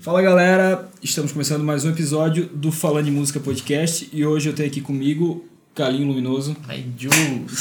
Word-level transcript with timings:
Fala 0.00 0.22
galera, 0.22 0.88
estamos 1.02 1.32
começando 1.32 1.64
mais 1.64 1.84
um 1.84 1.90
episódio 1.90 2.46
do 2.46 2.70
Falando 2.70 3.08
em 3.08 3.10
Música 3.10 3.40
Podcast 3.40 4.08
e 4.12 4.24
hoje 4.24 4.48
eu 4.48 4.54
tenho 4.54 4.68
aqui 4.68 4.80
comigo 4.80 5.44
Calinho 5.74 6.06
Luminoso. 6.06 6.56
Ai, 6.68 6.86
Ju. 6.96 7.10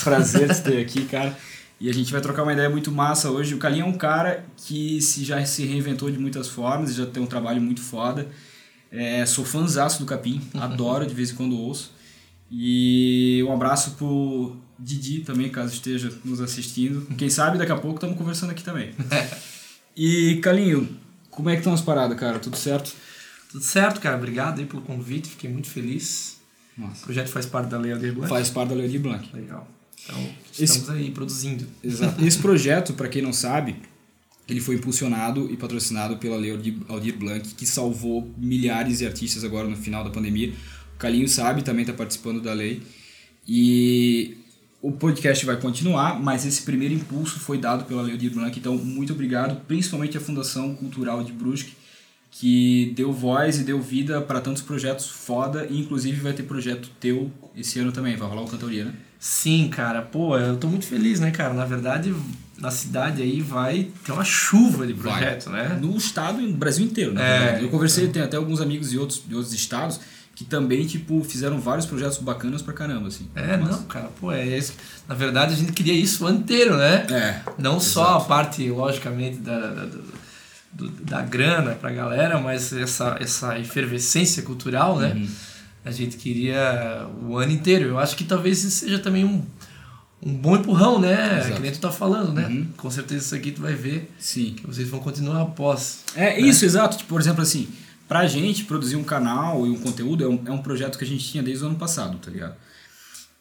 Prazer 0.03 0.53
de 0.53 0.61
ter 0.61 0.79
aqui, 0.81 1.05
cara. 1.05 1.35
E 1.79 1.89
a 1.89 1.93
gente 1.93 2.11
vai 2.11 2.21
trocar 2.21 2.43
uma 2.43 2.53
ideia 2.53 2.69
muito 2.69 2.91
massa 2.91 3.31
hoje. 3.31 3.55
O 3.55 3.57
Calinho 3.57 3.85
é 3.85 3.87
um 3.87 3.97
cara 3.97 4.45
que 4.55 5.01
se, 5.01 5.25
já 5.25 5.43
se 5.45 5.65
reinventou 5.65 6.11
de 6.11 6.19
muitas 6.19 6.47
formas, 6.47 6.93
já 6.93 7.07
tem 7.07 7.23
um 7.23 7.27
trabalho 7.27 7.59
muito 7.59 7.81
foda. 7.81 8.27
É, 8.91 9.25
sou 9.25 9.43
fãzaço 9.43 9.97
do 9.97 10.05
Capim, 10.05 10.41
adoro, 10.53 11.07
de 11.07 11.15
vez 11.15 11.31
em 11.31 11.35
quando 11.35 11.57
ouço. 11.57 11.91
E 12.51 13.43
um 13.47 13.51
abraço 13.53 13.91
pro 13.91 14.55
Didi 14.77 15.19
também, 15.19 15.49
caso 15.49 15.73
esteja 15.73 16.11
nos 16.25 16.41
assistindo. 16.41 17.05
Quem 17.17 17.29
sabe 17.29 17.57
daqui 17.57 17.71
a 17.71 17.77
pouco 17.77 17.95
estamos 17.97 18.17
conversando 18.17 18.51
aqui 18.51 18.63
também. 18.63 18.91
E 20.01 20.37
Calinho, 20.37 20.87
como 21.29 21.49
é 21.49 21.53
que 21.53 21.59
estão 21.59 21.73
as 21.73 21.81
paradas, 21.81 22.17
cara? 22.17 22.39
Tudo 22.39 22.55
certo? 22.55 22.93
Tudo 23.51 23.61
certo, 23.63 23.99
cara. 23.99 24.15
Obrigado 24.15 24.59
aí 24.59 24.65
pelo 24.65 24.81
convite. 24.81 25.27
Fiquei 25.27 25.49
muito 25.49 25.67
feliz. 25.67 26.37
O 26.77 26.81
Nossa. 26.81 27.03
projeto 27.03 27.27
faz 27.27 27.45
parte 27.45 27.69
da 27.69 27.77
Lei 27.77 27.91
Aldir 27.91 28.13
Blanc. 28.13 28.29
Faz 28.29 28.49
parte 28.49 28.69
da 28.69 28.75
Lei 28.75 28.87
de 28.87 28.97
Blanc. 28.97 29.27
Legal. 29.33 29.67
Então, 30.05 30.29
Esse- 30.53 30.63
estamos 30.63 30.89
aí 30.91 31.11
produzindo. 31.11 31.67
Exato. 31.83 32.23
Esse 32.23 32.37
projeto, 32.37 32.93
para 32.93 33.09
quem 33.09 33.21
não 33.21 33.33
sabe, 33.33 33.75
ele 34.47 34.61
foi 34.61 34.75
impulsionado 34.75 35.51
e 35.51 35.57
patrocinado 35.57 36.15
pela 36.15 36.37
Lei 36.37 36.51
Aldir- 36.51 36.77
Aldir 36.87 37.17
Blanc, 37.17 37.53
que 37.55 37.65
salvou 37.65 38.33
milhares 38.37 38.99
de 38.99 39.05
artistas 39.05 39.43
agora 39.43 39.67
no 39.67 39.75
final 39.75 40.01
da 40.01 40.11
pandemia. 40.11 40.53
O 40.99 41.01
Calinho 41.01 41.29
sabe, 41.29 41.61
também 41.61 41.83
está 41.83 41.93
participando 41.93 42.41
da 42.41 42.51
lei. 42.51 42.81
E 43.47 44.35
o 44.81 44.91
podcast 44.91 45.45
vai 45.45 45.55
continuar, 45.55 46.19
mas 46.19 46.45
esse 46.45 46.63
primeiro 46.63 46.93
impulso 46.93 47.39
foi 47.39 47.57
dado 47.57 47.85
pela 47.85 48.01
Lei 48.01 48.11
Aldir 48.11 48.33
Blanc. 48.33 48.59
Então, 48.59 48.75
muito 48.75 49.13
obrigado, 49.13 49.61
principalmente 49.65 50.17
à 50.17 50.19
Fundação 50.19 50.75
Cultural 50.75 51.23
de 51.23 51.31
Brusque, 51.31 51.71
que 52.29 52.91
deu 52.97 53.13
voz 53.13 53.61
e 53.61 53.63
deu 53.63 53.81
vida 53.81 54.19
para 54.19 54.41
tantos 54.41 54.61
projetos 54.61 55.07
foda. 55.07 55.65
E, 55.69 55.79
inclusive, 55.79 56.19
vai 56.19 56.33
ter 56.33 56.43
projeto 56.43 56.91
teu 56.99 57.31
esse 57.55 57.79
ano 57.79 57.93
também. 57.93 58.17
Vai 58.17 58.27
rolar 58.27 58.41
o 58.41 58.47
Cantoria, 58.49 58.83
né? 58.83 58.93
Sim, 59.17 59.69
cara. 59.69 60.01
Pô, 60.01 60.37
eu 60.37 60.57
tô 60.57 60.67
muito 60.67 60.85
feliz, 60.85 61.21
né, 61.21 61.31
cara? 61.31 61.53
Na 61.53 61.63
verdade, 61.63 62.13
na 62.57 62.71
cidade 62.71 63.21
aí 63.21 63.39
vai 63.39 63.87
ter 64.05 64.11
uma 64.11 64.25
chuva 64.25 64.85
de 64.85 64.91
Vai. 64.91 65.13
projeto, 65.13 65.49
né? 65.49 65.79
No 65.81 65.95
estado 65.95 66.41
e 66.41 66.47
no 66.47 66.57
Brasil 66.57 66.85
inteiro, 66.85 67.13
na 67.13 67.23
É. 67.23 67.63
Eu 67.63 67.69
conversei, 67.69 68.09
tem 68.09 68.21
até 68.21 68.35
alguns 68.35 68.59
amigos 68.59 68.89
de 68.91 68.99
outros, 68.99 69.23
de 69.25 69.33
outros 69.33 69.53
estados 69.53 70.01
que 70.39 70.45
também, 70.45 70.87
tipo, 70.87 71.21
fizeram 71.21 71.59
vários 71.59 71.85
projetos 71.85 72.17
bacanas 72.19 72.61
pra 72.61 72.73
caramba, 72.73 73.09
assim. 73.09 73.27
É, 73.35 73.57
Mas- 73.57 73.71
não, 73.71 73.83
cara, 73.83 74.09
pô, 74.21 74.31
é 74.31 74.45
isso. 74.57 74.71
Na 75.05 75.13
verdade, 75.13 75.53
a 75.53 75.57
gente 75.57 75.73
queria 75.73 75.91
isso 75.93 76.23
o 76.23 76.27
ano 76.27 76.39
inteiro, 76.39 76.77
né? 76.77 77.05
É. 77.11 77.41
Não 77.57 77.77
só 77.77 78.15
a 78.15 78.21
parte, 78.21 78.69
logicamente, 78.69 79.35
da, 79.39 79.59
da, 79.59 79.85
do- 80.71 80.89
da 81.03 81.21
grana 81.23 81.71
pra 81.75 81.91
galera, 81.91 82.39
mas 82.39 82.71
essa, 82.71 83.17
essa 83.19 83.59
efervescência 83.59 84.41
cultural, 84.41 84.97
né? 84.97 85.11
Uhum. 85.13 85.27
A 85.83 85.91
gente 85.91 86.15
queria 86.15 87.05
o 87.21 87.35
ano 87.37 87.51
inteiro. 87.51 87.89
Eu 87.89 87.99
acho 87.99 88.15
que 88.15 88.23
talvez 88.23 88.63
isso 88.63 88.77
seja 88.85 88.97
também 88.97 89.25
um, 89.25 89.43
um 90.23 90.33
bom 90.33 90.55
empurrão, 90.55 91.01
né? 91.01 91.39
Exato. 91.39 91.55
Que 91.55 91.59
nem 91.61 91.71
tu 91.73 91.79
tá 91.79 91.91
falando, 91.91 92.31
né? 92.31 92.47
Uhum. 92.47 92.67
Com 92.77 92.89
certeza 92.89 93.25
isso 93.25 93.35
aqui 93.35 93.51
tu 93.51 93.61
vai 93.61 93.73
ver 93.73 94.09
Sim. 94.17 94.53
que 94.55 94.65
vocês 94.65 94.87
vão 94.87 95.01
continuar 95.01 95.41
após. 95.41 96.05
É 96.15 96.39
isso, 96.39 96.63
exato. 96.63 96.95
Tipo, 96.95 97.09
por 97.09 97.19
exemplo, 97.19 97.41
assim, 97.41 97.67
pra 98.09 98.27
gente 98.27 98.65
produzir 98.65 98.97
um 98.97 99.03
canal 99.03 99.65
e 99.65 99.69
um 99.69 99.77
conteúdo 99.79 100.23
é 100.25 100.27
um, 100.27 100.41
é 100.47 100.51
um 100.51 100.57
projeto 100.61 100.97
que 100.97 101.05
a 101.05 101.07
gente 101.07 101.23
tinha 101.23 101.41
desde 101.41 101.63
o 101.63 101.67
ano 101.67 101.77
passado, 101.77 102.17
tá 102.17 102.29
ligado? 102.29 102.55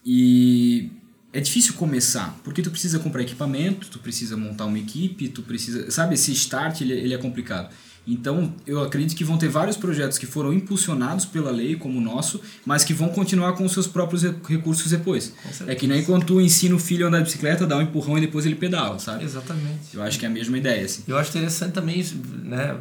E 0.05 0.91
é 1.33 1.41
difícil 1.41 1.75
começar, 1.75 2.39
porque 2.45 2.63
tu 2.63 2.71
precisa 2.71 2.99
comprar 2.99 3.23
equipamento, 3.23 3.89
tu 3.89 3.99
precisa 3.99 4.37
montar 4.37 4.67
uma 4.67 4.79
equipe, 4.79 5.29
tu 5.29 5.43
precisa. 5.43 5.91
Sabe, 5.91 6.15
esse 6.15 6.33
start 6.33 6.81
ele, 6.83 6.93
ele 6.93 7.15
é 7.15 7.19
complicado. 7.19 7.71
Então, 8.07 8.55
eu 8.67 8.83
acredito 8.83 9.15
que 9.15 9.23
vão 9.23 9.37
ter 9.37 9.49
vários 9.49 9.77
projetos 9.77 10.17
que 10.17 10.25
foram 10.25 10.51
impulsionados 10.51 11.27
pela 11.27 11.51
lei, 11.51 11.77
como 11.77 11.99
o 11.99 12.01
nosso, 12.01 12.41
mas 12.65 12.83
que 12.83 12.95
vão 12.95 13.09
continuar 13.11 13.53
com 13.53 13.67
os 13.67 13.73
seus 13.73 13.87
próprios 13.87 14.23
re- 14.23 14.35
recursos 14.49 14.91
depois. 14.91 15.35
É 15.67 15.75
que 15.75 15.87
nem 15.87 16.03
quando 16.03 16.25
tu 16.25 16.41
ensina 16.41 16.75
o 16.75 16.79
filho 16.79 17.05
a 17.05 17.09
andar 17.09 17.19
de 17.19 17.25
bicicleta, 17.25 17.67
dá 17.67 17.77
um 17.77 17.83
empurrão 17.83 18.17
e 18.17 18.23
depois 18.23 18.47
ele 18.47 18.55
pedala, 18.55 18.99
sabe? 18.99 19.25
Exatamente. 19.25 19.95
Eu 19.95 20.03
acho 20.03 20.19
que 20.19 20.25
é 20.25 20.29
a 20.29 20.33
mesma 20.33 20.57
ideia, 20.57 20.87
assim. 20.87 21.03
Eu 21.07 21.19
acho 21.19 21.29
interessante 21.31 21.73
também, 21.73 22.03
né? 22.45 22.77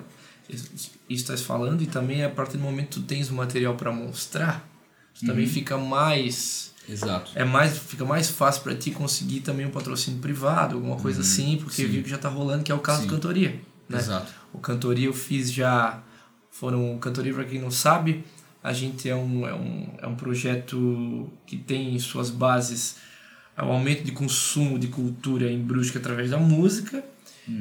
Estás 1.09 1.41
falando 1.41 1.81
e 1.81 1.87
também 1.87 2.23
a 2.23 2.29
partir 2.29 2.57
do 2.57 2.63
momento 2.63 2.87
que 2.87 2.93
tu 2.95 3.01
tens 3.01 3.29
o 3.29 3.33
material 3.33 3.75
para 3.75 3.91
mostrar, 3.91 4.67
tu 5.17 5.25
também 5.25 5.45
Uhum. 5.45 5.51
fica 5.51 5.77
mais 5.77 6.73
Exato. 6.87 7.31
é 7.35 7.43
mais 7.43 7.77
fica 7.77 8.05
mais 8.05 8.29
fácil 8.29 8.61
para 8.63 8.75
ti 8.75 8.91
conseguir 8.91 9.41
também 9.41 9.65
um 9.65 9.71
patrocínio 9.71 10.19
privado, 10.19 10.75
alguma 10.75 10.95
coisa 10.97 11.21
assim, 11.21 11.57
porque 11.61 11.81
Uhum. 11.81 11.87
sim. 11.87 11.93
viu 11.93 12.03
que 12.03 12.09
já 12.09 12.17
tá 12.17 12.29
rolando, 12.29 12.63
que 12.63 12.71
é 12.71 12.75
o 12.75 12.79
caso 12.79 13.01
Sim. 13.01 13.07
do 13.07 13.13
Cantoria, 13.13 13.59
né? 13.89 13.97
Exato. 13.97 14.33
O 14.53 14.59
Cantoria 14.59 15.05
eu 15.07 15.13
fiz 15.13 15.51
já 15.51 16.01
foram 16.51 16.97
Cantoria 16.99 17.33
para 17.33 17.43
quem 17.45 17.59
não 17.61 17.69
sabe, 17.71 18.23
a 18.63 18.73
gente 18.73 19.07
é 19.07 19.15
um, 19.15 19.47
é 19.47 19.53
um 19.53 19.87
é 20.01 20.07
um 20.07 20.15
projeto 20.15 21.29
que 21.45 21.55
tem 21.57 21.93
em 21.95 21.99
suas 21.99 22.29
bases 22.29 22.97
o 23.57 23.61
aumento 23.71 24.03
de 24.03 24.11
consumo 24.11 24.77
de 24.77 24.87
cultura 24.87 25.49
em 25.51 25.59
Brusque 25.61 25.97
através 25.97 26.29
da 26.31 26.37
música 26.37 27.03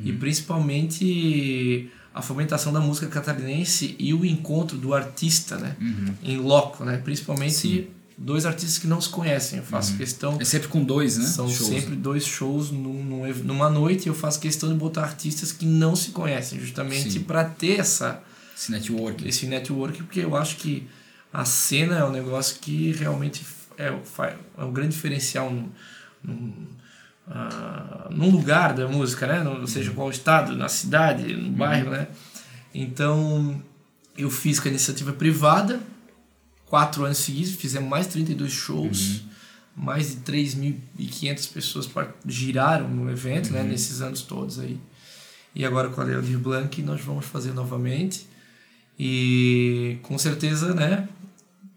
e 0.05 0.13
principalmente 0.13 1.91
a 2.16 2.22
fomentação 2.22 2.72
da 2.72 2.81
música 2.81 3.06
catarinense 3.09 3.94
e 3.99 4.15
o 4.15 4.25
encontro 4.25 4.78
do 4.78 4.94
artista, 4.94 5.59
né? 5.59 5.77
Em 6.22 6.38
loco, 6.38 6.82
né? 6.82 6.97
Principalmente 6.97 7.53
Sim. 7.54 7.87
dois 8.16 8.47
artistas 8.47 8.78
que 8.78 8.87
não 8.87 9.03
se 9.03 9.10
conhecem. 9.10 9.59
Eu 9.59 9.65
faço 9.66 9.94
questão 9.99 10.38
É 10.41 10.44
sempre 10.44 10.69
com 10.69 10.82
dois, 10.82 11.19
né? 11.19 11.27
são 11.27 11.47
Shows. 11.47 11.69
sempre 11.69 11.94
dois 11.94 12.25
shows 12.25 12.71
num, 12.71 13.04
num 13.04 13.34
numa 13.44 13.69
noite 13.69 14.06
e 14.06 14.09
eu 14.09 14.15
faço 14.15 14.41
questão 14.41 14.71
de 14.71 14.77
botar 14.77 15.03
artistas 15.03 15.53
que 15.53 15.66
não 15.66 15.94
se 15.94 16.10
conhecem, 16.12 16.59
justamente 16.59 17.21
para 17.21 17.44
ter 17.44 17.81
essa, 17.81 18.22
Esse 18.56 18.72
network. 18.72 19.28
esse 19.28 19.47
network, 19.47 20.03
porque 20.03 20.21
eu 20.21 20.34
acho 20.34 20.56
que 20.56 20.87
a 21.31 21.44
cena 21.44 21.98
é 21.98 22.04
um 22.04 22.10
negócio 22.12 22.56
que 22.62 22.93
realmente 22.93 23.44
é, 23.77 23.88
é 24.56 24.65
um 24.65 24.72
grande 24.72 24.94
diferencial 24.94 25.53
num, 26.25 26.66
ah, 27.29 28.09
num 28.11 28.31
lugar 28.31 28.73
da 28.73 28.87
música, 28.87 29.27
né? 29.27 29.43
Não 29.43 29.67
seja 29.67 29.91
qual 29.93 30.11
estado, 30.11 30.55
na 30.57 30.69
cidade, 30.69 31.35
no 31.35 31.51
bairro, 31.51 31.91
né? 31.91 32.09
Então, 32.75 33.61
eu 34.17 34.31
fiz 34.31 34.61
com 34.61 34.69
a 34.69 34.71
iniciativa 34.71 35.13
privada, 35.13 35.81
quatro 36.67 37.05
anos 37.05 37.19
seguidos, 37.19 37.55
fizemos 37.55 37.89
mais 37.89 38.07
32 38.07 38.53
shows, 38.53 39.23
mais 39.75 40.11
de 40.11 40.17
3.500 40.33 41.53
pessoas 41.53 41.91
giraram 42.27 42.89
no 42.89 43.11
evento, 43.11 43.53
né, 43.53 43.63
nesses 43.63 44.01
anos 44.01 44.23
todos 44.23 44.59
aí. 44.59 44.79
E 45.55 45.65
agora 45.65 45.89
com 45.89 46.01
a 46.01 46.05
Lei 46.05 46.17
Aldir 46.17 46.39
Blanc 46.39 46.83
nós 46.83 47.01
vamos 47.01 47.27
fazer 47.27 47.53
novamente. 47.53 48.27
E 48.99 49.99
com 50.03 50.17
certeza, 50.17 50.75
né, 50.75 51.07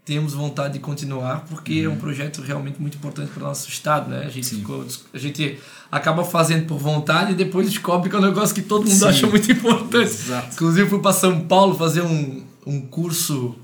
temos 0.06 0.34
vontade 0.34 0.74
de 0.74 0.80
continuar, 0.80 1.46
porque 1.50 1.82
é 1.86 1.90
um 1.90 1.96
projeto 1.98 2.42
realmente 2.42 2.82
muito 2.82 2.98
importante 2.98 3.30
para 3.32 3.44
o 3.44 3.48
nosso 3.48 3.70
estado, 3.70 4.10
né? 4.10 4.26
A 4.26 4.30
gente, 4.30 4.56
ficou- 4.56 4.86
a 5.14 5.18
gente 5.18 5.60
acaba 5.92 6.24
fazendo 6.24 6.66
por 6.66 6.80
vontade 6.80 7.34
e 7.34 7.36
depois 7.36 7.70
descobre 7.70 8.10
que 8.10 8.16
é 8.16 8.20
um 8.20 8.24
negócio 8.24 8.56
que 8.56 8.62
todo 8.64 8.82
mundo 8.88 8.98
Sim. 9.00 9.08
acha 9.08 9.28
muito 9.28 9.52
importante. 9.52 10.10
Exato. 10.10 10.54
Inclusive 10.54 10.90
fui 10.90 11.00
para 11.00 11.14
São 11.14 11.42
Paulo 11.42 11.76
fazer 11.78 12.02
um, 12.02 12.44
um 12.66 12.82
curso 12.82 13.56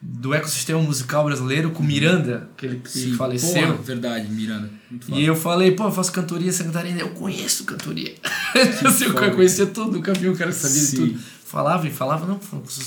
do 0.00 0.34
ecossistema 0.34 0.80
musical 0.82 1.24
brasileiro 1.24 1.70
com 1.70 1.82
Miranda, 1.82 2.48
que 2.58 2.80
Sim. 2.84 3.14
faleceu. 3.14 3.68
Porra, 3.68 3.82
verdade, 3.82 4.30
Miranda. 4.30 4.70
E 5.08 5.24
eu 5.24 5.34
falei, 5.34 5.70
pô, 5.72 5.84
eu 5.84 5.92
faço 5.92 6.12
cantoria 6.12 6.52
Santa 6.52 6.72
Catarina. 6.72 7.00
Eu 7.00 7.08
conheço 7.10 7.64
cantoria. 7.64 8.14
assim, 8.86 9.04
eu 9.06 9.14
conhecia 9.34 9.66
tudo, 9.66 9.92
nunca 9.92 10.12
vi 10.12 10.28
um 10.28 10.36
cara 10.36 10.50
que 10.50 10.58
sabia 10.58 10.80
de 10.80 10.86
Sim. 10.86 10.96
tudo. 10.96 11.20
Falava 11.44 11.86
e 11.86 11.90
falava, 11.90 12.26
não, 12.26 12.40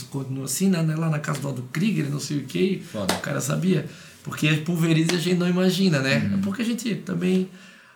continua 0.10 0.46
assim, 0.46 0.70
né? 0.70 0.82
lá 0.96 1.10
na 1.10 1.20
casa 1.20 1.40
do 1.40 1.48
Aldo 1.48 1.70
Krieger, 1.72 2.10
não 2.10 2.20
sei 2.20 2.40
o 2.40 2.44
que. 2.44 2.84
O 2.94 3.22
cara 3.22 3.40
sabia. 3.40 3.86
Porque 4.24 4.52
pulveriza 4.58 5.14
a 5.14 5.20
gente 5.20 5.38
não 5.38 5.48
imagina, 5.48 6.00
né? 6.00 6.18
Uhum. 6.18 6.40
É 6.40 6.42
porque 6.42 6.62
a 6.64 6.66
gente 6.66 6.96
também 6.96 7.50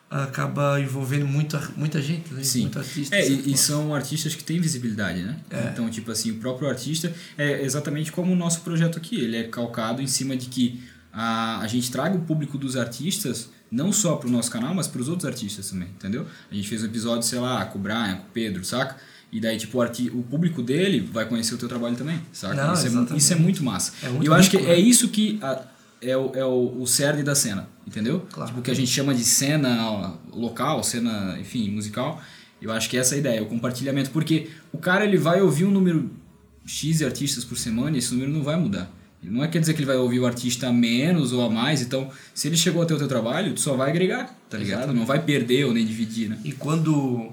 acaba 0.09 0.79
envolvendo 0.79 1.25
muita, 1.25 1.72
muita 1.75 2.01
gente, 2.01 2.34
né? 2.34 2.43
Sim. 2.43 2.61
Muito 2.63 2.79
artista. 2.79 3.16
É, 3.16 3.22
assim, 3.22 3.43
e, 3.46 3.53
e 3.53 3.58
são 3.58 3.96
artistas 3.96 4.35
que 4.35 4.43
têm 4.43 4.59
visibilidade, 4.59 5.23
né? 5.23 5.37
É. 5.49 5.69
Então, 5.72 5.90
tipo 5.90 6.11
assim, 6.11 6.31
o 6.31 6.35
próprio 6.35 6.69
artista 6.69 7.13
é 7.37 7.63
exatamente 7.63 8.11
como 8.11 8.31
o 8.31 8.35
nosso 8.35 8.61
projeto 8.61 8.97
aqui. 8.97 9.16
Ele 9.16 9.37
é 9.37 9.43
calcado 9.43 10.02
em 10.02 10.08
cima 10.08 10.37
de 10.37 10.47
que 10.47 10.84
a, 11.11 11.59
a 11.59 11.67
gente 11.67 11.90
traga 11.91 12.16
o 12.16 12.22
público 12.22 12.58
dos 12.58 12.75
artistas 12.75 13.49
não 13.72 13.93
só 13.93 14.17
pro 14.17 14.29
nosso 14.29 14.52
canal, 14.52 14.75
mas 14.75 14.87
pros 14.87 15.08
outros 15.08 15.25
artistas 15.25 15.69
também, 15.69 15.87
entendeu? 15.87 16.28
A 16.52 16.53
gente 16.53 16.67
fez 16.67 16.84
um 16.84 16.87
episódio, 16.87 17.23
sei 17.23 17.40
lá, 17.40 17.63
com 17.66 17.79
o 17.79 17.81
Brian, 17.81 18.17
com 18.17 18.23
o 18.23 18.31
Pedro, 18.34 18.66
saca? 18.66 18.97
E 19.31 19.39
daí, 19.39 19.57
tipo, 19.57 19.78
o, 19.78 19.81
arti 19.81 20.09
o 20.13 20.22
público 20.23 20.61
dele 20.61 20.99
vai 21.11 21.25
conhecer 21.25 21.55
o 21.55 21.57
teu 21.57 21.69
trabalho 21.69 21.95
também, 21.95 22.19
saca? 22.33 22.53
Não, 22.53 22.73
isso, 22.73 22.87
é, 23.13 23.17
isso 23.17 23.33
é 23.33 23.35
muito 23.37 23.63
massa. 23.63 23.93
É 24.03 24.09
muito 24.09 24.23
e 24.23 24.28
eu 24.28 24.33
acho 24.33 24.49
que 24.49 24.57
é 24.57 24.61
né? 24.61 24.79
isso 24.79 25.07
que 25.07 25.39
a- 25.41 25.61
é, 26.01 26.17
o, 26.17 26.31
é 26.35 26.43
o, 26.43 26.81
o 26.81 26.87
cerne 26.87 27.23
da 27.23 27.33
cena, 27.35 27.69
entendeu? 27.87 28.25
Claro. 28.31 28.49
Tipo, 28.49 28.59
o 28.59 28.63
que 28.63 28.72
a 28.72 28.73
gente 28.73 28.91
chama 28.91 29.13
de 29.16 29.23
cena 29.23 30.16
local, 30.33 30.83
cena, 30.83 31.37
enfim, 31.39 31.69
musical. 31.69 32.22
Eu 32.61 32.72
acho 32.72 32.89
que 32.89 32.97
essa 32.97 33.16
é 33.16 33.17
a 33.17 33.19
ideia, 33.19 33.41
o 33.43 33.45
compartilhamento. 33.45 34.09
Porque 34.11 34.49
o 34.73 34.78
cara 34.78 35.05
ele 35.05 35.17
vai 35.17 35.41
ouvir 35.41 35.66
um 35.66 35.72
número 35.72 36.11
X 36.66 36.97
de 36.97 37.05
artistas 37.05 37.43
por 37.45 37.57
semana 37.57 37.95
e 37.95 37.99
esse 37.99 38.11
número 38.13 38.31
não 38.31 38.43
vai 38.43 38.55
mudar. 38.57 38.91
Não 39.23 39.43
é 39.43 39.47
quer 39.47 39.59
dizer 39.59 39.73
que 39.75 39.79
ele 39.79 39.85
vai 39.85 39.97
ouvir 39.97 40.19
o 40.19 40.25
artista 40.25 40.67
a 40.67 40.73
menos 40.73 41.31
ou 41.31 41.45
a 41.45 41.49
mais, 41.49 41.81
então 41.81 42.09
se 42.34 42.47
ele 42.47 42.57
chegou 42.57 42.81
até 42.81 42.93
o 42.95 42.97
teu 42.97 43.07
trabalho, 43.07 43.53
tu 43.53 43.61
só 43.61 43.75
vai 43.75 43.91
agregar, 43.91 44.35
tá 44.49 44.57
ligado? 44.57 44.79
Exatamente. 44.79 44.99
Não 44.99 45.05
vai 45.05 45.22
perder 45.22 45.66
ou 45.66 45.73
nem 45.73 45.85
dividir, 45.85 46.27
né? 46.29 46.39
E 46.43 46.51
quando 46.51 47.31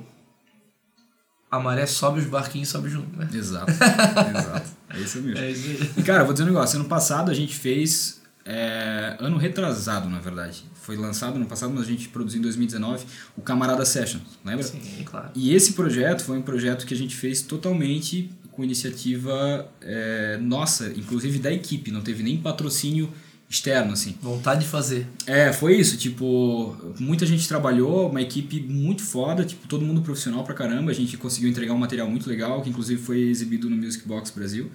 a 1.51 1.59
maré 1.59 1.87
sobe, 1.87 2.21
os 2.21 2.27
barquinhos 2.27 2.69
sobem 2.69 2.91
junto, 2.91 3.19
né? 3.19 3.29
Exato, 3.33 3.71
exato. 3.71 4.79
É 4.91 5.01
isso 5.01 5.21
mesmo. 5.21 5.39
É 5.39 5.51
isso 5.51 5.69
aí. 5.69 5.91
E 5.99 6.03
cara, 6.03 6.25
vou 6.25 6.33
dizer 6.33 6.45
um 6.45 6.47
negócio, 6.47 6.79
ano 6.79 6.89
passado 6.89 7.31
a 7.31 7.35
gente 7.35 7.55
fez, 7.55 8.23
é, 8.43 9.17
ano 9.21 9.37
retrasado 9.37 10.09
na 10.09 10.19
verdade, 10.19 10.65
foi 10.81 10.97
lançado 10.97 11.37
ano 11.37 11.45
passado, 11.45 11.71
mas 11.75 11.83
a 11.83 11.87
gente 11.87 12.09
produziu 12.09 12.39
em 12.39 12.43
2019, 12.43 13.05
o 13.37 13.43
Camarada 13.43 13.85
Session, 13.85 14.21
lembra? 14.43 14.63
Sim, 14.63 14.81
claro. 15.05 15.29
E 15.35 15.55
esse 15.55 15.75
projeto 15.75 16.25
foi 16.25 16.39
um 16.39 16.43
projeto 16.43 16.87
que 16.87 16.95
a 16.95 16.97
gente 16.97 17.15
fez 17.15 17.43
totalmente 17.43 18.31
com 18.53 18.65
iniciativa 18.65 19.69
é, 19.83 20.39
nossa, 20.41 20.89
inclusive 20.97 21.39
da 21.39 21.53
equipe, 21.53 21.91
não 21.91 22.01
teve 22.01 22.23
nem 22.23 22.39
patrocínio 22.39 23.13
externo, 23.49 23.93
assim. 23.93 24.15
Vontade 24.21 24.61
de 24.61 24.67
fazer. 24.67 25.07
É, 25.27 25.53
foi 25.53 25.77
isso, 25.77 25.97
tipo, 25.97 26.77
muita 26.99 27.25
gente 27.25 27.49
trabalhou, 27.49 28.11
uma 28.11 28.21
equipe 28.21 28.61
muito 28.61 29.03
foda, 29.03 29.45
tipo, 29.45 29.67
todo 29.67 29.85
mundo 29.85 30.03
profissional 30.03 30.45
pra 30.45 30.55
caramba, 30.55 30.91
a 30.91 30.95
gente 30.95 31.17
conseguiu 31.17 31.49
entregar 31.49 31.73
um 31.73 31.79
material 31.79 32.09
muito 32.11 32.29
legal, 32.29 32.61
que 32.61 32.69
inclusive 32.69 33.01
foi 33.01 33.21
exibido 33.21 33.71
no 33.71 33.77
Music 33.77 34.07
Box 34.07 34.31
Brasil. 34.31 34.71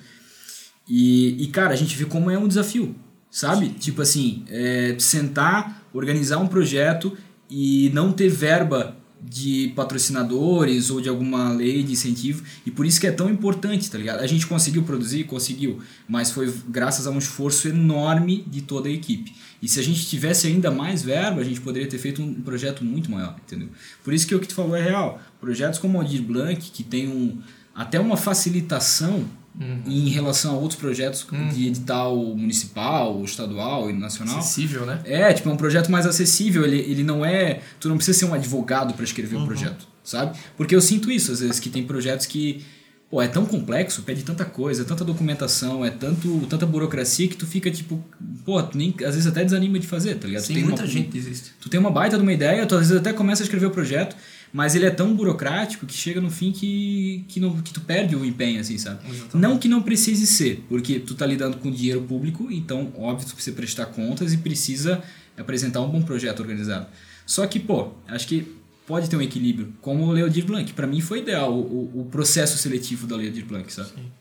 E, 0.87 1.43
e 1.43 1.47
cara, 1.47 1.73
a 1.73 1.77
gente 1.77 1.95
viu 1.95 2.07
como 2.07 2.31
é 2.31 2.37
um 2.37 2.47
desafio, 2.47 2.95
sabe? 3.29 3.69
Tipo 3.69 4.01
assim, 4.01 4.43
é, 4.49 4.95
sentar, 4.97 5.83
organizar 5.93 6.39
um 6.39 6.47
projeto 6.47 7.15
e 7.49 7.91
não 7.93 8.11
ter 8.11 8.27
verba 8.27 8.97
de 9.23 9.71
patrocinadores 9.75 10.89
ou 10.89 10.99
de 10.99 11.09
alguma 11.09 11.51
lei 11.51 11.83
de 11.83 11.93
incentivo 11.93 12.43
e 12.65 12.71
por 12.71 12.85
isso 12.85 12.99
que 12.99 13.07
é 13.07 13.11
tão 13.11 13.29
importante, 13.29 13.89
tá 13.89 13.97
ligado? 13.97 14.19
A 14.19 14.27
gente 14.27 14.45
conseguiu 14.45 14.83
produzir, 14.83 15.23
conseguiu, 15.23 15.79
mas 16.07 16.31
foi 16.31 16.53
graças 16.67 17.07
a 17.07 17.11
um 17.11 17.17
esforço 17.17 17.67
enorme 17.67 18.43
de 18.47 18.61
toda 18.61 18.89
a 18.89 18.91
equipe. 18.91 19.33
E 19.61 19.67
se 19.67 19.79
a 19.79 19.83
gente 19.83 20.05
tivesse 20.05 20.47
ainda 20.47 20.69
mais 20.69 21.01
verba, 21.01 21.39
a 21.39 21.43
gente 21.43 21.61
poderia 21.61 21.87
ter 21.87 21.97
feito 21.97 22.21
um 22.21 22.33
projeto 22.41 22.83
muito 22.83 23.09
maior, 23.09 23.35
entendeu? 23.45 23.69
Por 24.03 24.13
isso 24.13 24.27
que 24.27 24.35
o 24.35 24.39
que 24.39 24.47
tu 24.47 24.55
falou 24.55 24.75
é 24.75 24.83
real. 24.83 25.21
Projetos 25.39 25.79
como 25.79 25.97
o 25.97 26.01
Aldir 26.01 26.21
Blanc, 26.21 26.59
que 26.71 26.83
tem 26.83 27.07
um, 27.07 27.37
até 27.73 27.99
uma 27.99 28.17
facilitação 28.17 29.25
Uhum. 29.59 29.83
em 29.85 30.09
relação 30.09 30.55
a 30.55 30.57
outros 30.57 30.79
projetos 30.79 31.27
de 31.53 31.67
edital 31.67 32.15
municipal, 32.35 33.23
estadual 33.23 33.89
e 33.89 33.94
nacional. 33.94 34.39
Acessível, 34.39 34.85
né? 34.85 35.00
É, 35.05 35.31
tipo, 35.31 35.47
é 35.47 35.51
um 35.53 35.57
projeto 35.57 35.91
mais 35.91 36.05
acessível, 36.07 36.65
ele, 36.65 36.79
ele 36.79 37.03
não 37.03 37.23
é... 37.23 37.61
Tu 37.79 37.88
não 37.88 37.95
precisa 37.97 38.17
ser 38.17 38.25
um 38.25 38.33
advogado 38.33 38.94
para 38.95 39.03
escrever 39.03 39.35
um 39.35 39.45
projeto, 39.45 39.88
sabe? 40.03 40.38
Porque 40.57 40.75
eu 40.75 40.81
sinto 40.81 41.11
isso, 41.11 41.31
às 41.31 41.39
vezes, 41.39 41.59
que 41.59 41.69
tem 41.69 41.83
projetos 41.83 42.25
que... 42.25 42.65
Pô, 43.11 43.21
é 43.21 43.27
tão 43.27 43.45
complexo, 43.45 44.01
pede 44.01 44.23
tanta 44.23 44.44
coisa, 44.44 44.81
é 44.81 44.85
tanta 44.85 45.05
documentação, 45.05 45.85
é 45.85 45.91
tanto, 45.91 46.47
tanta 46.50 46.65
burocracia 46.65 47.27
que 47.27 47.38
tu 47.38 47.45
fica, 47.45 47.69
tipo... 47.69 48.03
Pô, 48.44 48.61
tu 48.63 48.75
nem, 48.75 48.89
às 49.05 49.13
vezes 49.13 49.27
até 49.27 49.44
desanima 49.45 49.77
de 49.77 49.85
fazer, 49.85 50.15
tá 50.15 50.25
ligado? 50.27 50.41
Sim, 50.45 50.55
tem 50.55 50.63
muita 50.63 50.81
uma- 50.81 50.88
gente 50.88 51.09
desiste. 51.09 51.51
Tu 51.61 51.69
tem 51.69 51.79
uma 51.79 51.91
baita 51.91 52.17
de 52.17 52.23
uma 52.23 52.33
ideia, 52.33 52.65
tu 52.65 52.73
às 52.73 52.81
vezes 52.88 52.97
até 52.97 53.13
começa 53.13 53.44
a 53.44 53.45
escrever 53.45 53.67
o 53.67 53.71
projeto, 53.71 54.15
mas 54.53 54.75
ele 54.75 54.85
é 54.85 54.91
tão 54.91 55.15
burocrático 55.15 55.88
que 55.88 55.95
chega 55.95 56.21
no 56.21 56.29
fim 56.29 56.51
que, 56.51 57.25
que, 57.27 57.39
não, 57.39 57.59
que 57.59 57.73
tu 57.73 57.81
perde 57.81 58.15
o 58.15 58.23
empenho, 58.23 58.61
assim, 58.61 58.77
sabe? 58.77 59.00
Exatamente. 59.09 59.38
Não 59.38 59.57
que 59.57 59.67
não 59.67 59.81
precise 59.81 60.27
ser, 60.27 60.63
porque 60.69 61.00
tu 61.00 61.15
tá 61.15 61.25
lidando 61.25 61.57
com 61.57 61.71
dinheiro 61.71 62.03
público, 62.03 62.47
então, 62.51 62.94
óbvio, 62.95 63.27
tu 63.27 63.33
precisa 63.33 63.55
prestar 63.55 63.88
contas 63.88 64.31
e 64.31 64.38
precisa 64.38 65.03
apresentar 65.35 65.81
um 65.81 65.89
bom 65.89 66.03
projeto 66.03 66.41
organizado. 66.41 66.85
Só 67.25 67.47
que, 67.47 67.59
pô, 67.59 67.94
acho 68.07 68.27
que 68.27 68.47
pode 68.85 69.09
ter 69.09 69.15
um 69.15 69.21
equilíbrio, 69.23 69.73
como 69.81 70.03
o 70.03 70.11
Leodir 70.11 70.45
Blanc. 70.45 70.71
Pra 70.73 70.85
mim 70.85 71.01
foi 71.01 71.19
ideal 71.19 71.51
o, 71.51 72.01
o, 72.01 72.05
processo 72.05 72.55
seletivo 72.55 73.07
da 73.07 73.15
Leodir 73.15 73.45
Blanc, 73.45 73.73
sabe? 73.73 73.89
Sim. 73.89 74.11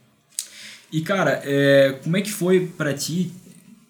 E, 0.91 1.01
cara, 1.01 1.41
é, 1.43 1.99
como 2.03 2.17
é 2.17 2.21
que 2.21 2.31
foi 2.31 2.65
pra 2.65 2.91
ti, 2.91 3.31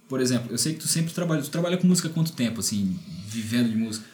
por 0.09 0.19
exemplo, 0.19 0.51
eu 0.51 0.57
sei 0.57 0.73
que 0.73 0.79
tu 0.79 0.89
sempre 0.89 1.13
trabalha, 1.13 1.41
tu 1.41 1.49
trabalha 1.49 1.77
com 1.77 1.87
música 1.87 2.09
há 2.09 2.11
quanto 2.11 2.33
tempo, 2.33 2.59
assim, 2.59 2.99
vivendo 3.27 3.69
de 3.69 3.77
música? 3.77 4.12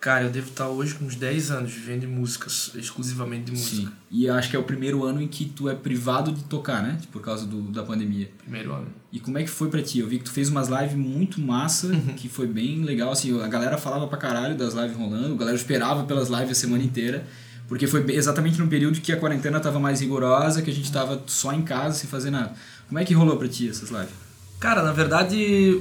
Cara, 0.00 0.24
eu 0.24 0.30
devo 0.30 0.48
estar 0.48 0.68
hoje 0.68 0.94
com 0.94 1.06
uns 1.06 1.16
10 1.16 1.50
anos 1.50 1.72
vivendo 1.72 2.02
de 2.02 2.06
músicas, 2.06 2.70
exclusivamente 2.76 3.46
de 3.46 3.52
música. 3.52 3.88
Sim. 3.88 3.92
E 4.12 4.28
acho 4.28 4.48
que 4.48 4.54
é 4.54 4.58
o 4.58 4.62
primeiro 4.62 5.04
ano 5.04 5.20
em 5.20 5.26
que 5.26 5.46
tu 5.46 5.68
é 5.68 5.74
privado 5.74 6.30
de 6.30 6.44
tocar, 6.44 6.80
né? 6.82 7.00
Por 7.10 7.20
causa 7.20 7.44
do, 7.44 7.62
da 7.62 7.82
pandemia. 7.82 8.30
Primeiro 8.38 8.72
ano. 8.72 8.86
E 9.12 9.18
como 9.18 9.38
é 9.38 9.42
que 9.42 9.50
foi 9.50 9.68
pra 9.68 9.82
ti? 9.82 9.98
Eu 9.98 10.06
vi 10.06 10.18
que 10.18 10.24
tu 10.24 10.30
fez 10.30 10.48
umas 10.50 10.68
lives 10.68 10.94
muito 10.94 11.40
massa, 11.40 11.90
que 12.16 12.28
foi 12.28 12.46
bem 12.46 12.84
legal, 12.84 13.10
assim, 13.10 13.40
a 13.42 13.48
galera 13.48 13.76
falava 13.76 14.06
pra 14.06 14.16
caralho 14.16 14.56
das 14.56 14.72
lives 14.72 14.96
rolando, 14.96 15.34
a 15.34 15.36
galera 15.36 15.56
esperava 15.56 16.04
pelas 16.04 16.28
lives 16.28 16.50
a 16.50 16.54
semana 16.54 16.84
inteira, 16.84 17.26
porque 17.66 17.88
foi 17.88 18.04
exatamente 18.12 18.58
no 18.60 18.68
período 18.68 19.00
que 19.00 19.12
a 19.12 19.16
quarentena 19.16 19.58
tava 19.58 19.80
mais 19.80 20.00
rigorosa, 20.00 20.62
que 20.62 20.70
a 20.70 20.74
gente 20.74 20.92
tava 20.92 21.20
só 21.26 21.52
em 21.52 21.62
casa 21.62 21.98
sem 21.98 22.08
fazer 22.08 22.30
nada. 22.30 22.54
Como 22.86 23.00
é 23.00 23.04
que 23.04 23.14
rolou 23.14 23.36
pra 23.36 23.48
ti 23.48 23.68
essas 23.68 23.90
lives? 23.90 24.14
Cara, 24.60 24.82
na 24.82 24.92
verdade, 24.92 25.80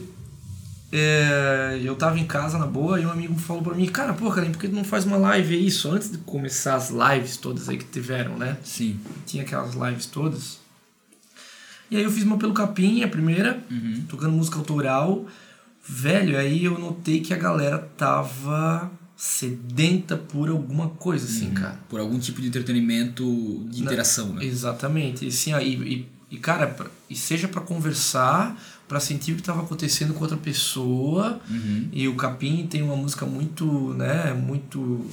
é, 0.92 1.80
eu 1.84 1.96
tava 1.96 2.18
em 2.18 2.26
casa 2.26 2.58
na 2.58 2.66
boa 2.66 3.00
e 3.00 3.06
um 3.06 3.12
amigo 3.12 3.36
falou 3.36 3.62
pra 3.62 3.76
mim, 3.76 3.86
cara, 3.88 4.14
pô, 4.14 4.32
cara, 4.32 4.50
por 4.50 4.58
que 4.58 4.68
tu 4.68 4.76
não 4.76 4.84
faz 4.84 5.06
uma 5.06 5.18
live 5.18 5.56
aí? 5.56 5.68
Isso 5.68 5.92
antes 5.92 6.12
de 6.12 6.18
começar 6.20 6.76
as 6.76 6.90
lives 6.90 7.38
todas 7.38 7.68
aí 7.68 7.78
que 7.78 7.86
tiveram, 7.86 8.38
né? 8.38 8.58
Sim. 8.64 9.00
Tinha 9.26 9.44
aquelas 9.44 9.74
lives 9.76 10.06
todas. 10.06 10.60
E 11.90 11.98
aí 11.98 12.04
eu 12.04 12.12
fiz 12.12 12.24
uma 12.24 12.38
pelo 12.38 12.54
Capim, 12.54 13.04
a 13.04 13.08
primeira, 13.08 13.64
tocando 14.10 14.34
música 14.34 14.58
autoral. 14.58 15.26
Velho, 15.88 16.38
aí 16.38 16.66
eu 16.66 16.78
notei 16.78 17.22
que 17.22 17.34
a 17.34 17.38
galera 17.38 17.78
tava 17.98 18.92
sedenta 19.16 20.18
por 20.18 20.50
alguma 20.50 20.90
coisa, 20.90 21.26
assim, 21.26 21.52
cara. 21.52 21.80
Por 21.90 22.00
algum 22.00 22.20
tipo 22.20 22.42
de 22.42 22.48
entretenimento 22.48 23.66
de 23.70 23.82
interação, 23.82 24.34
né? 24.34 24.46
Exatamente. 24.46 25.26
E, 25.26 25.30
assim, 25.30 25.54
aí, 25.54 25.76
e, 26.30 26.36
e, 26.36 26.38
cara, 26.38 26.76
e 27.10 27.16
seja 27.16 27.48
pra 27.48 27.62
conversar, 27.62 28.62
pra 28.88 29.00
sentir 29.00 29.34
o 29.34 29.36
que 29.36 29.44
tava 29.44 29.62
acontecendo 29.62 30.14
com 30.14 30.22
outra 30.22 30.38
pessoa. 30.38 31.40
Uhum. 31.50 31.90
E 31.92 32.08
o 32.08 32.16
Capim 32.16 32.66
tem 32.68 32.82
uma 32.82 32.96
música 32.96 33.26
muito, 33.26 33.94
né, 33.94 34.34
muito 34.34 35.06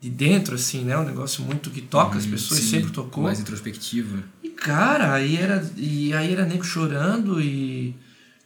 de 0.00 0.10
dentro, 0.10 0.54
assim, 0.54 0.84
né? 0.84 0.96
Um 0.96 1.04
negócio 1.04 1.42
muito 1.44 1.70
que 1.70 1.80
toca 1.80 2.18
as 2.18 2.26
pessoas, 2.26 2.60
Uhum. 2.60 2.66
Sim, 2.66 2.70
sempre 2.70 2.92
tocou. 2.92 3.24
Mais 3.24 3.40
introspectiva. 3.40 4.22
E 4.42 4.50
cara, 4.50 5.12
aí 5.12 5.36
era, 5.36 5.68
e 5.76 6.12
aí 6.12 6.32
era 6.32 6.46
nego 6.46 6.64
chorando 6.64 7.40
e 7.40 7.94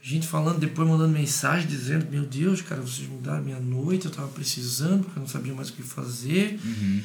gente 0.02 0.26
falando, 0.26 0.58
depois 0.58 0.88
mandando 0.88 1.12
mensagem 1.12 1.68
dizendo, 1.68 2.10
meu 2.10 2.22
Deus, 2.22 2.62
cara, 2.62 2.80
vocês 2.80 3.06
mudaram 3.06 3.44
minha 3.44 3.60
noite, 3.60 4.06
eu 4.06 4.10
tava 4.10 4.28
precisando, 4.28 5.04
porque 5.04 5.18
eu 5.18 5.22
não 5.22 5.28
sabia 5.28 5.52
mais 5.52 5.68
o 5.68 5.72
que 5.74 5.82
fazer. 5.82 6.58
Uhum. 6.64 7.02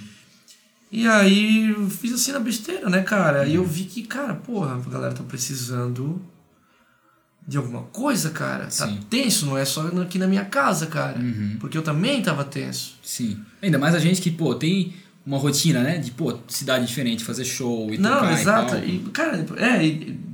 E 0.92 1.08
aí 1.08 1.72
eu 1.72 1.90
fiz 1.90 2.14
assim 2.14 2.32
na 2.32 2.40
besteira, 2.40 2.90
né, 2.90 3.02
cara? 3.02 3.42
Aí 3.42 3.56
eu 3.56 3.66
vi 3.66 3.84
que, 3.84 4.04
cara, 4.04 4.34
porra, 4.34 4.76
a 4.76 4.90
galera 4.90 5.14
tá 5.14 5.24
precisando 5.24 6.22
de 7.48 7.58
alguma 7.58 7.82
coisa, 7.84 8.30
cara. 8.32 8.66
Tá 8.66 8.88
Sim. 8.88 9.00
tenso, 9.10 9.46
não 9.46 9.58
é 9.58 9.66
só 9.66 9.88
aqui 10.02 10.18
na 10.18 10.28
minha 10.28 10.46
casa, 10.46 10.88
cara. 10.88 11.20
Uhum. 11.20 11.58
Porque 11.60 11.78
eu 11.78 11.82
também 11.84 12.22
tava 12.22 12.44
tenso. 12.44 12.96
Sim. 13.04 13.38
Ainda 13.62 13.78
mais 13.78 13.94
a 13.96 14.00
gente 14.00 14.20
que, 14.22 14.32
pô, 14.32 14.56
tem 14.56 14.94
uma 15.26 15.38
rotina, 15.38 15.82
né? 15.82 15.98
De, 15.98 16.12
pô, 16.12 16.38
cidade 16.48 16.86
diferente, 16.86 17.24
fazer 17.24 17.46
show 17.46 17.94
e 17.94 17.98
Não, 17.98 18.32
exato. 18.32 18.76
e. 18.78 18.96
E, 18.96 19.00
cara, 19.12 19.46
é, 19.58 19.80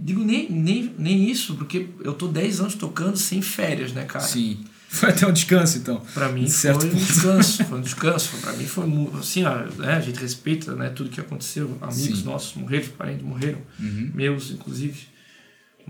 digo 0.03 0.23
nem, 0.23 0.49
nem, 0.49 0.93
nem 0.97 1.29
isso, 1.29 1.55
porque 1.55 1.87
eu 2.03 2.13
tô 2.13 2.27
10 2.27 2.59
anos 2.61 2.75
tocando 2.75 3.17
sem 3.17 3.41
férias, 3.41 3.91
né, 3.93 4.03
cara? 4.05 4.23
Sim. 4.25 4.59
Foi 4.91 5.07
até 5.09 5.25
um 5.25 5.31
descanso, 5.31 5.77
então. 5.77 6.01
Pra 6.13 6.27
mim 6.27 6.45
foi 6.49 6.69
um 6.71 6.77
ponto. 6.79 6.95
descanso, 6.97 7.63
foi 7.63 7.77
um 7.77 7.81
descanso. 7.81 8.29
Pra 8.41 8.51
mim 8.51 8.65
foi 8.65 8.83
assim, 9.17 9.45
ó, 9.45 9.59
né, 9.77 9.93
a 9.93 10.01
gente 10.01 10.19
respeita 10.19 10.75
né, 10.75 10.89
tudo 10.89 11.09
que 11.09 11.21
aconteceu. 11.21 11.77
Amigos 11.79 12.19
Sim. 12.19 12.25
nossos 12.25 12.55
morreram, 12.55 12.89
parentes 12.97 13.25
morreram, 13.25 13.59
Uhum. 13.79 14.11
meus 14.13 14.51
inclusive. 14.51 14.97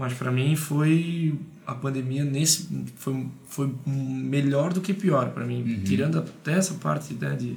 Mas 0.02 0.14
pra 0.14 0.32
mim 0.32 0.56
foi 0.56 1.36
a 1.66 1.76
pandemia 1.76 2.26
nesse 2.26 2.68
foi, 2.96 3.28
foi 3.48 3.72
melhor 3.86 4.74
do 4.74 4.82
que 4.82 4.94
pior 4.94 5.30
pra 5.30 5.46
mim, 5.46 5.62
Uhum. 5.62 5.84
tirando 5.84 6.18
até 6.18 6.54
essa 6.54 6.74
parte 6.74 7.14
né, 7.14 7.36
de, 7.36 7.56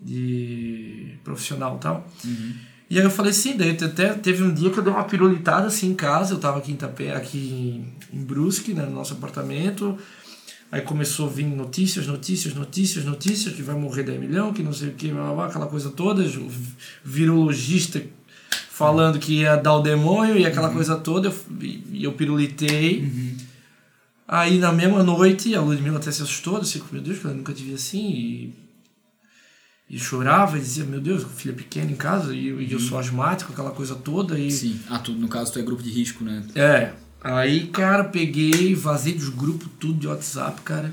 de 0.00 1.14
profissional 1.24 1.76
e 1.76 1.80
tal. 1.80 2.08
Uhum. 2.24 2.52
E 2.90 2.98
aí 2.98 3.04
eu 3.04 3.10
falei 3.10 3.30
assim, 3.30 3.56
daí 3.56 3.70
até 3.70 4.12
teve 4.12 4.42
um 4.42 4.52
dia 4.52 4.68
que 4.68 4.78
eu 4.78 4.82
dei 4.82 4.92
uma 4.92 5.04
pirulitada 5.04 5.66
assim 5.66 5.90
em 5.90 5.94
casa, 5.94 6.34
eu 6.34 6.38
tava 6.38 6.58
aqui 6.58 6.72
em 6.72 6.74
Itapé, 6.74 7.14
aqui 7.16 7.38
em, 8.12 8.18
em 8.18 8.22
Brusque, 8.22 8.74
né, 8.74 8.84
no 8.84 8.92
nosso 8.92 9.14
apartamento. 9.14 9.96
Aí 10.70 10.82
começou 10.82 11.26
a 11.26 11.30
vir 11.30 11.46
notícias, 11.46 12.06
notícias, 12.06 12.54
notícias, 12.54 13.04
notícias, 13.04 13.54
que 13.54 13.62
vai 13.62 13.74
morrer 13.74 14.02
10 14.04 14.20
milhões, 14.20 14.54
que 14.54 14.62
não 14.62 14.72
sei 14.72 14.88
o 14.88 14.92
que, 14.92 15.10
aquela 15.10 15.66
coisa 15.66 15.90
toda, 15.90 16.22
virologista 17.04 18.02
falando 18.86 19.18
que 19.18 19.40
ia 19.40 19.56
dar 19.56 19.74
o 19.76 19.80
demônio 19.82 20.36
e 20.36 20.44
aquela 20.46 20.70
coisa 20.70 20.96
toda, 20.96 21.28
eu, 21.28 21.34
eu 21.92 22.12
pirulitei. 22.12 23.08
Aí 24.26 24.58
na 24.58 24.72
mesma 24.72 25.02
noite, 25.02 25.54
a 25.54 25.60
Ludmilla 25.60 25.98
até 25.98 26.10
se 26.10 26.22
assustou, 26.22 26.60
disse, 26.60 26.82
meu 26.90 27.02
Deus, 27.02 27.22
eu 27.24 27.34
nunca 27.34 27.52
te 27.52 27.62
vi 27.62 27.74
assim, 27.74 28.08
e 28.10 28.62
e 29.90 29.98
chorava 29.98 30.56
e 30.56 30.60
dizia, 30.60 30.84
meu 30.84 31.00
Deus, 31.02 31.22
filha 31.36 31.52
pequena 31.54 31.90
em 31.90 31.96
casa, 31.96 32.34
e, 32.34 32.46
eu- 32.48 32.62
e 32.62 32.72
eu 32.72 32.80
sou 32.80 32.98
asmático, 32.98 33.52
aquela 33.52 33.72
coisa 33.72 33.94
toda. 33.94 34.38
E, 34.38 34.50
Sim. 34.50 34.80
Ah, 34.88 34.98
tu, 34.98 35.12
no 35.12 35.28
caso, 35.28 35.52
tu 35.52 35.58
é 35.58 35.62
grupo 35.62 35.82
de 35.82 35.90
risco, 35.90 36.24
né? 36.24 36.42
É. 36.54 36.92
Aí, 37.20 37.66
cara, 37.66 38.04
peguei, 38.04 38.74
vazei 38.74 39.12
dos 39.12 39.28
grupos 39.28 39.68
tudo 39.78 39.98
de 39.98 40.06
WhatsApp, 40.06 40.62
cara. 40.62 40.90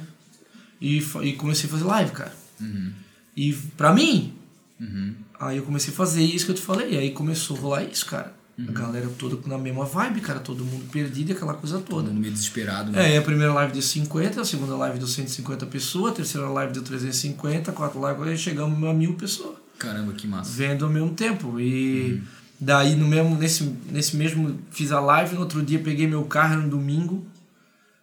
E, 0.81 0.97
e 1.21 1.33
comecei 1.33 1.69
a 1.69 1.71
fazer 1.71 1.85
live, 1.85 2.11
cara. 2.11 2.33
Uhum. 2.59 2.91
E 3.37 3.53
pra 3.77 3.93
mim, 3.93 4.33
Uhum. 4.81 5.13
Aí 5.39 5.57
eu 5.57 5.63
comecei 5.63 5.93
a 5.93 5.95
fazer 5.95 6.21
isso 6.23 6.45
que 6.45 6.51
eu 6.51 6.55
te 6.55 6.61
falei. 6.61 6.97
Aí 6.97 7.11
começou 7.11 7.57
a 7.57 7.59
rolar 7.59 7.83
isso, 7.83 8.05
cara. 8.05 8.37
A 8.67 8.71
galera 8.73 9.07
toda 9.17 9.37
na 9.47 9.57
mesma 9.57 9.85
vibe, 9.85 10.19
cara, 10.19 10.41
todo 10.41 10.65
mundo 10.65 10.83
perdido, 10.91 11.31
aquela 11.31 11.53
coisa 11.53 11.77
Todo 11.77 11.85
toda. 11.87 12.09
mundo 12.09 12.19
meio 12.19 12.33
desesperado, 12.33 12.91
né? 12.91 13.11
É, 13.11 13.15
e 13.15 13.17
a 13.17 13.21
primeira 13.21 13.53
live 13.53 13.71
deu 13.71 13.81
50, 13.81 14.41
a 14.41 14.43
segunda 14.43 14.75
live 14.75 14.99
deu 14.99 15.07
150 15.07 15.65
pessoas, 15.67 16.11
a 16.11 16.15
terceira 16.15 16.49
live 16.49 16.73
deu 16.73 16.83
350, 16.83 17.71
a 17.71 17.73
quarta 17.73 17.97
live 17.97 18.21
aí 18.29 18.37
chegamos 18.37 18.83
a 18.83 18.93
mil 18.93 19.13
pessoas 19.13 19.55
Caramba, 19.77 20.11
que 20.11 20.27
massa. 20.27 20.51
vendo 20.51 20.83
ao 20.83 20.91
mesmo 20.91 21.11
tempo. 21.11 21.57
E 21.57 22.21
daí 22.59 22.97
no 22.97 23.07
mesmo 23.07 23.33
nesse, 23.37 23.63
nesse 23.89 24.17
mesmo 24.17 24.59
fiz 24.71 24.91
a 24.91 24.99
live, 24.99 25.35
no 25.35 25.39
outro 25.39 25.63
dia 25.63 25.79
peguei 25.79 26.05
meu 26.05 26.25
carro 26.25 26.55
era 26.55 26.61
um 26.61 26.67
domingo. 26.67 27.25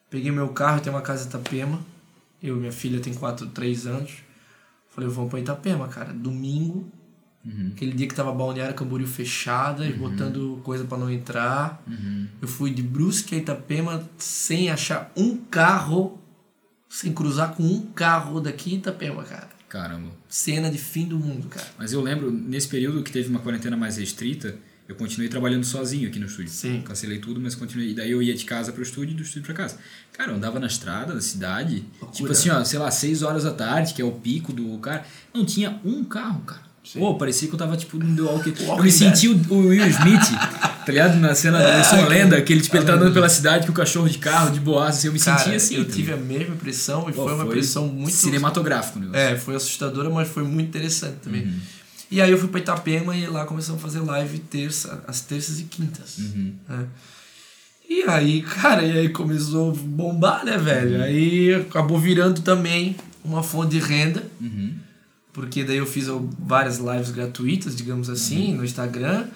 Peguei 0.09 0.31
meu 0.31 0.49
carro, 0.49 0.81
tem 0.81 0.91
uma 0.91 1.03
casa 1.03 1.25
em 1.25 1.27
Itapema. 1.27 1.81
Eu 2.43 2.57
e 2.57 2.61
minha 2.61 2.73
filha 2.73 2.99
tem 2.99 3.13
4, 3.13 3.49
3 3.49 3.87
anos. 3.89 4.11
Falei, 4.89 5.11
vamos 5.11 5.29
pra 5.29 5.39
Itapema, 5.39 5.87
cara. 5.89 6.15
Domingo, 6.15 6.91
Uhum. 7.47 7.71
aquele 7.73 7.93
dia 7.93 8.09
que 8.09 8.15
tava 8.15 8.33
Balneário 8.33 8.75
Camboriú 8.75 9.07
fechada, 9.07 9.87
e 9.87 9.93
botando 9.93 10.61
coisa 10.65 10.85
pra 10.85 10.99
não 10.99 11.09
entrar. 11.09 11.81
Uhum. 11.87 12.27
Eu 12.43 12.49
fui 12.49 12.71
de 12.73 12.83
Brusque 12.83 13.37
a 13.37 13.39
Itapema 13.39 14.09
sem 14.19 14.69
achar 14.69 15.13
um 15.17 15.37
carro, 15.37 16.19
sem 16.89 17.13
cruzar 17.13 17.55
com 17.55 17.63
um 17.63 17.83
carro 17.83 18.41
daqui 18.41 18.75
em 18.75 18.79
Itapema, 18.79 19.23
cara. 19.23 19.49
Caramba. 19.69 20.11
Cena 20.29 20.71
de 20.71 20.79
fim 20.79 21.07
do 21.07 21.19
mundo, 21.19 21.49
cara. 21.49 21.67
Mas 21.79 21.93
eu 21.93 22.01
lembro, 22.01 22.31
nesse 22.31 22.69
período 22.69 23.03
que 23.03 23.13
teve 23.13 23.29
uma 23.29 23.41
quarentena 23.41 23.77
mais 23.77 23.97
restrita, 23.97 24.57
eu 24.89 24.95
continuei 24.95 25.29
trabalhando 25.29 25.65
sozinho 25.65 26.09
aqui 26.09 26.19
no 26.19 26.27
estúdio. 26.27 26.51
Sim. 26.51 26.83
Cancelei 26.83 27.19
tudo, 27.19 27.41
mas 27.41 27.55
continuei. 27.55 27.91
E 27.91 27.95
daí 27.95 28.11
eu 28.11 28.23
ia 28.23 28.35
de 28.35 28.45
casa 28.45 28.73
pro 28.73 28.83
estúdio 28.83 29.13
e 29.13 29.17
do 29.17 29.23
estúdio 29.23 29.43
pra 29.47 29.55
casa. 29.55 29.79
Cara, 30.13 30.31
eu 30.31 30.37
andava 30.37 30.61
na 30.61 30.67
estrada, 30.67 31.13
na 31.13 31.21
cidade, 31.21 31.85
Loucura. 32.01 32.13
tipo 32.13 32.33
assim, 32.33 32.51
ó, 32.51 32.63
sei 32.65 32.79
lá, 32.79 32.91
6 32.91 33.23
horas 33.23 33.45
da 33.45 33.53
tarde, 33.53 33.95
que 33.95 34.01
é 34.01 34.05
o 34.05 34.13
pico 34.13 34.53
do 34.53 34.79
cara. 34.79 35.05
Não 35.35 35.45
tinha 35.45 35.81
um 35.85 36.05
carro, 36.05 36.41
cara. 36.43 36.66
Pô, 36.95 37.15
parecia 37.15 37.49
que 37.49 37.55
eu 37.55 37.59
tava, 37.59 37.77
tipo, 37.77 37.99
no 37.99 38.15
The 38.17 38.23
Walking 38.23 38.55
Eu 38.63 38.67
Walking 38.69 38.83
me 38.85 38.93
senti 38.93 39.29
o, 39.29 39.35
o 39.51 39.67
Will 39.69 39.87
Smith, 39.89 40.31
tá 40.31 40.85
ligado? 40.89 41.17
Na 41.19 41.35
cena 41.35 41.59
da 41.63 41.83
Sou 41.85 42.07
Lenda, 42.07 42.41
que 42.43 42.53
ele, 42.53 42.61
tipo, 42.61 42.77
ele 42.77 42.85
tá 42.87 42.93
andando 42.95 43.13
pela 43.13 43.29
cidade 43.29 43.67
com 43.67 43.73
o 43.73 43.75
cachorro 43.75 44.09
de 44.09 44.19
carro, 44.19 44.51
de 44.53 44.61
boas, 44.61 44.97
assim, 44.97 45.09
eu 45.09 45.13
me 45.13 45.19
Cara, 45.21 45.39
senti 45.39 45.57
assim. 45.57 45.77
eu 45.77 45.85
tive 45.85 46.13
a 46.13 46.17
mesma 46.17 46.55
impressão 46.55 47.09
e 47.09 47.13
foi 47.13 47.33
uma 47.35 47.45
impressão 47.45 47.87
muito 47.89 48.15
cinematográfico, 48.15 48.99
né? 49.01 49.33
É, 49.33 49.37
foi 49.37 49.57
assustadora, 49.57 50.09
mas 50.11 50.29
foi 50.29 50.45
muito 50.45 50.69
interessante 50.69 51.17
também. 51.23 51.43
Uhum. 51.43 51.59
E 52.11 52.21
aí 52.21 52.31
eu 52.31 52.39
fui 52.39 52.49
pra 52.49 52.61
Itapema 52.61 53.17
e 53.17 53.27
lá 53.27 53.45
começamos 53.45 53.83
a 53.83 53.85
fazer 53.85 53.99
live 54.01 54.39
terça, 54.39 55.03
às 55.09 55.21
terças 55.23 55.59
e 55.59 55.65
quintas. 55.65 56.19
Uhum. 56.19 56.53
né? 56.69 56.87
E 57.89 58.03
aí, 58.03 58.43
cara, 58.43 58.83
e 58.85 58.99
aí 58.99 59.09
começou 59.09 59.71
a 59.71 59.75
bombar, 59.75 60.45
né, 60.45 60.57
Uhum. 60.57 60.65
velho? 60.65 61.03
Aí 61.03 61.55
acabou 61.55 61.99
virando 61.99 62.43
também 62.43 62.97
uma 63.25 63.43
fonte 63.43 63.71
de 63.73 63.79
renda, 63.81 64.23
Uhum. 64.41 64.73
Porque 65.37 65.63
daí 65.63 65.77
eu 65.77 65.85
fiz 65.87 66.07
várias 66.39 66.79
lives 66.79 67.11
gratuitas, 67.11 67.77
digamos 67.77 68.09
assim, 68.09 68.53
Uhum. 68.53 68.57
no 68.57 68.65
Instagram. 68.65 69.27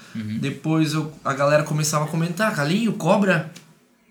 Depois 0.40 0.94
eu, 0.94 1.12
a 1.22 1.34
galera 1.34 1.62
começava 1.62 2.06
a 2.06 2.08
comentar, 2.08 2.56
Calinho, 2.56 2.94
cobra. 2.94 3.52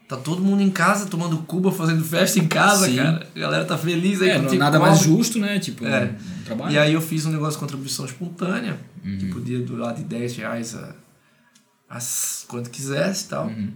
Tá 0.07 0.15
todo 0.15 0.39
mundo 0.41 0.61
em 0.61 0.69
casa 0.69 1.07
tomando 1.07 1.37
cuba, 1.39 1.71
fazendo 1.71 2.03
festa 2.03 2.37
em 2.39 2.47
casa, 2.47 2.85
Sim. 2.87 2.95
cara. 2.97 3.27
A 3.35 3.39
galera 3.39 3.65
tá 3.65 3.75
feliz 3.77 4.21
aí 4.21 4.29
É, 4.29 4.39
contigo, 4.39 4.57
nada 4.59 4.79
mais 4.79 4.99
justo, 4.99 5.39
né? 5.39 5.57
Tipo, 5.59 5.85
É. 5.85 6.05
um, 6.05 6.39
um 6.41 6.43
trabalho. 6.45 6.71
E 6.73 6.77
aí 6.77 6.93
eu 6.93 7.01
fiz 7.01 7.25
um 7.25 7.31
negócio 7.31 7.53
de 7.53 7.59
contribuição 7.59 8.05
espontânea, 8.05 8.77
Uhum. 9.03 9.17
que 9.17 9.25
podia 9.27 9.59
durar 9.59 9.93
de 9.95 10.03
10 10.03 10.35
reais 10.37 10.75
a, 10.75 10.93
a 11.89 11.99
quanto 12.47 12.69
quisesse 12.69 13.25
e 13.25 13.27
tal. 13.29 13.47
Uhum. 13.47 13.69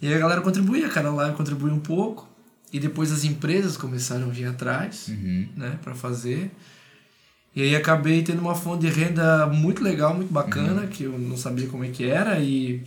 E 0.00 0.08
aí 0.08 0.14
a 0.14 0.18
galera 0.18 0.40
contribuía, 0.40 0.88
cada 0.88 1.10
live 1.10 1.36
contribuía 1.36 1.74
um 1.74 1.80
pouco. 1.80 2.26
E 2.72 2.78
depois 2.78 3.10
as 3.12 3.24
empresas 3.24 3.76
começaram 3.76 4.26
a 4.28 4.30
vir 4.30 4.44
atrás, 4.46 5.08
Uhum. 5.08 5.48
né, 5.56 5.78
para 5.82 5.94
fazer. 5.94 6.50
E 7.58 7.62
aí 7.62 7.74
acabei 7.74 8.22
tendo 8.22 8.38
uma 8.40 8.54
fonte 8.54 8.86
de 8.86 8.92
renda 8.92 9.44
muito 9.48 9.82
legal, 9.82 10.14
muito 10.14 10.32
bacana, 10.32 10.82
Uhum. 10.82 10.86
que 10.86 11.02
eu 11.02 11.18
não 11.18 11.36
sabia 11.36 11.66
como 11.66 11.82
é 11.82 11.88
que 11.88 12.04
era 12.08 12.38
e, 12.38 12.82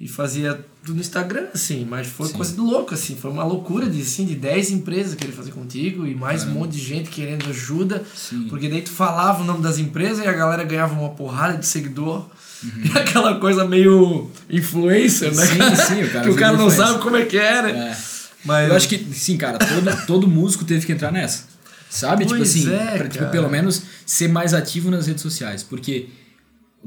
e 0.00 0.08
fazia 0.08 0.58
tudo 0.84 0.96
no 0.96 1.00
Instagram, 1.00 1.46
assim, 1.54 1.86
mas 1.88 2.08
foi 2.08 2.26
Sim. 2.26 2.32
coisa 2.32 2.52
de 2.52 2.58
louco, 2.60 2.92
assim, 2.92 3.14
foi 3.14 3.30
uma 3.30 3.44
loucura 3.44 3.88
de, 3.88 4.00
assim, 4.02 4.24
de 4.24 4.34
10 4.34 4.72
empresas 4.72 5.14
querendo 5.14 5.36
fazer 5.36 5.52
contigo 5.52 6.04
e 6.08 6.14
mais 6.16 6.42
um 6.42 6.50
monte 6.50 6.72
de 6.72 6.80
gente 6.80 7.08
querendo 7.08 7.48
ajuda, 7.50 8.02
Sim. 8.12 8.48
porque 8.48 8.68
daí 8.68 8.82
tu 8.82 8.90
falava 8.90 9.42
o 9.42 9.46
nome 9.46 9.62
das 9.62 9.78
empresas 9.78 10.24
e 10.24 10.26
a 10.28 10.32
galera 10.32 10.64
ganhava 10.64 10.92
uma 10.98 11.10
porrada 11.10 11.56
de 11.56 11.66
seguidor. 11.66 12.26
E 12.84 12.98
aquela 12.98 13.38
coisa 13.40 13.64
meio 13.64 14.28
influencer, 14.50 15.34
né? 15.34 15.42
Uhum. 15.44 15.76
Sim, 15.76 15.94
sim, 15.94 16.02
o 16.02 16.10
cara 16.12 16.24
que 16.24 16.30
o 16.30 16.34
cara 16.36 16.56
não 16.56 16.66
influencer. 16.66 16.86
sabe 16.88 17.02
como 17.02 17.16
é 17.16 17.24
que 17.24 17.38
é, 17.38 17.62
né? 17.62 17.70
É. 17.70 17.96
Mas 18.44 18.68
Eu 18.68 18.76
acho 18.76 18.88
que, 18.88 18.98
sim, 19.14 19.36
cara, 19.38 19.58
todo, 19.58 20.06
todo 20.06 20.26
músico 20.28 20.64
teve 20.64 20.84
que 20.84 20.92
entrar 20.92 21.10
nessa. 21.12 21.44
Sabe? 21.90 22.24
tipo 22.24 22.36
Pois 22.36 22.48
assim, 22.48 22.72
é, 22.72 22.96
pra, 22.98 23.08
tipo, 23.08 23.26
pelo 23.30 23.50
menos 23.50 23.82
ser 24.06 24.28
mais 24.28 24.54
ativo 24.54 24.90
nas 24.90 25.06
redes 25.08 25.22
sociais. 25.22 25.62
Porque 25.62 26.08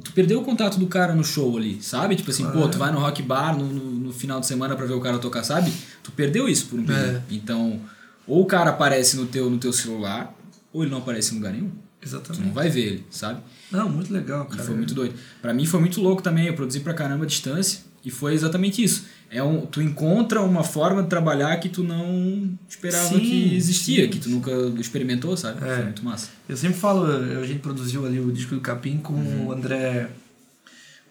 tu 0.02 0.12
perdeu 0.14 0.40
o 0.40 0.44
contato 0.44 0.80
do 0.80 0.88
cara 0.88 1.14
no 1.14 1.24
show 1.24 1.58
ali, 1.58 1.78
sabe? 1.82 2.16
Tipo 2.16 2.32
assim, 2.32 2.50
pô, 2.50 2.68
tu 2.70 2.78
vai 2.78 2.92
no 2.92 3.00
rock 3.00 3.22
bar 3.22 3.56
no, 3.58 3.66
no, 3.66 3.84
no 3.92 4.14
final 4.14 4.40
de 4.40 4.48
semana 4.48 4.76
pra 4.76 4.86
ver 4.86 4.94
o 4.94 5.02
cara 5.02 5.20
tocar, 5.20 5.44
sabe? 5.44 5.72
Tu 6.02 6.12
perdeu 6.14 6.48
isso 6.48 6.68
por 6.68 6.80
um 6.80 6.86
período. 6.86 7.18
É. 7.18 7.22
Então, 7.30 7.82
ou 8.26 8.42
o 8.42 8.46
cara 8.46 8.70
aparece 8.70 9.18
no 9.18 9.26
teu, 9.26 9.50
no 9.50 9.58
teu 9.58 9.74
celular, 9.74 10.34
ou 10.72 10.84
ele 10.84 10.92
não 10.92 11.00
aparece 11.00 11.34
em 11.34 11.38
lugar 11.38 11.52
nenhum. 11.52 11.70
Tu 11.70 12.08
Exatamente. 12.08 12.46
não 12.46 12.54
vai 12.54 12.70
ver 12.70 12.82
ele, 12.86 13.06
sabe? 13.10 13.42
Não, 13.72 13.90
muito 13.90 14.12
legal, 14.14 14.46
E 14.46 14.52
cara. 14.56 14.64
foi 14.64 14.76
muito 14.76 14.94
doido. 14.94 15.16
Pra 15.42 15.54
mim 15.54 15.66
foi 15.66 15.80
muito 15.80 16.02
louco 16.02 16.22
também, 16.22 16.48
eu 16.48 16.54
produzi 16.54 16.80
pra 16.80 16.94
caramba 16.94 17.26
a 17.26 17.28
distância 17.28 17.80
e 18.06 18.10
foi 18.10 18.34
exatamente 18.34 18.84
isso. 18.84 19.06
É 19.30 19.42
um, 19.42 19.66
tu 19.66 19.82
encontra 19.82 20.42
uma 20.42 20.64
forma 20.64 21.02
de 21.02 21.10
trabalhar 21.10 21.58
que 21.60 21.68
tu 21.68 21.84
não 21.84 22.56
esperava 22.70 23.08
Sim, 23.10 23.20
que 23.20 23.56
existia, 23.56 24.04
sim. 24.04 24.10
que 24.12 24.20
tu 24.20 24.30
nunca 24.30 24.52
experimentou, 24.80 25.36
sabe? 25.36 25.58
É. 25.68 25.76
Foi 25.76 25.84
muito 25.86 26.06
massa. 26.06 26.30
Eu 26.48 26.56
sempre 26.56 26.78
falo, 26.78 27.06
a 27.06 27.46
gente 27.46 27.60
produziu 27.60 28.06
ali 28.06 28.20
o 28.20 28.32
disco 28.32 28.54
do 28.54 28.62
Capim 28.62 28.98
com 29.00 29.14
o 29.14 29.52
André 29.52 30.10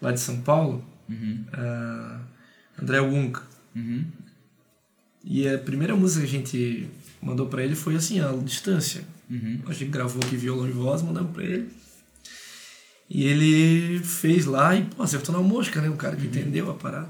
lá 0.01 0.11
de 0.11 0.19
São 0.19 0.39
Paulo, 0.41 0.83
Uhum. 1.09 1.43
ah, 1.51 2.19
André 2.81 2.99
Wunk. 3.01 3.39
Uhum. 3.75 4.05
E 5.25 5.47
a 5.47 5.57
primeira 5.57 5.95
música 5.95 6.21
que 6.25 6.27
a 6.27 6.39
gente 6.39 6.87
mandou 7.21 7.47
pra 7.47 7.61
ele 7.63 7.75
foi 7.75 7.95
assim, 7.95 8.19
a 8.21 8.31
distância. 8.43 9.01
Uhum. 9.29 9.59
A 9.67 9.73
gente 9.73 9.85
gravou 9.91 10.21
aqui 10.23 10.35
violão 10.37 10.67
e 10.67 10.71
voz, 10.71 11.01
mandamos 11.01 11.31
pra 11.31 11.43
ele. 11.43 11.69
E 13.09 13.25
ele 13.25 13.99
fez 13.99 14.45
lá 14.45 14.75
e, 14.75 14.83
pô, 14.83 15.03
acertou 15.03 15.35
na 15.35 15.41
mosca, 15.41 15.81
né? 15.81 15.89
O 15.89 15.95
cara 15.97 16.15
Uhum. 16.15 16.21
que 16.21 16.27
entendeu 16.27 16.69
a 16.71 16.73
parada. 16.73 17.09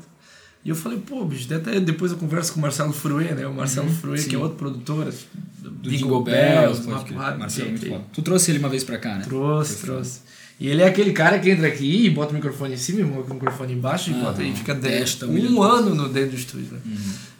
E 0.66 0.70
eu 0.70 0.76
falei, 0.76 0.98
pô, 1.00 1.26
bicho, 1.26 1.54
até 1.54 1.80
depois 1.80 2.12
eu 2.14 2.18
converso 2.18 2.54
com 2.54 2.60
o 2.60 2.62
Marcelo 2.62 2.94
Fruê, 2.94 3.34
né? 3.34 3.46
O 3.46 3.54
Marcelo 3.54 3.90
Fruê, 3.90 4.16
que 4.18 4.34
é 4.36 4.38
Uhum. 4.38 4.44
sim. 4.44 4.44
outro 4.44 4.58
produtor. 4.58 5.14
Do 5.60 5.90
Jingle 5.90 6.24
Bells. 6.24 6.90
Rápido, 6.90 7.40
Marcelo 7.40 7.68
é 7.68 7.72
muito 7.72 7.88
foda. 7.88 8.04
Tu 8.14 8.22
trouxe 8.22 8.52
ele 8.52 8.60
uma 8.60 8.70
vez 8.70 8.84
pra 8.84 8.98
cá, 8.98 9.16
né? 9.16 9.24
Trouxe, 9.26 9.76
Foi 9.76 9.90
trouxe. 9.90 10.20
E 10.60 10.68
ele 10.68 10.82
é 10.82 10.88
aquele 10.88 11.12
cara 11.12 11.40
que 11.40 11.50
entra 11.50 11.68
aqui 11.68 12.06
e 12.06 12.10
bota 12.10 12.32
o 12.32 12.36
microfone 12.36 12.76
em 12.76 12.78
cima 12.78 13.02
e 13.02 13.04
o 13.04 13.34
microfone 13.34 13.74
embaixo 13.74 14.12
e 14.12 14.14
Ah, 14.14 14.18
bota 14.26 14.44
e 14.44 14.56
fica 14.56 14.74
dentro, 14.74 15.30
um 15.30 15.62
ano 15.62 15.94
no 15.96 16.08
dentro 16.08 16.30
do 16.32 16.36
estúdio. 16.38 16.68
Né? 16.72 16.80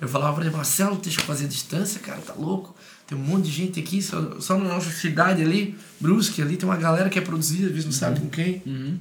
Eu 0.02 0.08
falava 0.10 0.34
pra 0.36 0.46
ele, 0.46 0.54
Marcelo, 0.56 0.98
deixa 1.02 1.22
eu 1.22 1.26
fazer 1.26 1.48
distância, 1.48 2.02
cara, 2.02 2.20
tá 2.20 2.34
louco? 2.34 2.76
Tem 3.08 3.18
um 3.18 3.22
monte 3.22 3.46
de 3.46 3.52
gente 3.52 3.80
aqui, 3.80 4.02
só, 4.02 4.40
só 4.42 4.58
na 4.58 4.66
nossa 4.68 4.90
cidade 4.90 5.42
ali, 5.42 5.76
Brusque 6.02 6.42
ali, 6.42 6.58
tem 6.58 6.68
uma 6.68 6.76
galera 6.78 7.10
que 7.10 7.18
é 7.18 7.22
produzida, 7.22 7.68
às 7.68 7.72
vezes 7.72 7.86
não 7.86 7.92
sabe 7.94 8.20
com 8.20 8.28
quem. 8.28 8.62
Uhum. 8.66 8.98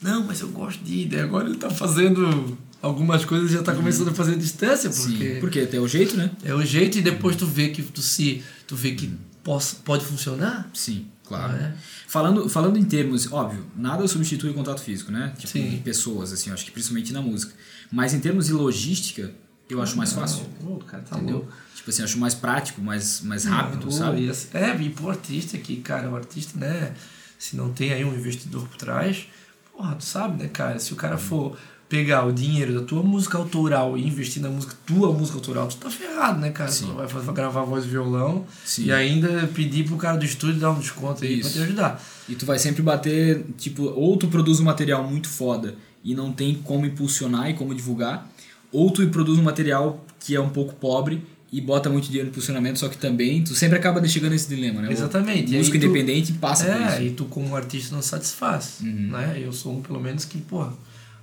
Não, 0.00 0.24
mas 0.24 0.40
eu 0.40 0.48
gosto 0.48 0.82
de 0.82 0.94
ir. 1.06 1.20
Agora 1.20 1.46
ele 1.48 1.58
tá 1.58 1.68
fazendo 1.68 2.56
algumas 2.82 3.24
coisas 3.24 3.50
já 3.50 3.62
tá 3.62 3.74
começando 3.74 4.08
a 4.08 4.14
fazer 4.14 4.36
distância, 4.36 4.90
porque 4.90 5.34
Sim, 5.34 5.40
porque 5.40 5.60
até 5.60 5.78
o 5.80 5.86
jeito, 5.88 6.16
né? 6.16 6.30
é 6.44 6.54
o 6.54 6.64
jeito 6.64 6.98
e 6.98 7.02
depois 7.02 7.36
tu 7.36 7.46
vê 7.46 7.68
que 7.68 7.82
tu 7.82 8.00
se 8.02 8.42
tu 8.66 8.74
vê 8.76 8.92
que 8.92 9.12
possa, 9.44 9.76
pode 9.84 10.04
funcionar. 10.04 10.70
Sim, 10.74 11.06
claro. 11.24 11.52
Ah, 11.54 11.56
é? 11.56 11.74
Falando, 12.06 12.48
falando 12.48 12.76
em 12.78 12.84
termos, 12.84 13.30
óbvio, 13.32 13.64
nada 13.76 14.06
substitui 14.08 14.50
o 14.50 14.54
contato 14.54 14.80
físico, 14.82 15.10
né? 15.12 15.32
Tipo, 15.36 15.52
Sim. 15.52 15.80
pessoas, 15.84 16.32
assim, 16.32 16.50
acho 16.50 16.64
que 16.64 16.70
principalmente 16.70 17.12
na 17.12 17.20
música. 17.22 17.52
Mas 17.90 18.14
em 18.14 18.20
termos 18.20 18.46
de 18.46 18.52
logística, 18.52 19.32
eu 19.68 19.80
acho 19.82 19.96
mais 19.96 20.12
fácil. 20.12 20.44
Ô, 20.64 20.76
cara, 20.78 21.02
tá 21.02 21.16
Entendeu? 21.16 21.36
louco. 21.38 21.52
Tipo 21.74 21.90
assim, 21.90 22.02
acho 22.02 22.18
mais 22.18 22.34
prático, 22.34 22.80
mais, 22.82 23.20
mais 23.22 23.44
rápido, 23.44 23.84
Pô, 23.86 23.90
sabe? 23.90 24.28
assim- 24.28 24.48
É, 24.52 24.76
e 24.80 24.90
pro 24.90 25.08
artista 25.08 25.56
que, 25.56 25.76
cara, 25.76 26.10
o 26.10 26.16
artista, 26.16 26.58
né, 26.58 26.92
se 27.38 27.56
não 27.56 27.72
tem 27.72 27.92
aí 27.92 28.04
um 28.04 28.14
investidor 28.14 28.66
por 28.68 28.76
trás, 28.76 29.26
porra, 29.72 29.94
tu 29.94 30.04
sabe, 30.04 30.42
né, 30.42 30.48
cara, 30.52 30.78
se 30.78 30.92
o 30.92 30.96
cara 30.96 31.16
for 31.16 31.56
pegar 31.90 32.24
o 32.24 32.32
dinheiro 32.32 32.72
da 32.72 32.82
tua 32.86 33.02
música 33.02 33.36
autoral 33.36 33.98
e 33.98 34.06
investir 34.06 34.40
na 34.40 34.48
música, 34.48 34.74
tua 34.86 35.12
música 35.12 35.36
autoral, 35.36 35.66
tu 35.66 35.76
tá 35.76 35.90
ferrado, 35.90 36.38
né, 36.40 36.50
cara? 36.50 36.70
Sim. 36.70 36.86
Tu 36.86 36.92
vai, 36.94 37.34
gravar 37.34 37.64
voz 37.64 37.84
e 37.84 37.88
violão 37.88 38.46
Sim. 38.64 38.84
e 38.84 38.92
ainda 38.92 39.50
pedir 39.52 39.84
pro 39.84 39.96
cara 39.96 40.16
do 40.16 40.24
estúdio 40.24 40.60
dar 40.60 40.70
um 40.70 40.78
desconto 40.78 41.24
aí 41.24 41.40
Isso. 41.40 41.50
pra 41.50 41.58
te 41.60 41.64
ajudar. 41.66 42.02
E 42.28 42.34
tu 42.36 42.46
vai 42.46 42.58
sempre 42.60 42.80
bater, 42.80 43.44
tipo, 43.58 43.82
ou 43.82 44.16
tu 44.16 44.28
produz 44.28 44.60
um 44.60 44.64
material 44.64 45.02
muito 45.02 45.28
foda 45.28 45.74
e 46.04 46.14
não 46.14 46.32
tem 46.32 46.54
como 46.54 46.86
impulsionar 46.86 47.50
e 47.50 47.54
como 47.54 47.74
divulgar, 47.74 48.30
ou 48.72 48.88
tu 48.92 49.04
produz 49.08 49.36
um 49.38 49.42
material 49.42 50.02
que 50.20 50.36
é 50.36 50.40
um 50.40 50.48
pouco 50.50 50.72
pobre 50.74 51.20
e 51.52 51.60
bota 51.60 51.90
muito 51.90 52.04
dinheiro 52.06 52.26
no 52.26 52.30
impulsionamento, 52.30 52.78
só 52.78 52.88
que 52.88 52.96
também 52.96 53.42
tu 53.42 53.52
sempre 53.56 53.76
acaba 53.76 54.06
chegando 54.06 54.30
nesse 54.30 54.48
dilema, 54.48 54.80
né? 54.80 54.92
Exatamente. 54.92 55.50
O 55.50 55.54
E 55.54 55.58
músico 55.58 55.74
aí 55.76 55.80
tu- 55.80 55.86
independente 55.86 56.32
passa 56.34 56.66
por 56.66 56.80
É, 56.80 56.86
isso. 56.86 56.96
Uhum. 57.00 57.06
e 57.06 57.10
tu 57.10 57.24
como 57.24 57.56
artista 57.56 57.92
não 57.96 58.00
satisfaz, 58.02 58.76
né? 58.80 59.36
Eu 59.44 59.52
sou 59.52 59.76
um, 59.76 59.82
pelo 59.82 59.98
menos, 60.00 60.24
que, 60.24 60.38
porra, 60.38 60.72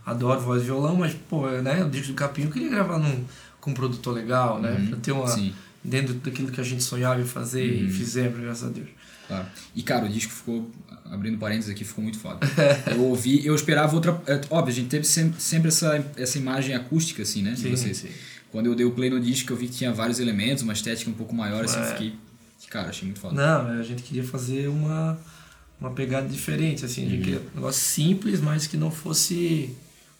adoro 0.08 0.40
voz 0.42 0.62
e 0.64 0.66
violão, 0.66 0.96
mas, 0.96 1.14
pô, 1.30 1.48
né, 1.50 1.84
o 1.84 1.90
disco 1.90 2.08
do 2.08 2.14
Capim 2.14 2.44
eu 2.44 2.50
queria 2.50 2.70
gravar 2.70 2.98
num, 2.98 3.24
com 3.60 3.72
um 3.72 3.74
produtor 3.74 4.16
legal, 4.16 4.60
né? 4.62 4.86
Pra 4.90 4.98
ter 4.98 5.12
uma... 5.12 5.24
Uhum. 5.24 5.28
Sim. 5.28 5.48
Uhum. 5.50 5.54
Dentro 5.84 6.14
daquilo 6.16 6.52
que 6.52 6.60
a 6.60 6.64
gente 6.64 6.84
sonhava 6.84 7.22
em 7.22 7.26
fazer 7.26 7.64
e 7.64 7.90
fizemos, 7.90 8.40
graças 8.40 8.68
a 8.68 8.72
Deus. 8.72 8.88
Claro. 9.28 9.46
E, 9.76 9.84
cara, 9.84 10.06
o 10.06 10.10
disco 10.10 10.34
ficou, 10.34 10.70
abrindo 11.06 11.38
parênteses 11.38 11.70
aqui, 11.70 11.84
ficou 11.86 12.04
muito 12.04 12.18
foda. 12.20 12.40
eu 12.94 13.02
ouvi, 13.04 13.46
eu 13.46 13.54
esperava 13.56 13.94
outra. 13.96 14.20
É, 14.26 14.42
óbvio, 14.50 14.72
a 14.72 14.76
gente 14.76 14.88
teve 14.90 15.06
sempre, 15.06 15.42
sempre 15.42 15.68
essa, 15.70 16.04
essa 16.18 16.38
imagem 16.38 16.76
acústica, 16.76 17.22
assim, 17.22 17.42
né? 17.42 17.52
De 17.52 17.62
Sim, 17.62 17.72
vocês. 17.76 17.98
sim. 17.98 18.10
Quando 18.52 18.66
eu 18.66 18.76
dei 18.76 18.86
o 18.86 18.92
play 18.92 19.10
no 19.10 19.20
disco, 19.20 19.54
eu 19.54 19.58
vi 19.58 19.68
que 19.68 19.74
tinha 19.76 19.94
vários 19.94 20.20
elementos, 20.20 20.64
uma 20.64 20.74
estética 20.74 21.10
um 21.10 21.14
pouco 21.14 21.34
maior, 21.36 21.64
assim, 21.64 21.78
eu 21.78 21.84
É. 21.84 21.92
fiquei. 21.92 22.16
Cara, 22.70 22.90
achei 22.90 23.06
muito 23.06 23.20
foda. 23.22 23.36
Não, 23.36 23.80
a 23.80 23.84
gente 23.84 24.04
queria 24.04 24.24
fazer 24.26 24.68
uma, 24.68 25.18
uma 25.80 25.92
pegada 25.92 26.28
diferente, 26.28 26.84
assim, 26.84 27.06
a 27.06 27.10
gente 27.10 27.24
queria 27.24 27.40
um 27.40 27.56
negócio 27.56 27.82
simples, 27.82 28.42
mas 28.42 28.68
que 28.68 28.76
não 28.76 28.92
fosse 28.92 29.74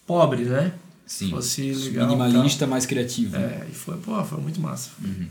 pobre, 0.08 0.46
né? 0.46 0.74
Sim. 1.06 1.30
Fosse 1.30 1.72
legal. 1.74 2.08
Minimalista, 2.08 2.66
mais 2.66 2.86
criativo. 2.86 3.32
tal. 3.34 3.42
né? 3.42 3.66
É, 3.66 3.70
e 3.72 3.74
foi, 3.76 3.98
pô, 3.98 4.24
foi 4.26 4.40
muito 4.42 4.60
massa. 4.60 4.90
Uhum. 5.04 5.28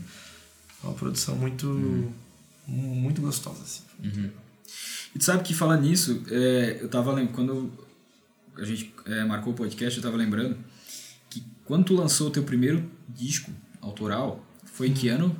Foi 0.79 0.89
uma 0.89 0.95
produção 0.95 1.35
muito, 1.35 2.13
muito 2.67 3.21
gostosa, 3.21 3.61
assim. 3.63 3.83
E 5.15 5.19
tu 5.19 5.25
sabe 5.25 5.43
que 5.43 5.53
falando 5.53 5.81
nisso, 5.81 6.23
é, 6.29 6.79
eu 6.81 6.87
tava 6.89 7.11
lembrando, 7.11 7.33
quando 7.33 7.71
a 8.57 8.63
gente 8.65 8.93
é, 9.05 9.23
marcou 9.25 9.53
o 9.53 9.55
podcast, 9.55 9.97
eu 9.97 10.03
tava 10.03 10.17
lembrando 10.17 10.57
que 11.29 11.43
quando 11.65 11.85
tu 11.85 11.95
lançou 11.95 12.27
o 12.27 12.31
teu 12.31 12.43
primeiro 12.43 12.83
disco 13.09 13.51
autoral, 13.81 14.43
foi 14.65 14.87
em 14.89 14.93
que 14.93 15.07
ano? 15.09 15.35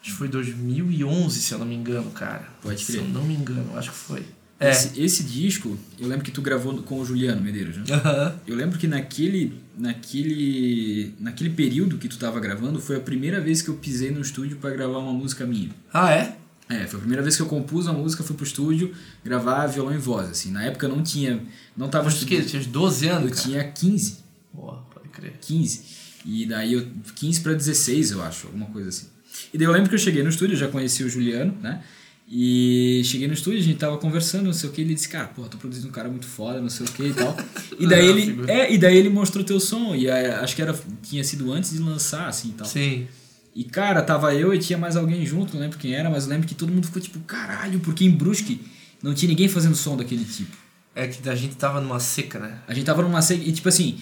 Acho 0.00 0.12
que 0.12 0.18
foi 0.18 0.28
2011, 0.28 1.40
se 1.40 1.52
eu 1.52 1.58
não 1.58 1.66
me 1.66 1.74
engano, 1.74 2.10
cara. 2.12 2.48
Pode 2.62 2.84
Se 2.84 2.92
crer. 2.92 3.04
eu 3.04 3.08
não 3.08 3.24
me 3.24 3.34
engano, 3.34 3.76
acho 3.76 3.90
que 3.90 3.96
foi. 3.96 4.24
É. 4.58 4.70
Esse, 4.70 5.00
esse 5.00 5.22
disco, 5.22 5.76
eu 5.98 6.08
lembro 6.08 6.24
que 6.24 6.30
tu 6.30 6.40
gravou 6.40 6.74
com 6.82 6.98
o 6.98 7.04
Juliano 7.04 7.42
Medeiros, 7.42 7.76
né? 7.76 7.84
Aham. 7.90 8.40
Eu 8.46 8.56
lembro 8.56 8.78
que 8.78 8.86
naquele, 8.86 9.52
naquele, 9.78 11.14
naquele 11.20 11.50
período 11.50 11.98
que 11.98 12.08
tu 12.08 12.16
tava 12.18 12.40
gravando, 12.40 12.80
foi 12.80 12.96
a 12.96 13.00
primeira 13.00 13.40
vez 13.40 13.60
que 13.60 13.68
eu 13.68 13.74
pisei 13.74 14.10
no 14.10 14.20
estúdio 14.20 14.56
para 14.56 14.70
gravar 14.70 14.98
uma 14.98 15.12
música 15.12 15.44
minha. 15.46 15.70
Ah, 15.92 16.10
é? 16.10 16.36
É, 16.68 16.86
foi 16.86 16.96
a 16.96 17.00
primeira 17.00 17.22
vez 17.22 17.36
que 17.36 17.42
eu 17.42 17.46
compus 17.46 17.86
uma 17.86 17.92
música, 17.94 18.24
fui 18.24 18.34
pro 18.34 18.44
estúdio 18.44 18.92
gravar 19.24 19.66
violão 19.66 19.94
e 19.94 19.98
voz, 19.98 20.28
assim. 20.30 20.50
Na 20.50 20.64
época 20.64 20.86
eu 20.86 20.90
não 20.90 21.02
tinha, 21.02 21.40
não 21.76 21.88
tava 21.88 22.08
Acho 22.08 22.24
que 22.26 22.42
tinha 22.42 22.60
uns 22.60 22.66
12 22.66 23.06
anos, 23.08 23.30
Eu 23.30 23.36
cara. 23.36 23.42
tinha 23.42 23.64
15, 23.64 24.16
Boa, 24.52 24.84
pode 24.92 25.08
crer. 25.10 25.34
15. 25.40 25.82
E 26.24 26.46
daí 26.46 26.72
eu 26.72 26.86
15 27.14 27.40
para 27.40 27.52
16, 27.52 28.10
eu 28.12 28.22
acho, 28.22 28.46
alguma 28.48 28.66
coisa 28.66 28.88
assim. 28.88 29.06
E 29.54 29.58
daí 29.58 29.66
eu 29.66 29.70
lembro 29.72 29.88
que 29.90 29.94
eu 29.94 29.98
cheguei 29.98 30.22
no 30.24 30.28
estúdio, 30.30 30.56
já 30.56 30.66
conheci 30.66 31.04
o 31.04 31.08
Juliano, 31.10 31.54
né? 31.62 31.82
E 32.28 33.02
cheguei 33.04 33.28
no 33.28 33.34
estúdio, 33.34 33.60
a 33.60 33.62
gente 33.62 33.78
tava 33.78 33.96
conversando, 33.98 34.46
não 34.46 34.52
sei 34.52 34.68
o 34.68 34.72
que, 34.72 34.80
ele 34.80 34.94
disse, 34.94 35.08
cara, 35.08 35.28
porra, 35.28 35.48
tô 35.48 35.58
produzindo 35.58 35.86
um 35.86 35.92
cara 35.92 36.08
muito 36.08 36.26
foda, 36.26 36.60
não 36.60 36.68
sei 36.68 36.84
o 36.86 36.90
que 36.90 37.04
e 37.04 37.12
tal. 37.14 37.36
E 37.78 37.86
daí 37.86 38.00
Ah, 38.06 38.10
ele, 38.10 38.22
figura. 38.26 38.52
é, 38.52 38.72
e 38.72 38.78
daí 38.78 38.96
ele 38.96 39.08
mostrou 39.10 39.44
teu 39.44 39.60
som, 39.60 39.94
e 39.94 40.10
aí, 40.10 40.26
acho 40.26 40.56
que 40.56 40.62
era, 40.62 40.74
tinha 41.02 41.22
sido 41.22 41.52
antes 41.52 41.70
de 41.72 41.78
lançar, 41.78 42.26
assim, 42.28 42.48
e 42.48 42.52
tal. 42.52 42.66
Sim. 42.66 43.06
E, 43.54 43.62
cara, 43.64 44.02
tava 44.02 44.34
eu 44.34 44.52
e 44.52 44.58
tinha 44.58 44.76
mais 44.78 44.96
alguém 44.96 45.24
junto, 45.24 45.54
não 45.54 45.60
lembro 45.60 45.78
quem 45.78 45.94
era, 45.94 46.10
mas 46.10 46.24
eu 46.24 46.30
lembro 46.30 46.48
que 46.48 46.54
todo 46.54 46.72
mundo 46.72 46.86
ficou 46.86 47.00
tipo, 47.00 47.18
caralho, 47.20 47.78
porque 47.80 48.04
em 48.04 48.10
Brusque 48.10 48.60
não 49.02 49.14
tinha 49.14 49.28
ninguém 49.28 49.46
fazendo 49.48 49.74
som 49.76 49.96
daquele 49.96 50.24
tipo. 50.24 50.56
É 50.94 51.06
que 51.06 51.28
a 51.28 51.34
gente 51.34 51.54
tava 51.56 51.80
numa 51.80 52.00
seca, 52.00 52.38
né? 52.38 52.58
A 52.66 52.74
gente 52.74 52.84
tava 52.86 53.02
numa 53.02 53.20
seca, 53.22 53.42
e 53.44 53.52
tipo 53.52 53.68
assim, 53.68 53.98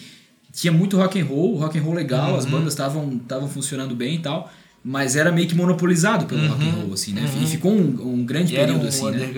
tinha 0.52 0.72
muito 0.72 0.96
rock 0.96 1.20
and 1.20 1.24
roll, 1.24 1.56
rock 1.56 1.76
and 1.78 1.82
roll 1.82 1.94
legal, 1.94 2.30
Uhum. 2.32 2.36
as 2.38 2.46
bandas 2.46 2.72
estavam 2.72 3.16
estavam 3.16 3.48
funcionando 3.48 3.94
bem 3.94 4.14
e 4.16 4.18
tal, 4.20 4.50
mas 4.84 5.16
era 5.16 5.32
meio 5.32 5.48
que 5.48 5.54
monopolizado 5.54 6.26
pelo 6.26 6.46
rock 6.46 6.68
and 6.68 6.72
roll, 6.72 6.92
assim, 6.92 7.14
né? 7.14 7.22
E 7.42 7.46
ficou 7.46 7.72
um, 7.72 8.14
um 8.20 8.24
grande 8.24 8.52
Uhum. 8.54 8.60
E 8.60 8.64
período, 8.66 8.84
um 8.84 8.88
assim, 8.88 9.10
né? 9.10 9.18
né? 9.18 9.32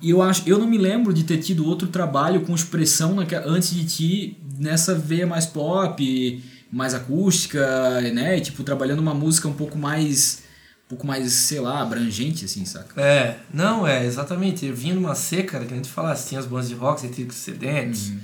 E 0.00 0.08
eu 0.10 0.22
acho, 0.22 0.42
eu 0.46 0.58
não 0.58 0.66
me 0.66 0.78
lembro 0.78 1.12
de 1.12 1.24
ter 1.24 1.36
tido 1.38 1.66
outro 1.66 1.88
trabalho 1.88 2.40
com 2.40 2.54
expressão 2.54 3.14
naque- 3.14 3.34
antes 3.34 3.74
de 3.74 3.84
ti 3.84 4.38
nessa 4.58 4.94
veia 4.94 5.26
mais 5.26 5.44
pop, 5.44 6.42
mais 6.72 6.94
acústica, 6.94 8.00
né? 8.12 8.38
E, 8.38 8.40
tipo 8.40 8.64
trabalhando 8.64 9.00
uma 9.00 9.14
música 9.14 9.46
um 9.46 9.52
pouco 9.52 9.76
mais 9.78 10.42
um 10.86 10.88
pouco 10.88 11.06
mais, 11.06 11.30
sei 11.34 11.60
lá, 11.60 11.82
abrangente 11.82 12.46
assim, 12.46 12.64
saca? 12.64 12.98
É, 12.98 13.36
não, 13.52 13.86
é, 13.86 14.06
exatamente. 14.06 14.64
Eu 14.64 14.74
vinha 14.74 14.94
numa 14.94 15.14
seca, 15.14 15.60
que 15.60 15.74
a 15.74 15.76
gente 15.76 15.88
falasse, 15.90 16.30
tinha 16.30 16.40
as 16.40 16.46
bandas 16.46 16.66
de 16.70 16.74
rock, 16.74 16.98
você 17.02 17.08
tinha 17.08 17.26
os 17.26 17.34
sedentes, 17.34 18.14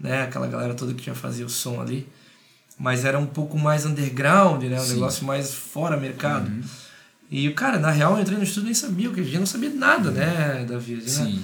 né? 0.00 0.22
Aquela 0.22 0.48
galera 0.48 0.74
toda 0.74 0.92
que 0.92 1.06
já 1.06 1.14
fazia 1.14 1.46
o 1.46 1.48
som 1.48 1.80
ali. 1.80 2.08
Mas 2.80 3.04
era 3.04 3.18
um 3.18 3.26
pouco 3.26 3.58
mais 3.58 3.84
underground, 3.84 4.62
né? 4.64 4.80
Um 4.80 4.84
Sim. 4.84 4.94
negócio 4.94 5.26
mais 5.26 5.52
fora 5.52 5.98
mercado. 5.98 6.50
E, 7.30 7.50
cara, 7.50 7.78
na 7.78 7.90
real, 7.90 8.14
eu 8.14 8.22
entrei 8.22 8.38
no 8.38 8.42
estúdio 8.42 8.62
e 8.62 8.64
nem 8.64 8.74
sabia, 8.74 9.08
porque 9.08 9.20
a 9.20 9.24
gente 9.24 9.38
não 9.38 9.44
sabia 9.44 9.68
nada, 9.68 10.10
né, 10.10 10.64
Davi? 10.66 10.98
Gente, 10.98 11.36
né? 11.36 11.42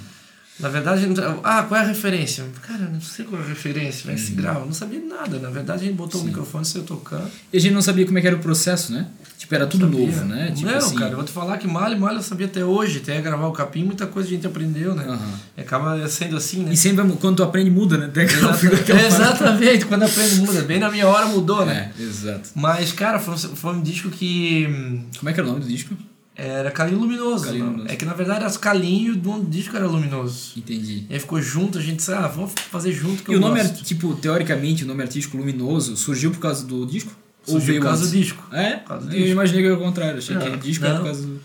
Sim. 0.56 0.62
Na 0.62 0.68
verdade, 0.70 1.06
ah, 1.44 1.62
qual 1.64 1.80
é 1.80 1.84
a 1.84 1.86
referência? 1.86 2.44
Cara, 2.66 2.84
eu 2.84 2.90
não 2.90 3.00
sei 3.00 3.24
qual 3.26 3.40
é 3.42 3.44
a 3.44 3.48
referência, 3.48 4.06
vai 4.06 4.16
se 4.16 4.30
Uhum. 4.30 4.36
grava. 4.36 4.64
Não 4.64 4.72
sabia 4.72 5.00
nada. 5.00 5.38
Na 5.38 5.50
verdade, 5.50 5.82
a 5.82 5.84
gente 5.86 5.96
botou 5.96 6.20
o 6.20 6.24
microfone 6.24 6.64
e 6.64 6.66
saiu 6.66 6.84
tocando. 6.84 7.30
E 7.52 7.56
a 7.56 7.60
gente 7.60 7.72
não 7.74 7.82
sabia 7.82 8.06
como 8.06 8.16
é 8.16 8.20
que 8.22 8.26
era 8.26 8.36
o 8.36 8.38
processo, 8.40 8.92
né? 8.92 9.06
Tipo, 9.36 9.54
era 9.54 9.66
tudo 9.66 9.86
novo, 9.86 10.24
né? 10.24 10.50
Tipo 10.56 10.66
não, 10.70 10.78
assim, 10.78 10.96
cara, 10.96 11.10
eu 11.10 11.16
vou 11.16 11.24
te 11.24 11.30
falar 11.30 11.58
que 11.58 11.66
malha, 11.68 11.94
malha 11.96 12.16
eu 12.16 12.22
sabia 12.22 12.46
até 12.46 12.64
hoje, 12.64 13.00
até 13.02 13.20
gravar 13.20 13.46
o 13.46 13.52
capim, 13.52 13.84
muita 13.84 14.06
coisa 14.06 14.28
a 14.28 14.32
gente 14.32 14.46
aprendeu, 14.46 14.94
né? 14.94 15.18
E 15.56 15.60
acaba 15.60 16.08
sendo 16.08 16.36
assim, 16.38 16.62
né? 16.64 16.72
E 16.72 16.76
sempre 16.76 17.04
quando 17.20 17.36
tu 17.36 17.42
aprende 17.42 17.70
muda, 17.70 17.98
né? 17.98 18.08
Tem 18.12 18.24
aquela 18.24 18.40
Exata- 18.48 18.58
figura 18.58 18.82
que 18.82 18.92
eu 18.92 18.96
falo. 18.96 19.06
Exatamente, 19.08 19.84
quando 19.84 20.02
aprende 20.04 20.36
muda. 20.36 20.62
Bem 20.62 20.78
na 20.78 20.90
minha 20.90 21.06
hora 21.06 21.26
mudou, 21.26 21.66
né? 21.66 21.92
É, 21.98 22.02
exato. 22.02 22.48
Mas, 22.54 22.92
cara, 22.92 23.18
foi, 23.18 23.34
um- 23.34 23.38
foi 23.56 23.72
um 23.74 23.82
disco 23.82 24.08
que 24.08 24.66
hum, 24.68 25.04
Como 25.18 25.28
é 25.28 25.32
que 25.34 25.38
era 25.40 25.46
o 25.48 25.52
nome 25.52 25.62
do 25.64 25.68
disco? 25.68 25.94
Era 26.36 26.70
Calinho 26.70 26.98
Luminoso. 27.00 27.44
Calinho? 27.46 27.64
Luminoso. 27.66 27.88
É 27.90 27.96
que 27.96 28.04
na 28.04 28.12
verdade 28.14 28.44
era 28.44 28.52
Calinho 28.58 29.14
e 29.14 29.18
o 29.18 29.22
nome 29.22 29.44
do 29.44 29.50
disco 29.50 29.74
era 29.76 29.86
Luminoso. 29.86 30.52
Entendi. 30.56 31.06
E 31.08 31.14
aí 31.14 31.18
ficou 31.18 31.40
junto, 31.40 31.78
a 31.78 31.80
gente 31.80 31.96
disse, 31.96 32.12
ah, 32.12 32.26
vamos 32.28 32.52
fazer 32.70 32.92
junto 32.92 33.22
que 33.22 33.30
E 33.30 33.34
eu 33.34 33.38
o 33.38 33.40
nome, 33.40 33.60
gosto. 33.62 33.82
tipo, 33.84 34.14
teoricamente, 34.16 34.84
o 34.84 34.86
nome 34.86 35.02
artístico 35.02 35.36
Luminoso 35.38 35.96
surgiu 35.96 36.30
por 36.30 36.40
causa 36.40 36.64
do 36.66 36.84
disco? 36.86 37.10
Surgiu 37.44 37.76
por 37.76 37.84
causa 37.84 38.02
antes? 38.02 38.12
do 38.12 38.18
disco. 38.18 38.48
É? 38.54 38.76
Por 38.76 38.88
causa 38.88 39.06
do 39.06 39.12
eu 39.12 39.16
disco. 39.18 39.30
imaginei 39.32 39.62
que 39.62 39.66
era 39.68 39.76
o 39.76 39.80
contrário. 39.80 40.18
Achei 40.18 40.34
Não, 40.36 40.42
que 40.42 40.50
o 40.50 40.58
disco 40.58 40.84
era 40.84 40.94
não. 40.94 41.00
por 41.00 41.06
causa 41.06 41.26
do... 41.26 41.40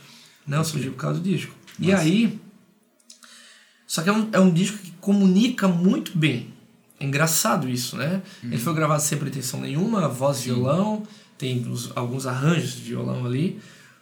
Não, 0.47 0.63
surgiu 0.63 0.91
por 0.91 0.97
causa 0.99 1.19
do 1.19 1.23
disco. 1.29 1.53
E 1.79 1.91
Nossa. 1.91 2.01
aí. 2.03 2.39
Só 3.87 4.01
que 4.01 4.09
é 4.09 4.13
um, 4.13 4.29
é 4.31 4.39
um 4.39 4.51
disco 4.51 4.77
que 4.77 4.91
comunica 4.99 5.67
muito 5.67 6.17
bem. 6.17 6.47
É 6.99 7.05
engraçado 7.05 7.67
isso, 7.67 7.97
né? 7.97 8.21
Ele 8.43 8.57
foi 8.57 8.73
gravado 8.73 9.01
sem 9.01 9.17
pretensão 9.17 9.59
nenhuma, 9.61 10.07
voz 10.07 10.39
e 10.41 10.45
violão, 10.45 11.03
tem 11.37 11.67
os- 11.69 11.91
alguns 11.95 12.25
arranjos 12.27 12.75
de 12.75 12.81
violão 12.81 13.25
ali. 13.25 13.59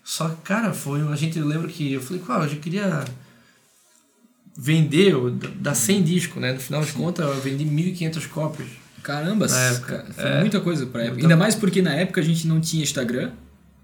Só 0.09 0.27
que, 0.27 0.37
cara, 0.37 0.73
foi. 0.73 1.07
A 1.07 1.15
gente 1.15 1.39
lembra 1.39 1.67
que 1.67 1.93
eu 1.93 2.01
falei, 2.01 2.19
claro, 2.25 2.45
eu 2.45 2.49
já 2.49 2.55
queria 2.55 3.05
vender, 4.57 5.13
dar 5.57 5.75
100 5.75 6.01
discos, 6.01 6.41
né? 6.41 6.51
No 6.51 6.59
final 6.59 6.83
de 6.83 6.91
contas, 6.93 7.27
eu 7.27 7.39
vendi 7.39 7.63
1.500 7.63 8.27
cópias. 8.27 8.67
Caramba, 9.03 9.45
época, 9.45 10.07
foi 10.15 10.23
é. 10.23 10.39
muita 10.39 10.59
coisa 10.61 10.87
pra 10.87 11.03
época. 11.03 11.21
Ainda 11.21 11.37
mais 11.37 11.53
porque 11.53 11.79
na 11.83 11.93
época 11.93 12.21
a 12.21 12.23
gente 12.23 12.47
não 12.47 12.59
tinha 12.59 12.81
Instagram. 12.81 13.33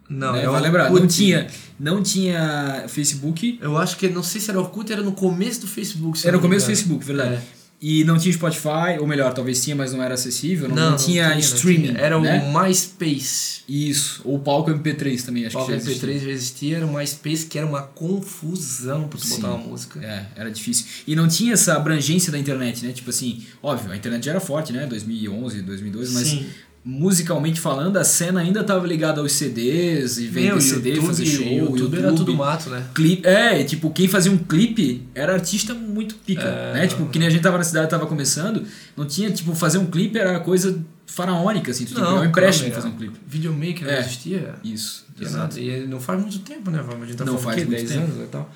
Não, 0.10 0.34
né? 0.34 0.44
é 0.44 0.48
Vai 0.48 0.62
lembrar, 0.62 0.90
não 0.90 1.06
tinha, 1.06 1.46
não 1.80 2.02
tinha 2.02 2.86
Facebook. 2.88 3.60
Eu 3.62 3.78
acho 3.78 3.96
que, 3.96 4.10
não 4.10 4.24
sei 4.24 4.42
se 4.42 4.50
era 4.50 4.60
Orkut, 4.60 4.92
era 4.92 5.04
no 5.04 5.12
começo 5.12 5.62
do 5.62 5.68
Facebook. 5.68 6.26
Era 6.26 6.38
no 6.38 6.42
começo 6.42 6.66
do. 6.66 6.70
Facebook, 6.70 7.06
verdade. 7.06 7.36
É. 7.36 7.65
E 7.88 8.04
não 8.04 8.18
tinha 8.18 8.34
Spotify, 8.34 8.98
ou 9.00 9.06
melhor, 9.06 9.32
talvez 9.32 9.64
tinha, 9.64 9.76
mas 9.76 9.94
não 9.94 10.02
era 10.02 10.16
acessível. 10.16 10.68
Não, 10.68 10.90
não 10.90 10.98
tinha 10.98 11.30
não 11.30 11.38
streaming. 11.38 11.90
tinha. 11.90 12.00
Era 12.00 12.20
né? 12.20 12.42
o 12.42 12.52
MySpace. 12.52 13.62
Isso. 13.70 14.24
Ou 14.26 14.38
o 14.38 14.40
palco 14.40 14.72
MP3 14.72 15.24
também, 15.24 15.46
acho 15.46 15.56
O 15.56 15.64
que 15.68 15.72
já 15.72 15.78
MP3 15.78 15.86
existia. 15.86 16.20
já 16.20 16.30
existia, 16.32 16.78
era 16.78 16.86
o 16.88 16.92
MySpace, 16.92 17.46
que 17.46 17.56
era 17.60 17.68
uma 17.68 17.84
confusão 17.84 19.08
pra 19.08 19.20
tu 19.20 19.28
Sim. 19.28 19.36
botar 19.36 19.50
uma 19.50 19.68
música. 19.68 20.04
É, 20.04 20.26
era 20.36 20.50
difícil. 20.50 20.88
E 21.06 21.16
não 21.16 21.28
tinha 21.28 21.54
essa 21.54 21.76
abrangência 21.76 22.32
da 22.32 22.40
internet, 22.40 22.84
né? 22.84 22.92
Tipo 22.92 23.12
assim, 23.12 23.46
óbvio, 23.62 23.92
a 23.92 23.96
internet 23.96 24.26
já 24.26 24.32
era 24.32 24.40
forte, 24.40 24.74
né? 24.74 24.88
2011, 24.88 25.62
2012, 25.62 26.14
mas 26.16 26.28
Sim. 26.28 26.50
Musicalmente 26.88 27.60
falando, 27.60 27.98
a 27.98 28.04
cena 28.04 28.42
ainda 28.42 28.62
estava 28.62 28.86
ligada 28.86 29.20
aos 29.20 29.32
CDs 29.32 30.20
e 30.20 30.28
vender 30.28 30.62
CD, 30.62 30.90
YouTube, 30.92 31.08
fazer 31.08 31.26
show, 31.26 31.44
YouTube, 31.48 31.98
era 31.98 32.14
tudo 32.14 32.36
mato, 32.36 32.70
né? 32.70 32.86
clipe. 32.94 33.28
É, 33.28 33.64
tipo, 33.64 33.90
quem 33.90 34.08
fazia 34.08 34.32
um 34.32 34.38
clipe 34.38 35.04
era 35.16 35.34
artista 35.34 35.74
muito 35.74 36.14
pica, 36.16 36.44
É. 36.44 36.74
né? 36.74 36.88
Tipo, 36.88 37.08
que 37.08 37.18
nem 37.18 37.28
a 37.28 37.32
gente 37.32 37.42
tava 37.42 37.58
na 37.58 37.64
cidade, 37.64 37.90
tava 37.90 38.06
começando, 38.06 38.64
não 38.96 39.04
tinha, 39.06 39.32
tipo, 39.32 39.56
fazer 39.56 39.80
um 39.80 39.88
clipe 39.88 40.20
era 40.20 40.40
coisa 40.40 40.80
faraônica, 41.08 41.72
assim, 41.72 41.86
tu 41.86 41.94
tinha 41.96 42.02
que 42.06 42.12
pegar 42.12 42.22
um 42.22 42.26
empréstimo 42.26 42.72
fazer 42.72 42.88
um 42.88 42.96
clipe. 42.96 43.18
Videomaker 43.28 43.88
É. 43.88 43.92
não 43.94 44.00
existia. 44.02 44.54
Isso, 44.64 45.06
Tinha 45.16 45.28
exato. 45.28 45.60
E 45.60 45.88
não 45.88 46.00
faz 46.00 46.22
muito 46.22 46.38
tempo, 46.40 46.70
né? 46.70 46.80
A 46.88 47.06
gente 47.06 47.16
tá 47.18 47.26
Não 47.26 47.38
faz 47.40 47.58
muito 47.58 47.70
10 47.72 47.90
tempo. 47.90 48.02
Uhum. 48.02 48.12
anos 48.14 48.24
e 48.26 48.28
tal. 48.28 48.52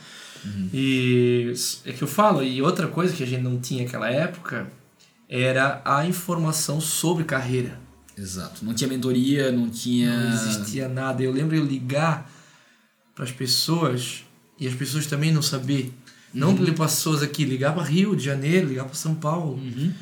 E 0.74 1.54
é 1.86 1.92
que 1.94 2.02
eu 2.04 2.08
falo, 2.08 2.44
e 2.44 2.62
outra 2.62 2.88
coisa 2.88 3.14
que 3.14 3.24
a 3.24 3.26
gente 3.28 3.42
não 3.42 3.60
tinha 3.60 3.84
naquela 3.84 4.10
época 4.10 4.68
era 5.28 5.82
a 5.84 6.06
informação 6.06 6.80
sobre 6.80 7.24
carreira. 7.24 7.80
Exato. 8.20 8.66
Não 8.66 8.74
tinha 8.74 8.88
mentoria, 8.88 9.52
não 9.52 9.70
tinha... 9.70 10.12
Não 10.12 10.34
existia 10.34 10.90
nada. 10.90 11.24
Eu 11.24 11.32
lembro 11.32 11.56
eu 11.56 11.64
ligar 11.64 12.30
para 13.16 13.24
as 13.24 13.32
pessoas 13.32 14.24
e 14.60 14.68
as 14.68 14.74
pessoas 14.74 15.08
também 15.08 15.32
não 15.32 15.42
saber. 15.42 15.94
Não 16.34 16.50
Uhum. 16.50 16.58
ligar 16.58 16.76
para 16.76 16.86
as 16.86 16.96
pessoas 16.96 17.24
aqui, 17.24 17.46
ligar 17.46 17.74
para 17.74 17.84
Rio 17.84 18.16
de 18.16 18.24
Janeiro, 18.24 18.68
ligar 18.68 18.86
para 18.86 18.94
São 18.94 19.16
Paulo. 19.16 19.54
Uhum. 19.54 19.94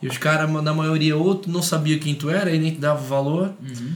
E 0.00 0.06
os 0.06 0.18
caras, 0.18 0.50
na 0.50 0.74
maioria, 0.74 1.16
outro 1.16 1.50
não 1.50 1.62
sabia 1.62 1.98
quem 1.98 2.14
tu 2.14 2.30
era 2.30 2.54
e 2.54 2.58
nem 2.58 2.72
te 2.72 2.78
dava 2.78 3.00
valor. 3.00 3.54
Uhum. 3.60 3.94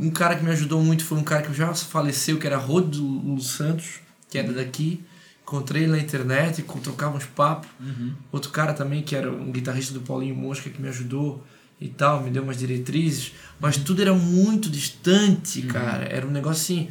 Um 0.00 0.10
cara 0.10 0.34
que 0.34 0.42
me 0.42 0.50
ajudou 0.50 0.82
muito 0.82 1.04
foi 1.04 1.18
um 1.18 1.22
cara 1.22 1.42
que 1.42 1.52
já 1.54 1.72
faleceu, 1.74 2.38
que 2.38 2.46
era 2.46 2.56
Rodo 2.56 3.38
Santos, 3.40 4.00
que 4.30 4.38
era 4.38 4.52
daqui. 4.52 5.04
Encontrei 5.42 5.84
ele 5.84 5.92
na 5.92 5.98
internet, 5.98 6.64
trocava 6.82 7.16
uns 7.16 7.26
papos. 7.26 7.68
Uhum. 7.78 8.14
Outro 8.32 8.50
cara 8.50 8.72
também, 8.72 9.02
que 9.02 9.14
era 9.14 9.30
um 9.30 9.52
guitarrista 9.52 9.94
do 9.94 10.00
Paulinho 10.00 10.34
Mosca, 10.34 10.68
que 10.70 10.80
me 10.80 10.88
ajudou 10.88 11.44
e 11.80 11.88
tal, 11.88 12.22
me 12.22 12.30
deu 12.30 12.42
umas 12.42 12.56
diretrizes. 12.58 13.32
Mas 13.60 13.76
tudo 13.76 14.00
era 14.02 14.12
muito 14.14 14.68
distante, 14.70 15.62
cara. 15.62 16.04
Era 16.04 16.26
um 16.26 16.30
negócio 16.30 16.62
assim. 16.62 16.88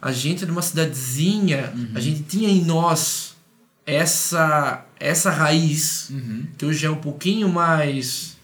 a 0.00 0.12
gente 0.12 0.44
de 0.44 0.50
uma 0.52 0.62
cidadezinha, 0.62 1.72
a 1.94 2.00
gente 2.00 2.22
tinha 2.22 2.48
em 2.48 2.64
nós 2.64 3.34
essa 3.84 4.84
essa 4.98 5.30
raiz 5.30 6.10
que 6.58 6.64
hoje 6.64 6.86
é 6.86 6.90
um 6.90 6.96
pouquinho 6.96 7.48
mais 7.48 8.36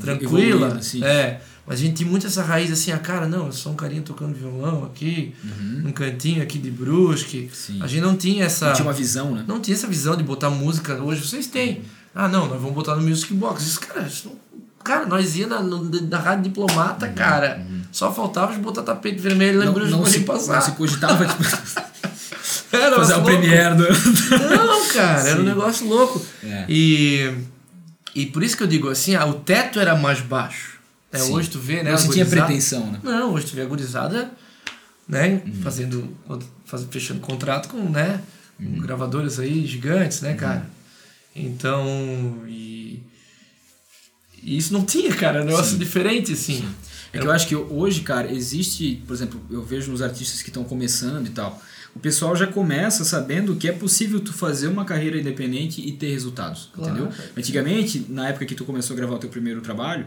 tranquila, 0.00 0.66
Evoluído, 0.66 0.78
assim. 0.78 1.02
é, 1.04 1.40
mas 1.66 1.80
a 1.80 1.82
gente 1.82 1.96
tinha 1.96 2.08
muito 2.08 2.26
essa 2.26 2.42
raiz 2.42 2.70
assim, 2.70 2.90
a 2.92 2.98
cara, 2.98 3.26
não, 3.28 3.46
eu 3.46 3.52
sou 3.52 3.72
um 3.72 3.76
carinha 3.76 4.02
tocando 4.02 4.34
violão 4.34 4.84
aqui, 4.84 5.34
num 5.82 5.92
cantinho 5.92 6.42
aqui 6.42 6.58
de 6.58 6.70
Brusque. 6.70 7.50
Sim. 7.52 7.78
A 7.82 7.86
gente 7.86 8.02
não 8.02 8.16
tinha 8.16 8.44
essa 8.44 8.72
Tinha 8.72 8.86
uma 8.86 8.92
visão, 8.92 9.34
né? 9.34 9.44
não 9.46 9.60
tinha 9.60 9.74
essa 9.76 9.86
visão 9.86 10.16
de 10.16 10.22
botar 10.22 10.50
música. 10.50 10.94
Hoje 11.02 11.26
vocês 11.26 11.46
têm. 11.46 11.82
Ah, 12.14 12.28
não, 12.28 12.48
nós 12.48 12.58
vamos 12.60 12.74
botar 12.74 12.96
no 12.96 13.02
Music 13.08 13.32
Box. 13.34 13.62
Isso, 13.64 13.80
cara, 13.80 14.06
isso 14.06 14.28
não- 14.28 14.49
cara, 14.82 15.06
nós 15.06 15.36
ia 15.36 15.46
na, 15.46 15.60
na 15.60 16.18
Rádio 16.18 16.44
Diplomata, 16.44 17.08
cara. 17.08 17.64
Só 17.92 18.12
faltava 18.12 18.52
de 18.52 18.60
botar 18.60 18.82
tapete 18.82 19.18
vermelho 19.18 19.58
Não, 19.58 19.66
lembrando 19.66 19.90
não, 19.90 20.02
de 20.02 20.10
se, 20.10 20.20
passar. 20.20 20.54
não 20.54 20.60
se 20.62 20.72
cogitava 20.72 21.26
tipo, 21.26 21.42
Era 22.72 22.96
fazer 22.96 23.14
o 23.14 23.22
premiere 23.22 23.74
do... 23.74 23.82
Não, 23.82 24.88
cara, 24.88 25.28
era 25.28 25.40
um 25.40 25.42
Sim. 25.42 25.48
negócio 25.48 25.88
louco. 25.88 26.24
É. 26.42 26.66
E, 26.68 27.34
e 28.14 28.26
por 28.26 28.44
isso 28.44 28.56
que 28.56 28.62
eu 28.62 28.66
digo 28.66 28.88
assim, 28.88 29.16
ah, 29.16 29.26
o 29.26 29.34
teto 29.34 29.80
era 29.80 29.96
mais 29.96 30.20
baixo. 30.20 30.78
É, 31.12 31.18
Sim. 31.18 31.32
hoje 31.32 31.50
tu 31.50 31.58
vê, 31.58 31.82
né? 31.82 31.90
Não 31.90 31.98
a 31.98 32.08
tinha 32.08 32.24
pretensão, 32.24 32.86
né? 32.86 33.00
Não, 33.02 33.32
hoje 33.32 33.46
tu 33.46 33.56
vê 33.56 33.62
a 33.62 33.66
gurizada, 33.66 34.30
né? 35.08 35.42
Uhum. 35.44 35.62
Fazendo, 35.62 36.16
faz, 36.64 36.86
fechando 36.88 37.20
contrato 37.20 37.68
com, 37.68 37.78
né? 37.88 38.20
Uhum. 38.58 38.80
Gravadores 38.80 39.40
aí 39.40 39.66
gigantes, 39.66 40.20
né, 40.20 40.34
cara? 40.34 40.64
Então, 41.34 41.84
e, 42.46 43.02
e 44.42 44.56
isso 44.56 44.72
não 44.72 44.84
tinha, 44.84 45.14
cara. 45.14 45.40
É 45.40 45.42
um 45.42 45.46
negócio 45.46 45.78
diferente, 45.78 46.32
assim. 46.32 46.64
É 47.12 47.18
que 47.18 47.26
eu 47.26 47.30
acho 47.30 47.46
que 47.48 47.56
hoje, 47.56 48.02
cara, 48.02 48.30
existe, 48.32 49.02
por 49.06 49.14
exemplo, 49.14 49.40
eu 49.50 49.62
vejo 49.62 49.90
nos 49.90 50.00
artistas 50.00 50.42
que 50.42 50.48
estão 50.48 50.62
começando 50.64 51.26
e 51.26 51.30
tal, 51.30 51.60
o 51.94 51.98
pessoal 51.98 52.36
já 52.36 52.46
começa 52.46 53.04
sabendo 53.04 53.56
que 53.56 53.68
é 53.68 53.72
possível 53.72 54.20
tu 54.20 54.32
fazer 54.32 54.68
uma 54.68 54.84
carreira 54.84 55.18
independente 55.18 55.80
e 55.80 55.90
ter 55.92 56.10
resultados, 56.12 56.70
Claro. 56.72 56.92
entendeu? 56.92 57.12
Antigamente, 57.36 58.06
na 58.08 58.28
época 58.28 58.46
que 58.46 58.54
tu 58.54 58.64
começou 58.64 58.94
a 58.94 58.96
gravar 58.96 59.14
o 59.16 59.18
teu 59.18 59.28
primeiro 59.28 59.60
trabalho, 59.60 60.06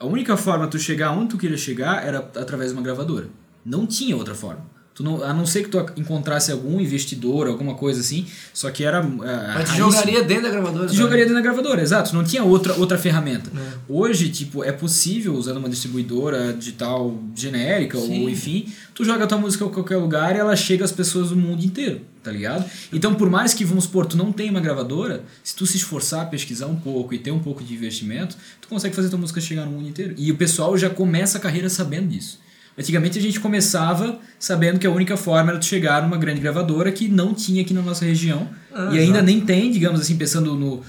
a 0.00 0.06
única 0.06 0.36
forma 0.38 0.64
de 0.64 0.70
tu 0.70 0.78
chegar 0.78 1.12
onde 1.12 1.28
tu 1.30 1.38
queria 1.38 1.58
chegar 1.58 2.02
era 2.06 2.18
através 2.18 2.70
de 2.70 2.76
uma 2.76 2.82
gravadora. 2.82 3.28
Não 3.64 3.86
tinha 3.86 4.16
outra 4.16 4.34
forma. 4.34 4.64
Tu 4.96 5.02
não, 5.02 5.22
a 5.22 5.30
não 5.34 5.44
ser 5.44 5.62
que 5.62 5.68
tu 5.68 5.78
encontrasse 5.98 6.50
algum 6.50 6.80
investidor, 6.80 7.48
alguma 7.48 7.74
coisa 7.74 8.00
assim, 8.00 8.26
só 8.54 8.70
que 8.70 8.82
era... 8.82 9.00
ah, 9.00 9.52
Mas 9.54 9.68
te 9.68 9.76
jogaria 9.76 10.24
dentro 10.24 10.44
da 10.44 10.50
gravadora. 10.50 10.86
Tu 10.86 10.92
né? 10.92 10.96
jogaria 10.96 11.24
dentro 11.26 11.34
da 11.34 11.42
gravadora, 11.42 11.82
exato. 11.82 12.16
Não 12.16 12.24
tinha 12.24 12.42
outra, 12.42 12.72
outra 12.76 12.96
ferramenta. 12.96 13.50
É. 13.54 13.72
Hoje, 13.86 14.30
tipo, 14.30 14.64
é 14.64 14.72
possível, 14.72 15.34
usando 15.34 15.58
uma 15.58 15.68
distribuidora 15.68 16.54
digital 16.54 17.14
genérica, 17.34 17.98
Sim. 17.98 18.22
ou 18.22 18.30
enfim, 18.30 18.72
tu 18.94 19.04
joga 19.04 19.24
a 19.24 19.26
tua 19.26 19.36
música 19.36 19.66
em 19.66 19.68
qualquer 19.68 19.98
lugar 19.98 20.34
e 20.34 20.38
ela 20.38 20.56
chega 20.56 20.82
às 20.82 20.92
pessoas 20.92 21.28
do 21.28 21.36
mundo 21.36 21.62
inteiro, 21.62 22.00
tá 22.22 22.32
ligado? 22.32 22.64
Então, 22.90 23.14
por 23.14 23.28
mais 23.28 23.52
que, 23.52 23.66
vamos 23.66 23.84
supor, 23.84 24.06
tu 24.06 24.16
não 24.16 24.32
tenha 24.32 24.50
uma 24.50 24.60
gravadora, 24.62 25.24
se 25.44 25.54
tu 25.54 25.66
se 25.66 25.76
esforçar, 25.76 26.30
pesquisar 26.30 26.68
um 26.68 26.76
pouco 26.76 27.12
e 27.12 27.18
ter 27.18 27.32
um 27.32 27.38
pouco 27.40 27.62
de 27.62 27.74
investimento, 27.74 28.34
tu 28.62 28.66
consegue 28.66 28.96
fazer 28.96 29.10
tua 29.10 29.18
música 29.18 29.42
chegar 29.42 29.66
no 29.66 29.72
mundo 29.72 29.90
inteiro. 29.90 30.14
E 30.16 30.32
o 30.32 30.36
pessoal 30.36 30.74
já 30.78 30.88
começa 30.88 31.36
a 31.36 31.40
carreira 31.42 31.68
sabendo 31.68 32.08
disso. 32.08 32.45
Antigamente 32.78 33.18
a 33.18 33.22
gente 33.22 33.40
começava 33.40 34.18
sabendo 34.38 34.78
que 34.78 34.86
a 34.86 34.90
única 34.90 35.16
forma 35.16 35.50
era 35.52 35.58
tu 35.58 35.64
chegar 35.64 36.02
numa 36.02 36.18
grande 36.18 36.40
gravadora 36.40 36.92
que 36.92 37.08
não 37.08 37.32
tinha 37.32 37.62
aqui 37.62 37.72
na 37.72 37.80
nossa 37.80 38.04
região. 38.04 38.48
Ah, 38.72 38.90
e 38.92 38.98
ainda 38.98 39.18
exato. 39.18 39.24
nem 39.24 39.40
tem, 39.40 39.70
digamos 39.70 40.00
assim, 40.00 40.16
pensando 40.16 40.54
no, 40.54 40.82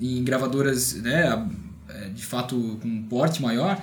em 0.00 0.22
gravadoras 0.22 0.94
né, 0.94 1.46
é, 1.88 2.08
de 2.10 2.24
fato 2.24 2.78
com 2.80 2.86
um 2.88 3.02
porte 3.02 3.42
maior, 3.42 3.76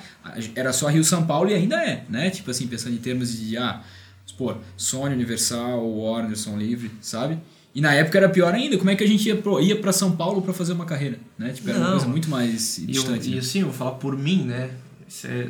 era 0.56 0.72
só 0.72 0.88
Rio 0.88 1.04
São 1.04 1.26
Paulo 1.26 1.50
e 1.50 1.54
ainda 1.54 1.76
é, 1.84 2.06
né? 2.10 2.30
Tipo 2.30 2.50
assim, 2.52 2.66
pensando 2.66 2.94
em 2.94 3.00
termos 3.00 3.38
de, 3.38 3.58
ah, 3.58 3.82
supor, 4.26 4.58
Sony, 4.78 5.14
Universal, 5.14 5.86
Warner, 5.86 6.38
Som 6.38 6.58
Livre, 6.58 6.90
sabe? 7.02 7.38
E 7.76 7.82
na 7.82 7.94
época 7.94 8.18
era 8.18 8.30
pior 8.30 8.54
ainda, 8.54 8.78
como 8.78 8.90
é 8.90 8.96
que 8.96 9.04
a 9.04 9.08
gente 9.08 9.28
ia, 9.28 9.36
pro, 9.36 9.60
ia 9.62 9.76
para 9.80 9.92
São 9.92 10.16
Paulo 10.16 10.42
para 10.42 10.54
fazer 10.54 10.74
uma 10.74 10.86
carreira, 10.86 11.20
né? 11.38 11.52
Tipo, 11.52 11.70
era 11.70 11.78
uma 11.78 11.86
Não. 11.86 11.92
coisa 11.98 12.08
muito 12.08 12.30
mais 12.30 12.78
E, 12.78 12.82
eu, 12.84 12.88
distante. 12.88 13.30
e 13.30 13.34
né? 13.34 13.40
assim, 13.40 13.60
eu 13.60 13.66
vou 13.68 13.76
falar 13.76 13.92
por 13.92 14.18
mim, 14.18 14.44
né? 14.44 14.70
Isso 15.08 15.28
é, 15.28 15.50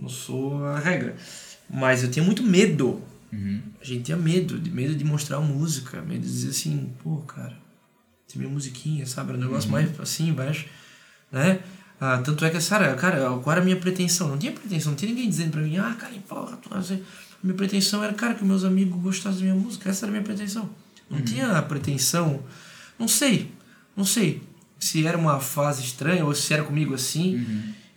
não 0.00 0.08
sou 0.08 0.64
a 0.64 0.78
regra. 0.78 1.16
Mas 1.68 2.02
eu 2.02 2.10
tinha 2.10 2.24
muito 2.24 2.42
medo. 2.42 3.02
Uhum. 3.32 3.60
A 3.80 3.84
gente 3.84 4.04
tinha 4.04 4.16
medo, 4.16 4.60
medo 4.72 4.94
de 4.94 5.04
mostrar 5.04 5.40
música, 5.40 6.02
medo 6.02 6.22
de 6.22 6.26
dizer 6.26 6.50
assim, 6.50 6.92
pô, 7.02 7.18
cara, 7.18 7.56
tem 8.26 8.40
minha 8.40 8.52
musiquinha, 8.52 9.06
sabe? 9.06 9.30
Era 9.30 9.38
um 9.38 9.42
negócio 9.42 9.70
mais 9.70 9.98
assim, 10.00 10.32
baixo, 10.32 10.66
né? 11.30 11.60
Ah, 12.00 12.18
tanto 12.18 12.44
é 12.44 12.50
que, 12.50 12.58
cara, 12.66 12.94
cara, 12.94 13.18
qual 13.38 13.52
era 13.52 13.60
a 13.60 13.64
minha 13.64 13.76
pretensão? 13.76 14.28
Não 14.28 14.38
tinha 14.38 14.52
pretensão, 14.52 14.92
não 14.92 14.96
tinha 14.96 15.10
ninguém 15.12 15.28
dizendo 15.28 15.50
pra 15.50 15.60
mim, 15.60 15.76
ah, 15.76 15.94
cara, 15.98 16.12
porra, 16.26 16.56
tu 16.56 16.74
não 16.74 16.82
sei. 16.82 17.04
Minha 17.42 17.54
pretensão 17.54 18.02
era, 18.02 18.12
cara, 18.14 18.34
que 18.34 18.44
meus 18.44 18.64
amigos 18.64 19.00
gostassem 19.00 19.40
da 19.40 19.52
minha 19.52 19.54
música, 19.54 19.88
essa 19.90 20.06
era 20.06 20.10
a 20.10 20.12
minha 20.12 20.24
pretensão. 20.24 20.68
Não 21.10 21.20
tinha 21.22 21.58
a 21.58 21.62
pretensão, 21.62 22.42
não 22.98 23.08
sei, 23.08 23.52
não 23.96 24.04
sei 24.04 24.42
se 24.78 25.04
era 25.04 25.18
uma 25.18 25.40
fase 25.40 25.82
estranha 25.82 26.24
ou 26.24 26.34
se 26.34 26.54
era 26.54 26.62
comigo 26.62 26.94
assim, 26.94 27.44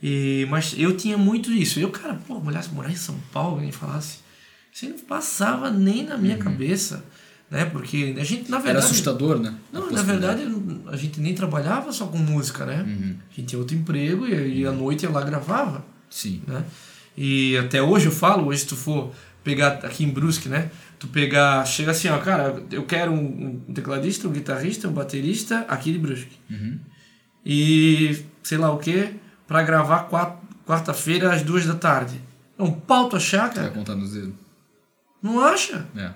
e, 0.06 0.46
mas 0.50 0.76
eu 0.78 0.98
tinha 0.98 1.18
muito 1.18 1.50
isso. 1.50 1.80
Eu, 1.80 1.90
cara, 1.90 2.20
pô, 2.28 2.38
mulher 2.38 2.62
morar 2.74 2.92
em 2.92 2.96
São 2.96 3.16
Paulo, 3.32 3.56
alguém 3.56 3.72
falasse, 3.72 4.18
isso 4.70 4.90
não 4.90 5.00
passava 5.00 5.72
nem 5.72 6.04
na 6.04 6.18
minha 6.18 6.38
cabeça, 6.38 7.06
né? 7.50 7.64
Porque 7.64 8.14
a 8.20 8.24
gente, 8.26 8.52
na 8.52 8.58
Era 8.58 8.66
verdade. 8.66 8.86
assustador, 8.86 9.40
né? 9.40 9.56
Não, 9.72 9.90
na 9.90 10.02
verdade, 10.02 10.46
a 10.88 10.98
gente 10.98 11.22
nem 11.22 11.34
trabalhava 11.34 11.94
só 11.94 12.06
com 12.08 12.18
música, 12.18 12.66
né? 12.66 12.86
A 13.32 13.34
gente 13.34 13.48
tinha 13.48 13.60
outro 13.60 13.78
emprego 13.78 14.28
e, 14.28 14.60
e 14.60 14.66
à 14.68 14.74
noite 14.74 15.04
ia 15.04 15.10
lá 15.10 15.22
gravava, 15.24 15.86
Sim. 16.10 16.42
né? 16.46 16.66
E 17.16 17.56
até 17.58 17.82
hoje 17.82 18.08
eu 18.08 18.12
falo, 18.12 18.48
hoje 18.48 18.60
se 18.60 18.68
tu 18.68 18.76
for 18.76 19.10
pegar 19.42 19.86
aqui 19.86 20.04
em 20.04 20.10
Brusque, 20.10 20.50
né? 20.50 20.70
Tu 21.00 21.08
pegar, 21.08 21.64
chega 21.66 21.92
assim, 21.92 22.10
ó, 22.10 22.18
cara, 22.18 22.62
eu 22.72 22.84
quero 22.84 23.14
um, 23.14 23.64
um 23.70 23.74
tecladista, 23.74 24.28
um 24.28 24.32
guitarrista, 24.32 24.90
um 24.90 24.94
baterista 24.94 25.60
aqui 25.70 25.94
de 25.94 26.00
Brusque. 26.00 26.38
Uhum. 26.50 26.78
E 27.46 28.26
sei 28.42 28.58
lá 28.58 28.70
o 28.70 28.80
que, 28.80 29.23
pra 29.48 29.62
gravar 29.64 30.10
quarta-feira 30.66 31.34
às 31.34 31.42
duas 31.42 31.66
da 31.66 31.76
tarde. 31.76 32.20
É 32.58 32.64
um 32.64 32.72
pau 32.72 33.10
tu 33.10 33.16
achar, 33.16 33.48
vai 33.48 33.56
cara? 33.56 33.70
contar 33.72 33.96
nos 33.96 34.12
dedos. 34.14 34.34
Não 35.22 35.40
acha? 35.40 35.86
É. 35.96 36.12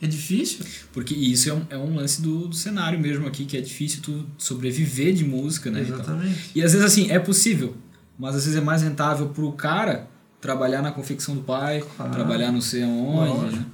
É 0.00 0.06
difícil. 0.06 0.64
Porque 0.92 1.14
isso 1.14 1.48
é 1.48 1.52
um, 1.54 1.62
é 1.70 1.78
um 1.78 1.94
lance 1.94 2.20
do, 2.20 2.48
do 2.48 2.54
cenário 2.56 2.98
mesmo 2.98 3.26
aqui, 3.26 3.44
que 3.44 3.56
é 3.56 3.60
difícil 3.60 4.02
tu 4.02 4.26
sobreviver 4.36 5.12
de 5.14 5.24
música, 5.24 5.70
né? 5.70 5.80
e. 5.80 5.82
Exatamente. 5.82 6.50
E 6.56 6.62
às 6.62 6.72
vezes 6.72 6.84
assim, 6.86 7.10
é 7.10 7.18
possível, 7.20 7.76
mas 8.18 8.34
às 8.34 8.44
vezes 8.44 8.58
é 8.58 8.64
mais 8.64 8.82
rentável 8.82 9.28
pro 9.28 9.52
cara 9.52 10.08
trabalhar 10.40 10.82
na 10.82 10.90
confecção 10.90 11.36
do 11.36 11.42
pai, 11.42 11.84
Claro. 11.96 12.10
trabalhar 12.12 12.50
não 12.50 12.60
sei 12.60 12.82
aonde, 12.82 13.54
né? 13.56 13.64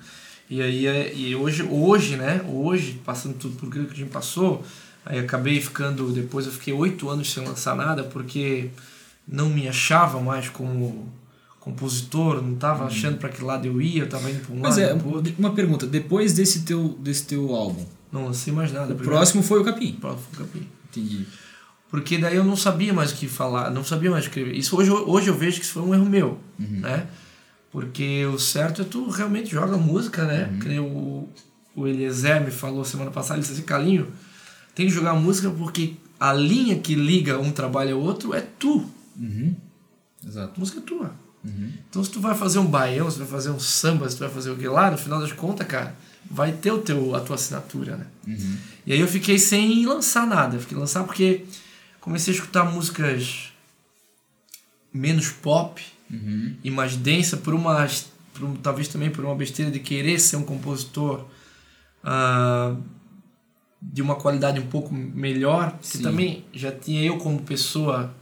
E 0.51 0.61
aí, 0.61 0.87
é- 0.87 1.14
e 1.14 1.35
hoje, 1.35 1.62
hoje, 1.62 2.16
né? 2.16 2.42
Hoje, 2.47 3.01
passando 3.05 3.35
tudo 3.37 3.57
por 3.57 3.68
aquilo 3.71 3.87
que 3.87 3.92
a 3.94 3.97
gente 3.97 4.11
passou, 4.11 4.62
aí 5.07 5.18
acabei 5.18 5.59
ficando. 5.62 6.11
Depois 6.12 6.44
eu 6.47 6.53
fiquei 6.53 6.75
oito 6.75 7.09
anos 7.09 7.33
sem 7.33 7.42
lançar 7.47 7.75
nada 7.75 8.05
porque 8.05 8.68
não 9.31 9.49
me 9.51 9.69
achava 9.69 10.21
mais 10.21 10.49
como 10.49 11.07
compositor, 11.61 12.43
não 12.43 12.55
tava 12.55 12.85
achando 12.87 13.19
para 13.19 13.29
que 13.29 13.43
lado 13.45 13.67
eu 13.67 13.81
ia, 13.83 14.03
eu 14.03 14.09
tava 14.09 14.31
indo 14.31 14.41
para 14.41 14.53
um 14.53 14.57
Uhum. 14.57 14.62
Mas 14.62 14.77
lado 14.79 14.91
é, 14.91 14.95
pro 14.95 15.14
outro. 15.17 15.35
uma 15.38 15.51
pergunta, 15.53 15.87
depois 15.87 16.33
desse 16.33 16.62
teu, 16.62 16.97
desse 17.01 17.27
teu 17.27 17.55
álbum, 17.55 17.85
Não 18.11 18.25
lancei 18.27 18.53
mais 18.53 18.73
nada. 18.73 18.85
o 18.93 18.97
primeiro- 18.97 19.11
próximo 19.11 19.43
foi 19.43 19.61
o 19.61 19.64
Capim. 19.64 19.93
próximo 19.93 20.23
foi 20.33 20.45
o 20.45 20.47
Capim. 20.49 20.67
Entendi. 20.91 21.27
Porque 21.91 22.17
daí 22.19 22.37
eu 22.37 22.45
não 22.45 22.57
sabia 22.57 22.93
mais 22.93 23.12
o 23.12 23.17
que 23.17 23.27
falar, 23.29 23.71
não 23.71 23.83
sabia 23.85 24.11
mais 24.11 24.25
escrever. 24.25 24.55
Isso 24.55 24.77
hoje, 24.77 24.91
hoje 24.91 25.29
eu 25.29 25.35
vejo 25.35 25.59
que 25.59 25.64
isso 25.64 25.75
foi 25.75 25.83
um 25.83 25.95
erro 25.95 26.07
meu, 26.07 26.38
né? 26.59 27.07
Porque 27.71 28.25
o 28.27 28.38
certo 28.38 28.83
é 28.83 28.85
tu 28.85 29.09
realmente 29.11 29.51
joga 29.51 29.77
música, 29.77 30.25
né? 30.25 30.57
Que 30.61 30.69
nem 30.69 30.79
o, 30.81 31.29
o 31.77 31.87
Eliezer 31.87 32.43
me 32.43 32.51
falou 32.51 32.85
semana 32.85 33.11
passada, 33.11 33.35
ele 33.35 33.43
disse 33.43 33.53
assim, 33.55 33.62
Calinho, 33.62 34.07
tem 34.75 34.87
que 34.87 34.93
jogar 34.93 35.14
música 35.14 35.51
porque 35.51 35.95
a 36.19 36.33
linha 36.33 36.79
que 36.79 36.95
liga 36.95 37.38
um 37.38 37.51
trabalho 37.53 37.97
ao 37.97 38.03
outro 38.03 38.35
é 38.35 38.41
tu. 38.59 38.85
Uhum. 39.19 39.55
Exato. 40.27 40.59
Música 40.59 40.79
é 40.79 40.83
tua. 40.83 41.13
Uhum. 41.45 41.73
Então 41.89 42.03
se 42.03 42.11
tu 42.11 42.21
vai 42.21 42.35
fazer 42.35 42.59
um 42.59 42.67
baião, 42.67 43.11
se 43.11 43.17
tu 43.17 43.21
vai 43.21 43.29
fazer 43.29 43.51
um 43.51 43.61
samba, 43.61 44.09
se 44.09 44.17
tu 44.17 44.21
vai 44.21 44.29
fazer 44.31 44.51
o 44.51 44.57
que 44.57 44.69
lá, 44.69 44.91
no 44.91 44.99
final 44.99 45.21
das 45.21 45.33
contas, 45.33 45.67
cara, 45.67 45.95
vai 46.31 46.53
ter 46.53 46.73
o 46.73 46.79
teu, 46.79 47.15
a 47.15 47.21
tua 47.21 47.37
assinatura, 47.37 47.97
né? 47.97 48.07
Uhum. 48.27 48.57
E 48.87 48.93
aí 48.93 49.01
eu 49.01 49.09
fiquei 49.09 49.39
sem 49.39 49.85
lançar 49.87 50.27
nada. 50.27 50.57
Eu 50.57 50.61
Fiquei 50.61 50.77
lançar 50.77 51.05
porque 51.05 51.45
comecei 52.01 52.33
a 52.33 52.37
escutar 52.37 52.65
músicas 52.65 53.53
menos 54.93 55.29
pop 55.29 55.83
Uhum. 56.11 56.55
e 56.65 56.71
mais 56.71 56.97
densa 56.97 57.37
por 57.37 57.53
uma 57.53 57.87
por 58.33 58.57
talvez 58.63 58.89
também 58.89 59.11
por 59.11 59.23
uma 59.27 59.35
besteira 59.35 59.71
de 59.71 59.79
querer 59.79 60.19
ser 60.19 60.37
um 60.37 60.43
compositor 60.43 61.27
ah, 62.03 62.75
de 63.81 64.01
uma 64.01 64.15
qualidade 64.15 64.59
um 64.59 64.67
pouco 64.69 64.95
melhor 64.95 65.79
que 65.83 65.99
também 65.99 66.47
já 66.55 66.73
tinha 66.73 67.03
eu 67.05 67.19
como 67.19 67.43
pessoa 67.43 68.15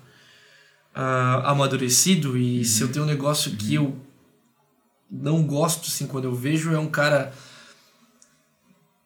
ah, 0.96 1.50
amadurecido 1.50 2.36
e 2.36 2.64
se 2.64 2.82
eu 2.82 2.88
tenho 2.88 3.04
um 3.04 3.08
negócio 3.08 3.52
que 3.52 3.74
eu 3.74 3.94
não 5.10 5.42
gosto 5.44 5.86
assim 5.86 6.06
quando 6.06 6.24
eu 6.24 6.34
vejo 6.34 6.72
é 6.72 6.78
um 6.78 6.88
cara 6.88 7.32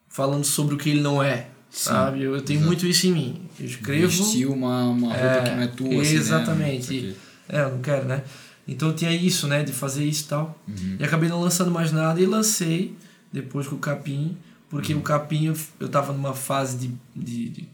falando 0.08 0.44
sobre 0.44 0.74
o 0.74 0.78
que 0.78 0.88
ele 0.88 1.00
não 1.02 1.22
é 1.22 1.48
sabe 1.68 2.22
eu, 2.22 2.34
eu 2.34 2.42
tenho 2.42 2.60
exato. 2.60 2.66
muito 2.68 2.86
isso 2.86 3.06
em 3.08 3.12
mim 3.12 3.50
eu 3.60 3.66
escrevo 3.66 4.08
Vestir 4.08 4.46
uma, 4.46 4.84
uma 4.84 5.08
roupa 5.08 5.26
É, 5.26 5.42
que 5.42 5.50
não 5.50 5.62
é 5.62 5.66
tua, 5.66 5.88
assim, 5.88 6.14
né? 6.14 6.18
exatamente. 6.18 6.80
Isso 6.80 7.08
aqui. 7.10 7.16
é, 7.48 7.60
eu 7.60 7.70
não 7.72 7.80
quero, 7.82 8.06
né? 8.06 8.24
Então 8.66 8.92
tinha 8.94 9.12
isso, 9.12 9.46
né, 9.46 9.62
de 9.62 9.72
fazer 9.72 10.04
isso 10.04 10.24
e 10.24 10.28
tal. 10.28 10.58
E 10.98 11.04
acabei 11.04 11.28
não 11.28 11.40
lançando 11.40 11.70
mais 11.70 11.92
nada 11.92 12.20
e 12.20 12.26
lancei 12.26 12.96
depois 13.32 13.66
com 13.66 13.76
o 13.76 13.78
Capim, 13.78 14.36
porque 14.68 14.94
o 14.94 15.00
Capim 15.02 15.46
eu, 15.46 15.56
eu 15.78 15.88
tava 15.88 16.12
numa 16.12 16.32
fase 16.32 16.78
de, 16.78 16.94
de, 17.14 17.48
de, 17.50 17.68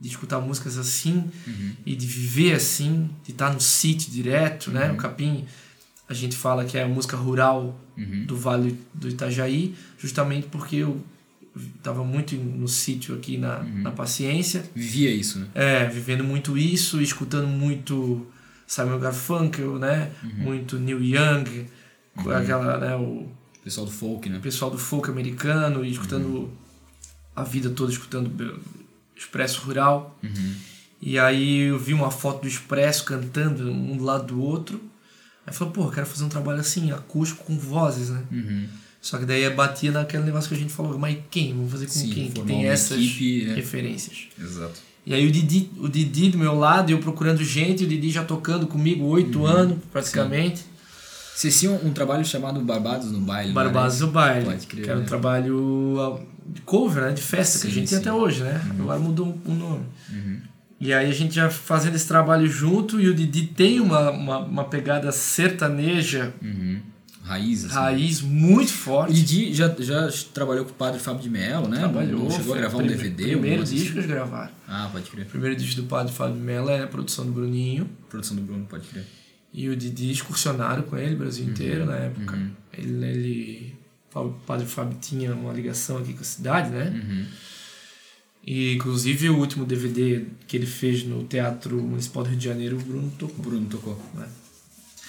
de 0.00 0.08
escutar 0.08 0.40
músicas 0.40 0.78
assim 0.78 1.30
e 1.84 1.96
de 1.96 2.06
viver 2.06 2.54
assim, 2.54 3.10
de 3.24 3.32
estar 3.32 3.52
no 3.52 3.60
sítio 3.60 4.10
direto, 4.10 4.70
né? 4.70 4.92
O 4.92 4.96
Capim, 4.96 5.44
a 6.08 6.14
gente 6.14 6.36
fala 6.36 6.64
que 6.64 6.78
é 6.78 6.84
a 6.84 6.88
música 6.88 7.16
rural 7.16 7.78
do 8.26 8.36
Vale 8.36 8.78
do 8.94 9.08
Itajaí, 9.08 9.74
justamente 9.98 10.46
porque 10.46 10.76
eu 10.76 11.00
tava 11.82 12.04
muito 12.04 12.36
no 12.36 12.68
sítio 12.68 13.16
aqui 13.16 13.36
na, 13.36 13.62
na 13.62 13.90
Paciência. 13.90 14.64
Vivia 14.74 15.10
isso, 15.10 15.40
né? 15.40 15.48
É, 15.54 15.86
vivendo 15.86 16.22
muito 16.22 16.56
isso, 16.56 17.00
escutando 17.00 17.48
muito 17.48 18.26
Simon 18.66 18.98
Garfunkel, 18.98 19.78
né? 19.78 20.12
Muito 20.22 20.78
Neil 20.78 21.02
Young, 21.02 21.66
com 22.14 22.30
aquela, 22.30 22.78
né, 22.78 22.94
o 22.96 23.28
Pessoal 23.68 23.84
do 23.84 23.92
folk, 23.92 24.28
né? 24.30 24.38
pessoal 24.38 24.70
do 24.70 24.78
folk 24.78 25.10
americano 25.10 25.84
e 25.84 25.90
escutando 25.90 26.50
a 27.36 27.42
vida 27.42 27.68
toda 27.68 27.92
escutando 27.92 28.30
Expresso 29.18 29.60
Rural. 29.62 30.18
E 31.00 31.18
aí 31.18 31.60
eu 31.68 31.78
vi 31.78 31.92
uma 31.94 32.10
foto 32.10 32.42
do 32.42 32.48
Expresso 32.48 33.04
cantando 33.04 33.70
um 33.70 33.96
do 33.96 34.04
lado 34.04 34.26
do 34.34 34.40
outro. 34.42 34.80
Aí 35.46 35.52
falei, 35.54 35.72
pô, 35.72 35.84
eu 35.84 35.90
quero 35.90 36.06
fazer 36.06 36.24
um 36.24 36.28
trabalho 36.28 36.60
assim, 36.60 36.90
acústico 36.92 37.44
com 37.44 37.58
vozes, 37.58 38.10
né? 38.10 38.22
Uhum. 38.30 38.66
Só 39.00 39.16
que 39.16 39.24
daí 39.24 39.48
batia 39.50 39.92
naquele 39.92 40.24
negócio 40.24 40.48
que 40.48 40.54
a 40.54 40.58
gente 40.58 40.72
falou, 40.72 40.98
mas 40.98 41.16
quem? 41.30 41.54
Vamos 41.54 41.70
fazer 41.70 41.86
com 41.86 41.92
Sim, 41.92 42.10
quem? 42.10 42.30
Que 42.30 42.42
tem 42.42 42.66
essas 42.66 42.98
equipe, 42.98 43.46
né? 43.46 43.54
referências. 43.54 44.28
Exato. 44.38 44.88
E 45.06 45.14
aí 45.14 45.26
o 45.26 45.30
Didi, 45.30 45.70
o 45.78 45.88
Didi 45.88 46.30
do 46.30 46.36
meu 46.38 46.54
lado, 46.54 46.90
eu 46.90 46.98
procurando 46.98 47.42
gente, 47.42 47.84
o 47.84 47.86
Didi 47.86 48.10
já 48.10 48.24
tocando 48.24 48.66
comigo 48.66 49.04
oito 49.06 49.38
Uhum. 49.40 49.46
anos, 49.46 49.78
praticamente. 49.90 50.64
Vocês 51.38 51.60
tinham 51.60 51.76
um 51.84 51.92
trabalho 51.92 52.24
chamado 52.24 52.60
Barbados 52.60 53.12
no 53.12 53.20
Baile, 53.20 53.48
não 53.48 53.54
Barbados 53.54 54.00
do 54.00 54.08
Baile, 54.08 54.44
Pode 54.46 54.66
crer, 54.66 54.82
que 54.82 54.90
era 54.90 54.98
um 54.98 55.02
né? 55.02 55.06
trabalho 55.06 55.96
ah, 56.00 56.20
de 56.48 56.60
cover, 56.62 57.04
né? 57.04 57.12
De 57.12 57.22
festa, 57.22 57.60
que 57.60 57.66
a 57.68 57.70
Sim, 57.70 57.74
gente 57.76 57.90
tem 57.90 57.98
sim. 58.02 58.08
Uhum. 58.08 58.16
até 58.16 58.24
hoje, 58.24 58.42
né? 58.42 58.60
Agora 58.80 58.98
mudou 58.98 59.38
o 59.46 59.54
nome. 59.54 59.84
E 60.80 60.92
aí 60.92 61.08
a 61.08 61.12
gente 61.14 61.36
já 61.36 61.48
fazendo 61.48 61.94
esse 61.94 62.08
trabalho 62.08 62.48
junto 62.48 63.00
e 63.00 63.08
o 63.08 63.14
Didi 63.14 63.46
tem 63.46 63.78
uma, 63.78 64.10
uma, 64.10 64.38
uma 64.38 64.64
pegada 64.64 65.12
sertaneja, 65.12 66.32
Uhum. 66.42 66.80
Raiz, 67.22 67.66
assim. 67.66 67.74
raiz 67.74 68.20
muito 68.22 68.70
O 68.70 68.72
forte. 68.72 69.12
Didi 69.12 69.54
já, 69.54 69.72
já 69.78 70.08
trabalhou 70.34 70.64
com 70.64 70.70
o 70.72 70.74
padre 70.74 70.98
Fábio 70.98 71.22
de 71.22 71.28
Mello, 71.30 71.68
né? 71.68 71.78
Trabalhou, 71.78 72.28
Chegou 72.30 72.52
a 72.54 72.56
foi 72.56 72.58
gravar 72.58 72.78
um 72.78 72.86
DVD. 72.86 73.24
Primeiro 73.32 73.62
disco 73.64 73.76
que 73.78 73.84
assim? 73.90 73.98
eles 73.98 74.06
gravaram. 74.06 74.50
Ah, 74.66 74.88
pode 74.90 75.08
crer. 75.10 75.26
O 75.26 75.28
primeiro 75.28 75.54
disco 75.54 75.82
do 75.82 75.86
Padre 75.86 76.12
Fábio 76.12 76.34
Mello 76.34 76.68
é 76.70 76.82
a 76.82 76.86
produção 76.88 77.24
do 77.26 77.30
Bruninho. 77.32 77.88
Produção 78.08 78.34
do 78.34 78.42
Bruno, 78.42 78.64
pode 78.64 78.88
crer. 78.88 79.04
E 79.52 79.68
o 79.68 79.76
Didi 79.76 80.10
excursionaram 80.10 80.82
com 80.82 80.96
ele, 80.96 81.14
o 81.14 81.18
Brasil 81.18 81.44
Uhum. 81.44 81.50
inteiro 81.50 81.86
na 81.86 81.96
época. 81.96 82.38
Ele, 82.76 83.04
ele, 83.06 83.74
o 84.14 84.28
Padre 84.46 84.66
Fábio 84.66 84.96
tinha 85.00 85.34
uma 85.34 85.52
ligação 85.52 85.98
aqui 85.98 86.12
com 86.12 86.20
a 86.20 86.24
cidade, 86.24 86.70
né? 86.70 86.90
Uhum. 86.90 87.26
E 88.46 88.74
inclusive 88.74 89.28
o 89.28 89.36
último 89.38 89.64
DVD 89.66 90.24
que 90.46 90.56
ele 90.56 90.66
fez 90.66 91.04
no 91.04 91.24
Teatro 91.24 91.76
Municipal 91.82 92.22
do 92.22 92.30
Rio 92.30 92.38
de 92.38 92.44
Janeiro, 92.44 92.76
o 92.76 92.80
Bruno 92.80 93.12
tocou. 93.18 93.44
Bruno 93.44 93.66
tocou. 93.68 94.00
né? 94.14 94.26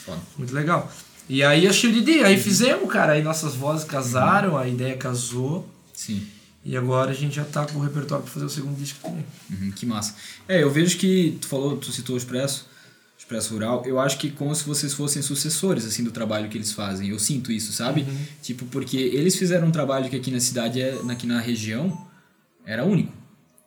Foda. 0.06 0.22
Muito 0.38 0.54
legal. 0.54 0.92
E 1.28 1.44
aí 1.44 1.68
achei 1.68 1.90
o 1.90 1.94
Didi, 1.94 2.24
aí 2.24 2.38
fizemos, 2.40 2.92
cara, 2.92 3.14
aí 3.14 3.22
nossas 3.22 3.54
vozes 3.56 3.86
casaram, 3.86 4.58
a 4.58 4.68
ideia 4.68 4.98
casou. 4.98 5.70
Sim. 5.94 6.26
E 6.66 6.76
agora 6.76 7.12
a 7.12 7.14
gente 7.14 7.36
já 7.36 7.46
tá 7.46 7.66
com 7.66 7.80
o 7.80 7.82
repertório 7.82 8.24
pra 8.24 8.34
fazer 8.34 8.46
o 8.46 8.50
segundo 8.50 8.76
disco 8.78 9.00
também. 9.02 9.26
Uhum, 9.50 9.72
que 9.72 9.86
massa. 9.86 10.16
É, 10.48 10.62
eu 10.64 10.70
vejo 10.72 10.98
que 10.98 11.38
tu 11.40 11.48
falou, 11.48 11.78
tu 11.78 11.92
citou 11.92 12.16
o 12.16 12.18
Expresso, 12.18 12.68
Expresso 13.30 13.54
Rural, 13.54 13.84
eu 13.86 14.00
acho 14.00 14.18
que 14.18 14.32
como 14.32 14.56
se 14.56 14.64
vocês 14.64 14.92
fossem 14.92 15.22
sucessores, 15.22 15.86
assim, 15.86 16.04
do 16.04 16.10
trabalho 16.10 16.50
que 16.50 16.58
eles 16.58 16.72
fazem. 16.72 17.10
Eu 17.10 17.20
sinto 17.20 17.52
isso, 17.52 17.72
sabe? 17.72 18.04
Tipo, 18.42 18.66
porque 18.66 18.98
eles 18.98 19.36
fizeram 19.36 19.68
um 19.68 19.72
trabalho 19.72 20.10
que 20.10 20.16
aqui 20.16 20.32
na 20.32 20.40
cidade, 20.40 20.82
é, 20.82 20.98
aqui 21.08 21.28
na 21.28 21.40
região, 21.40 21.96
era 22.66 22.84
único. 22.84 23.14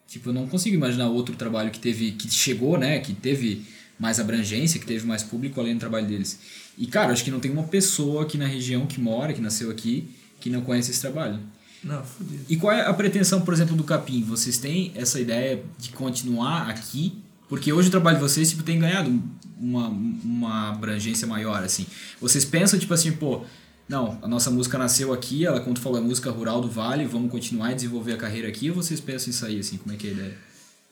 Tipo, 0.09 0.31
eu 0.31 0.33
não 0.33 0.49
consigo 0.49 0.75
imaginar 0.75 1.07
outro 1.11 1.37
trabalho 1.37 1.71
que 1.71 1.79
teve, 1.79 2.11
que 2.11 2.29
chegou, 2.29 2.77
né, 2.77 2.99
que 2.99 3.15
teve 3.15 3.65
mais 4.01 4.19
abrangência, 4.19 4.81
que 4.81 4.87
teve 4.87 5.07
mais 5.07 5.23
público 5.23 5.61
além 5.61 5.75
do 5.75 5.81
trabalho 5.81 6.09
deles. 6.09 6.41
E, 6.77 6.89
cara, 6.89 7.13
acho 7.13 7.23
que 7.23 7.31
não 7.31 7.39
tem 7.39 7.53
uma 7.53 7.63
pessoa 7.63 8.25
aqui 8.25 8.37
na 8.37 8.47
região 8.47 8.85
que 8.85 9.01
mora, 9.01 9.33
que 9.33 9.41
nasceu 9.41 9.71
aqui, 9.71 10.09
que 10.41 10.51
não 10.51 10.63
conhece 10.63 10.91
esse 10.91 11.01
trabalho. 11.01 11.39
Não, 11.85 12.03
fodido. 12.03 12.45
E 12.49 12.57
qual 12.57 12.73
é 12.73 12.85
a 12.85 12.93
pretensão, 12.93 13.43
por 13.43 13.55
exemplo, 13.55 13.77
do 13.77 13.85
Capim? 13.85 14.25
Vocês 14.25 14.59
têm 14.59 14.91
essa 14.97 15.21
ideia 15.21 15.63
de 15.79 15.91
continuar 15.91 16.69
aqui? 16.69 17.23
Porque 17.49 17.73
hoje 17.73 17.89
o 17.89 17.91
trabalho 17.91 18.17
de 18.17 18.23
vocês 18.23 18.49
tipo, 18.49 18.63
tem 18.63 18.79
ganhado 18.79 19.23
uma, 19.63 19.89
uma 19.89 20.71
abrangência 20.71 21.27
maior, 21.27 21.63
assim. 21.63 21.87
Vocês 22.21 22.45
pensam, 22.45 22.79
tipo 22.79 22.93
assim, 22.93 23.13
pô, 23.13 23.43
não, 23.89 24.19
a 24.21 24.27
nossa 24.27 24.51
música 24.51 24.77
nasceu 24.77 25.13
aqui, 25.13 25.47
ela, 25.47 25.61
como 25.61 25.75
tu 25.75 25.81
falou, 25.81 25.99
é 25.99 26.03
música 26.03 26.31
rural 26.31 26.61
do 26.61 26.69
Vale, 26.69 27.05
vamos 27.05 27.31
continuar 27.31 27.73
e 27.73 27.75
desenvolver 27.77 28.15
a 28.15 28.17
carreira 28.17 28.49
aqui, 28.49 28.71
ou 28.71 28.77
vocês 28.77 29.01
pensam 29.01 29.31
em 29.31 29.33
sair, 29.33 29.61
assim? 29.61 29.77
Como 29.77 29.95
é 29.95 29.97
que 29.97 30.09
é 30.09 30.11
a 30.11 30.13
ideia? 30.13 30.39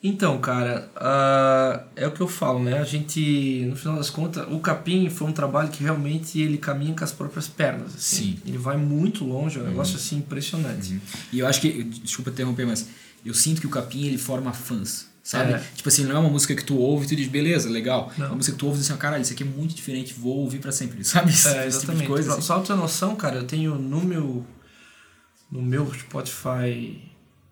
Então, 0.02 0.40
cara, 0.40 0.90
ah, 0.96 1.85
é 1.94 2.06
o 2.06 2.11
que 2.11 2.22
eu 2.22 2.28
falo, 2.28 2.59
né? 2.59 2.78
A 2.78 2.85
gente, 2.85 3.66
no 3.66 3.76
final 3.76 3.96
das 3.96 4.09
contas, 4.09 4.46
o 4.50 4.59
Capim 4.59 5.11
foi 5.11 5.28
um 5.28 5.33
trabalho 5.33 5.68
que 5.68 5.83
realmente 5.83 6.40
ele 6.40 6.56
caminha 6.56 6.94
com 6.94 7.04
as 7.04 7.12
próprias 7.12 7.48
pernas. 7.48 7.94
Assim. 7.94 8.16
Sim. 8.16 8.38
Ele 8.46 8.56
vai 8.56 8.78
muito 8.78 9.24
longe, 9.24 9.59
é 9.59 9.62
um 9.62 9.66
negócio 9.66 9.96
assim 9.96 10.16
impressionante. 10.16 10.98
E 11.30 11.40
eu 11.40 11.46
acho 11.46 11.61
que, 11.61 11.85
desculpa 11.85 12.30
interromper, 12.30 12.66
mas 12.66 12.87
eu 13.24 13.35
sinto 13.35 13.61
que 13.61 13.66
o 13.66 13.70
Capim, 13.70 14.06
ele 14.06 14.16
forma 14.16 14.54
fãs. 14.54 15.09
Sabe? 15.30 15.52
É. 15.52 15.62
Tipo 15.76 15.88
assim, 15.88 16.04
não 16.04 16.16
é 16.16 16.18
uma 16.18 16.28
música 16.28 16.56
que 16.56 16.64
tu 16.64 16.76
ouve 16.76 17.06
e 17.06 17.08
tu 17.08 17.14
diz, 17.14 17.28
beleza, 17.28 17.70
legal. 17.70 18.12
Não. 18.18 18.26
É 18.26 18.28
uma 18.30 18.36
música 18.36 18.52
que 18.54 18.58
tu 18.58 18.66
ouve 18.66 18.78
e 18.78 18.80
diz 18.80 18.90
assim, 18.90 18.98
caralho, 18.98 19.22
isso 19.22 19.32
aqui 19.32 19.44
é 19.44 19.46
muito 19.46 19.72
diferente, 19.76 20.12
vou 20.12 20.38
ouvir 20.38 20.58
pra 20.58 20.72
sempre, 20.72 21.04
sabe? 21.04 21.30
Esse, 21.30 21.46
É, 21.46 21.50
esse 21.68 21.78
tipo 21.80 21.92
de 21.92 22.02
exatamente. 22.02 22.06
coisa. 22.08 22.32
Assim. 22.32 22.42
Só 22.42 22.58
pra 22.58 22.66
ter 22.74 22.80
noção, 22.80 23.14
cara, 23.14 23.36
eu 23.36 23.44
tenho 23.44 23.76
no 23.76 24.00
meu 24.00 24.44
no 25.52 25.62
meu 25.62 25.92
Spotify 25.94 27.00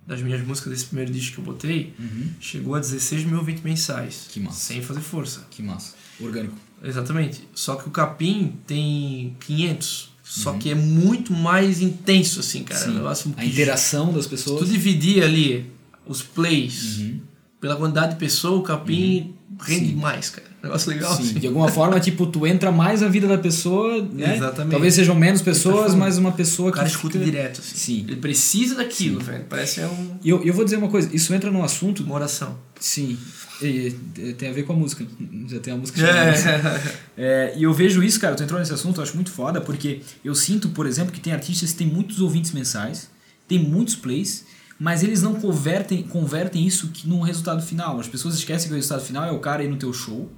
das 0.07 0.23
minhas 0.23 0.45
músicas 0.47 0.73
desse 0.73 0.87
primeiro 0.87 1.13
disco 1.13 1.35
que 1.35 1.41
eu 1.41 1.45
botei, 1.45 1.93
Uhum. 1.99 2.31
chegou 2.41 2.75
a 2.75 2.81
16 2.81 3.25
mil 3.25 3.39
ouvintes 3.39 3.63
mensais. 3.63 4.27
Que 4.31 4.41
massa. 4.41 4.59
Sem 4.59 4.83
fazer 4.83 5.01
força. 5.01 5.47
Que 5.51 5.63
massa. 5.63 5.95
Orgânico. 6.21 6.57
Exatamente. 6.83 7.47
Só 7.55 7.77
que 7.77 7.87
o 7.89 7.91
Capim 7.91 8.55
tem 8.67 9.37
500. 9.41 10.11
Só 10.25 10.53
Uhum. 10.53 10.59
que 10.59 10.71
é 10.71 10.75
muito 10.75 11.33
mais 11.33 11.81
intenso, 11.81 12.41
assim, 12.41 12.63
cara. 12.65 12.85
É 12.85 12.89
um 12.91 13.15
Sim. 13.15 13.35
A 13.37 13.45
interação 13.45 14.13
das 14.13 14.25
Se 14.25 14.31
pessoas. 14.31 14.61
tu 14.61 14.67
dividir 14.67 15.23
ali 15.23 15.71
os 16.07 16.23
plays 16.23 16.99
Uhum. 16.99 17.21
Pela 17.61 17.77
quantidade 17.77 18.15
de 18.15 18.19
pessoas, 18.19 18.61
o 18.61 18.63
Capim 18.63 19.35
rende 19.61 19.95
mais, 19.95 20.31
cara. 20.31 20.47
Negócio 20.63 20.91
legal, 20.91 21.15
Sim, 21.17 21.23
assim. 21.23 21.35
de 21.39 21.47
alguma 21.47 21.69
forma, 21.69 21.99
tipo, 22.01 22.27
tu 22.27 22.45
entra 22.47 22.73
mais 22.73 23.01
na 23.01 23.07
vida 23.09 23.29
da 23.29 23.39
pessoa, 23.39 24.03
né? 24.13 24.37
Exatamente. 24.37 24.73
Talvez 24.73 24.93
sejam 24.95 25.15
menos 25.15 25.41
pessoas, 25.41 25.77
profundo. 25.83 25.99
mas 26.01 26.19
uma 26.19 26.33
pessoa 26.33 26.71
O 26.71 26.73
cara 26.73 26.87
que 26.87 26.91
escuta 26.95 27.13
fica... 27.13 27.25
direto, 27.25 27.61
assim. 27.61 27.77
Sim. 27.77 28.05
Ele 28.09 28.17
precisa 28.17 28.75
daquilo, 28.75 29.21
velho. 29.21 29.45
Parece 29.49 29.81
é 29.81 29.87
um- 29.87 30.19
E 30.23 30.29
eu, 30.29 30.43
eu 30.45 30.53
vou 30.53 30.65
dizer 30.65 30.77
uma 30.77 30.89
coisa, 30.89 31.09
isso 31.15 31.33
entra 31.33 31.49
num 31.51 31.63
assunto, 31.63 32.03
uma 32.03 32.15
oração. 32.17 32.59
sim, 32.81 33.17
e- 33.63 33.91
tem 34.37 34.51
a 34.51 34.53
ver 34.53 34.65
com 34.65 34.73
a 34.73 34.77
música, 34.77 35.05
já 35.49 35.59
tem 35.61 35.73
a 35.73 35.77
música 35.77 36.01
chamada 36.01 36.31
assim. 36.31 36.49
É, 37.17 37.55
e 37.57 37.63
eu 37.65 37.73
vejo 37.73 38.03
isso, 38.03 38.19
cara, 38.21 38.35
tu 38.37 38.43
entrou 38.45 38.59
nesse 38.61 38.73
assunto, 38.73 38.99
eu 39.01 39.03
acho 39.05 39.15
muito 39.17 39.31
foda, 39.31 39.61
porque 39.61 40.01
eu 40.25 40.35
sinto, 40.35 40.69
por 40.71 40.87
exemplo, 40.87 41.13
que 41.13 41.19
tem 41.21 41.33
artistas 41.33 41.71
que 41.73 41.79
têm 41.79 41.87
muitos 41.89 42.21
ouvintes 42.21 42.53
mensais, 42.53 43.09
tem 43.49 43.59
muitos 43.59 43.95
plays, 43.97 44.45
mas 44.79 45.03
eles 45.03 45.23
não 45.23 45.35
convertem, 45.35 46.03
convertem 46.03 46.67
isso 46.67 46.91
num 47.05 47.21
resultado 47.21 47.63
final. 47.63 47.99
As 47.99 48.07
pessoas 48.07 48.35
esquecem 48.35 48.69
que 48.69 48.75
o 48.75 48.77
resultado 48.77 49.03
final 49.03 49.25
é 49.25 49.33
o 49.33 49.39
cara 49.41 49.63
ir 49.65 49.69
no 49.69 49.77
teu 49.77 49.93
show, 49.93 50.31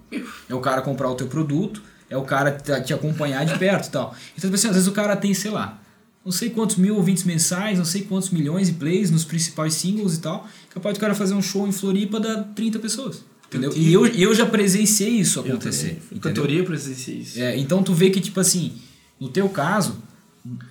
é 0.48 0.54
o 0.54 0.60
cara 0.60 0.80
comprar 0.82 1.10
o 1.10 1.14
teu 1.14 1.26
produto, 1.26 1.82
é 2.08 2.16
o 2.16 2.22
cara 2.22 2.52
te 2.80 2.92
acompanhar 2.94 3.44
de 3.44 3.58
perto 3.58 3.88
e 3.88 3.90
tal. 3.90 4.14
Então, 4.36 4.52
assim, 4.52 4.68
às 4.68 4.74
vezes 4.74 4.88
o 4.88 4.92
cara 4.92 5.14
tem, 5.14 5.34
sei 5.34 5.50
lá, 5.50 5.80
não 6.24 6.32
sei 6.32 6.50
quantos 6.50 6.76
mil 6.76 6.96
ouvintes 6.96 7.24
mensais, 7.24 7.78
não 7.78 7.84
sei 7.84 8.02
quantos 8.02 8.30
milhões 8.30 8.66
de 8.68 8.74
plays 8.74 9.10
nos 9.10 9.24
principais 9.24 9.74
singles 9.74 10.16
e 10.16 10.20
tal. 10.20 10.46
Capaz 10.70 10.96
do 10.96 11.00
cara 11.00 11.14
fazer 11.14 11.34
um 11.34 11.42
show 11.42 11.66
em 11.68 11.72
Floripa 11.72 12.18
dá 12.18 12.42
30 12.42 12.78
pessoas. 12.78 13.24
Entendeu? 13.48 13.72
E 13.76 13.92
eu, 13.92 14.06
eu 14.06 14.34
já 14.34 14.46
presenciei 14.46 15.10
isso 15.10 15.40
Eu 15.40 15.44
acontecer. 15.54 15.88
também. 15.88 16.02
entendeu? 16.12 16.20
Cantoria 16.20 16.64
presenciei 16.64 17.16
isso. 17.18 17.40
É, 17.40 17.56
então 17.58 17.82
tu 17.82 17.92
vê 17.92 18.08
que, 18.10 18.20
tipo 18.20 18.38
assim, 18.38 18.74
no 19.18 19.28
teu 19.28 19.48
caso, 19.48 19.96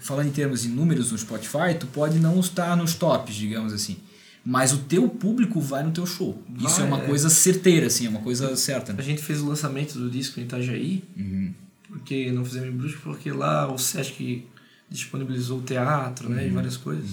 falando 0.02 0.28
em 0.28 0.32
termos 0.32 0.62
de 0.64 0.70
números 0.70 1.12
no 1.12 1.18
Spotify, 1.18 1.76
tu 1.80 1.88
pode 1.88 2.20
não 2.20 2.40
estar 2.40 2.76
nos 2.76 2.94
tops, 2.96 3.36
digamos 3.36 3.72
assim. 3.74 3.98
Mas 4.46 4.72
o 4.72 4.78
teu 4.80 5.08
público 5.08 5.60
vai 5.60 5.84
no 5.84 5.92
teu 5.92 6.06
show. 6.06 6.42
Isso 6.58 6.76
Vai, 6.78 6.82
é 6.82 6.88
uma 6.88 7.04
é. 7.04 7.06
coisa 7.06 7.30
certeira, 7.30 7.88
assim, 7.88 8.06
é 8.06 8.10
uma 8.10 8.22
coisa 8.22 8.56
certa. 8.56 8.92
A 8.92 8.96
Né? 8.96 9.04
gente 9.04 9.22
fez 9.22 9.42
o 9.42 9.48
lançamento 9.48 9.94
do 10.00 10.10
disco 10.10 10.40
em 10.40 10.44
Itajaí, 10.44 11.04
Uhum. 11.16 11.54
porque 11.90 12.32
não 12.32 12.44
fizemos 12.46 12.70
em 12.70 12.72
Brusque, 12.78 13.02
porque 13.02 13.32
lá 13.32 13.72
o 13.72 13.78
Sesc 13.78 14.46
disponibilizou 14.90 15.60
o 15.60 15.62
teatro, 15.62 16.30
né, 16.30 16.48
e 16.48 16.50
várias 16.50 16.78
coisas. 16.78 17.10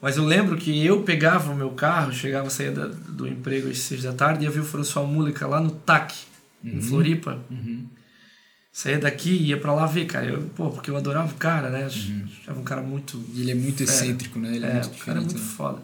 Mas 0.00 0.16
eu 0.16 0.24
lembro 0.24 0.56
que 0.56 0.84
eu 0.84 1.02
pegava 1.02 1.52
o 1.52 1.56
meu 1.56 1.70
carro, 1.70 2.12
chegava, 2.12 2.48
saía 2.48 2.70
da- 2.72 2.86
do 2.86 3.26
emprego 3.26 3.68
às 3.68 3.78
seis 3.78 4.02
da 4.02 4.12
tarde, 4.12 4.44
ia 4.44 4.50
ver 4.50 4.60
o 4.60 4.64
François 4.64 5.06
Múlica 5.08 5.46
lá 5.46 5.60
no 5.60 5.70
TAC, 5.70 6.14
em 6.64 6.80
Floripa. 6.80 7.38
Uhum. 8.72 8.72
Saía 8.72 8.98
daqui 8.98 9.30
e 9.30 9.46
ia 9.48 9.56
pra 9.58 9.72
lá 9.74 9.84
ver, 9.86 10.06
cara. 10.06 10.26
Eu, 10.26 10.42
pô, 10.54 10.70
porque 10.70 10.90
eu 10.90 10.96
adorava 10.96 11.32
o 11.32 11.36
cara, 11.36 11.70
né? 11.70 11.84
Achava 11.86 12.60
um 12.60 12.64
cara 12.64 12.80
muito 12.82 13.22
Ele 13.34 13.50
é 13.50 13.54
muito 13.54 13.82
É. 13.82 13.84
excêntrico, 13.84 14.38
né? 14.38 14.54
Ele 14.56 14.64
é, 14.64 14.68
É, 14.70 14.72
muito 14.74 14.86
o 14.86 15.04
cara 15.04 15.18
é 15.18 15.20
muito 15.20 15.34
né? 15.38 15.44
foda. 15.56 15.82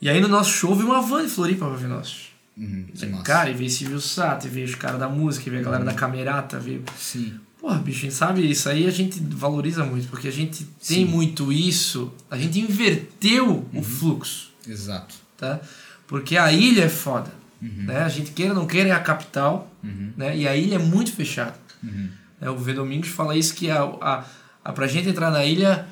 E 0.00 0.08
aí 0.08 0.20
no 0.20 0.28
nosso 0.28 0.50
show 0.50 0.74
veio 0.74 0.88
uma 0.88 1.00
van 1.00 1.22
de 1.24 1.30
Floripa 1.30 1.66
pra 1.66 1.76
ver 1.76 1.88
nós. 1.88 2.28
Uhum, 2.56 2.84
que 2.94 3.06
massa. 3.06 3.24
Cara, 3.24 3.50
e 3.50 3.54
veio 3.54 3.70
Silvio 3.70 4.00
Sato, 4.00 4.46
e 4.46 4.50
veio 4.50 4.66
os 4.66 4.74
caras 4.74 5.00
da 5.00 5.08
música, 5.08 5.48
e 5.48 5.50
veio 5.50 5.62
a 5.62 5.64
galera 5.64 5.84
da 5.84 5.94
camerata, 5.94 6.58
veio. 6.60 6.84
Sim. 6.98 7.34
Porra, 7.58 7.78
bicho, 7.78 8.00
a 8.00 8.02
gente 8.02 8.14
sabe 8.14 8.50
isso 8.50 8.68
aí 8.68 8.86
a 8.86 8.90
gente 8.90 9.20
valoriza 9.20 9.84
muito, 9.84 10.08
porque 10.08 10.26
a 10.28 10.32
gente 10.32 10.64
tem 10.86 11.06
muito 11.06 11.50
isso, 11.52 12.12
a 12.30 12.36
gente 12.36 12.58
inverteu 12.60 13.66
o 13.72 13.82
fluxo, 13.82 14.50
Exato. 14.68 15.14
tá? 15.38 15.60
Porque 16.08 16.36
a 16.36 16.52
ilha 16.52 16.82
é 16.84 16.88
foda, 16.88 17.32
Uhum. 17.62 17.84
né? 17.84 18.02
A 18.02 18.08
gente 18.08 18.32
queira 18.32 18.52
ou 18.52 18.58
não 18.58 18.66
queira 18.66 18.88
é 18.90 18.92
a 18.92 18.98
capital, 18.98 19.72
né? 20.16 20.36
E 20.36 20.46
a 20.48 20.56
ilha 20.56 20.74
é 20.74 20.78
muito 20.78 21.12
fechada. 21.12 21.54
Uhum. 21.82 22.08
né? 22.40 22.50
O 22.50 22.56
V 22.56 22.72
Domingos 22.74 23.08
fala 23.08 23.36
isso 23.36 23.54
que 23.54 23.70
a, 23.70 23.82
a, 23.82 24.24
a, 24.64 24.72
pra 24.72 24.86
gente 24.86 25.08
entrar 25.08 25.30
na 25.30 25.44
ilha 25.44 25.86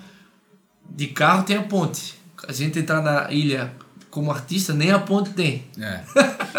de 0.89 1.07
carro 1.09 1.43
tem 1.45 1.57
a 1.57 1.63
ponte. 1.63 2.15
A 2.49 2.53
gente 2.53 2.79
entrar 2.79 3.03
na 3.03 3.31
ilha 3.31 3.73
como 4.11 4.33
artista, 4.33 4.73
nem 4.73 4.91
a 4.91 4.99
ponte 4.99 5.31
tem. 5.31 5.65
É. 5.79 6.01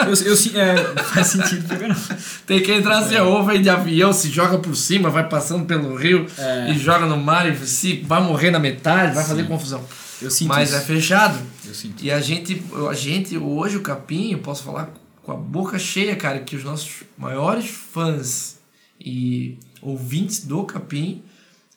eu, 0.06 0.14
eu, 0.32 0.36
sim- 0.38 0.58
é, 0.58 0.76
faz 1.04 1.28
sentido 1.28 1.68
pra 1.68 1.78
caramba. 1.78 2.00
Tem 2.46 2.62
que 2.62 2.72
entrar 2.72 3.00
assim, 3.00 3.18
ou 3.18 3.44
vem 3.46 3.62
de 3.62 3.70
avião, 3.70 4.14
se 4.14 4.30
joga 4.30 4.58
por 4.58 4.74
cima, 4.76 5.10
vai 5.10 5.28
passando 5.28 5.66
pelo 5.66 5.96
rio 5.96 6.26
É. 6.38 6.72
e 6.72 6.78
joga 6.80 7.06
no 7.06 7.18
mar 7.18 7.50
e 7.52 7.58
se 7.68 8.02
vai 8.04 8.22
morrer 8.24 8.52
na 8.52 8.60
metade, 8.60 9.14
vai 9.16 9.24
fazer 9.26 9.44
confusão. 9.48 9.84
Eu 10.22 10.30
sinto 10.32 10.48
Mas 10.50 10.70
isso. 10.70 10.78
é 10.78 10.82
fechado. 10.82 11.40
Eu 11.66 11.74
sinto. 11.74 12.02
E 12.04 12.12
a 12.12 12.22
gente, 12.22 12.64
a 12.90 12.94
gente, 12.94 13.38
hoje 13.38 13.76
o 13.78 13.82
Capim, 13.82 14.32
eu 14.32 14.38
posso 14.40 14.64
falar 14.64 14.90
com 15.24 15.32
a 15.34 15.36
boca 15.36 15.78
cheia, 15.80 16.16
cara, 16.16 16.40
que 16.40 16.56
os 16.56 16.64
nossos 16.64 17.04
maiores 17.18 17.70
fãs 17.70 18.60
e 19.04 19.58
ouvintes 19.82 20.46
do 20.46 20.64
Capim 20.64 21.22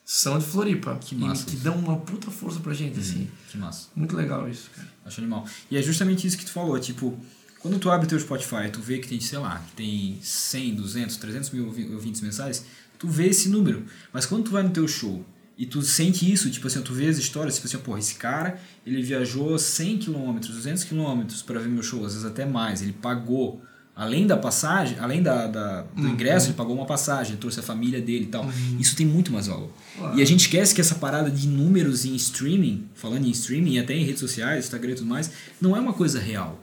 são 0.05 0.39
de 0.39 0.45
Floripa. 0.45 0.97
Que 1.01 1.15
massa 1.15 1.45
que 1.47 1.57
dão 1.57 1.77
uma 1.77 1.97
puta 1.97 2.31
força 2.31 2.61
pra 2.61 2.75
gente, 2.75 2.99
assim. 3.01 3.29
Que 3.51 3.57
massa. 3.59 3.89
Muito 3.97 4.15
legal 4.17 4.49
isso, 4.49 4.71
cara. 4.75 4.89
Acho 5.05 5.21
animal. 5.21 5.47
E 5.71 5.77
é 5.77 5.83
justamente 5.83 6.27
isso 6.27 6.37
que 6.39 6.45
tu 6.45 6.51
falou, 6.53 6.79
tipo, 6.79 7.19
quando 7.61 7.79
tu 7.79 7.91
abre 7.91 8.07
teu 8.07 8.19
Spotify, 8.21 8.71
tu 8.73 8.81
vê 8.81 8.99
que 8.99 9.09
tem, 9.09 9.21
sei 9.21 9.39
lá, 9.39 9.59
que 9.61 9.73
tem 9.73 10.19
100, 10.23 10.75
200, 10.77 11.17
300 11.17 11.51
mil 11.51 11.67
ouvi- 11.67 11.91
ouvintes 11.93 12.21
mensais, 12.21 12.65
tu 12.99 13.09
vê 13.09 13.27
esse 13.29 13.49
número. 13.49 13.85
Mas 14.13 14.27
quando 14.27 14.45
tu 14.45 14.51
vai 14.51 14.63
no 14.63 14.71
teu 14.71 14.87
show 14.87 15.25
e 15.57 15.65
tu 15.67 15.81
sente 15.83 16.31
isso, 16.31 16.51
tipo 16.51 16.67
assim, 16.67 16.83
tu 16.83 16.93
vê 16.93 17.07
as 17.09 17.17
histórias, 17.17 17.55
tipo 17.55 17.67
assim, 17.67 17.79
porra, 17.79 17.99
esse 17.99 18.15
cara, 18.17 18.61
ele 18.85 19.03
viajou 19.03 19.59
100 19.59 19.99
km, 19.99 20.39
200 20.41 20.85
km 20.85 21.23
para 21.47 21.61
ver 21.61 21.69
meu 21.69 21.83
show, 21.83 22.05
às 22.05 22.13
vezes 22.13 22.27
até 22.27 22.45
mais, 22.45 22.83
ele 22.83 22.93
pagou 22.93 23.63
Além 23.97 24.27
da 24.27 24.37
passagem, 24.37 24.99
além 24.99 25.23
da, 25.23 25.47
da- 25.47 25.83
do 25.95 26.09
ingresso, 26.09 26.47
ele 26.49 26.55
pagou 26.55 26.75
uma 26.75 26.85
passagem, 26.85 27.37
trouxe 27.37 27.61
a 27.61 27.63
família 27.63 28.01
dele 28.01 28.25
e 28.25 28.27
tal. 28.27 28.45
Isso 28.81 28.97
tem 28.97 29.07
muito 29.07 29.33
mais 29.33 29.47
valor. 29.47 29.71
E 30.17 30.21
a 30.21 30.25
gente 30.25 30.41
esquece 30.41 30.75
que 30.75 30.81
essa 30.81 30.97
parada 30.97 31.31
de 31.31 31.47
números 31.47 32.05
em 32.05 32.15
streaming, 32.17 32.89
falando 32.95 33.25
em 33.27 33.31
streaming 33.31 33.75
e 33.75 33.79
até 33.79 33.95
em 33.95 34.05
redes 34.05 34.19
sociais, 34.19 34.65
Instagram 34.65 34.93
e 34.93 34.95
tudo 34.97 35.07
mais, 35.07 35.31
não 35.61 35.77
é 35.77 35.81
uma 35.81 35.93
coisa 35.93 36.19
real. 36.19 36.61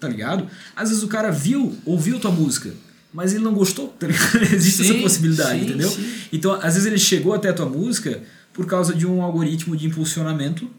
Tá 0.00 0.08
ligado? 0.08 0.48
Às 0.74 0.88
vezes 0.88 1.02
o 1.04 1.08
cara 1.08 1.30
viu, 1.30 1.76
ouviu 1.84 2.18
tua 2.18 2.30
música, 2.30 2.72
mas 3.12 3.34
ele 3.34 3.44
não 3.44 3.52
gostou, 3.52 3.88
tá 3.88 4.06
ligado? 4.06 4.36
Existe 4.54 4.82
Sim, 4.84 4.90
essa 4.92 5.02
possibilidade, 5.02 5.58
sim, 5.60 5.64
entendeu? 5.66 5.90
sim. 5.90 6.10
Então, 6.32 6.52
às 6.54 6.72
vezes 6.74 6.86
ele 6.86 6.98
chegou 6.98 7.34
até 7.34 7.50
a 7.50 7.52
tua 7.54 7.66
música 7.66 8.22
por 8.54 8.64
causa 8.66 8.94
de 8.94 9.06
um 9.06 9.20
algoritmo 9.22 9.76
de 9.76 9.86
impulsionamento, 9.86 10.70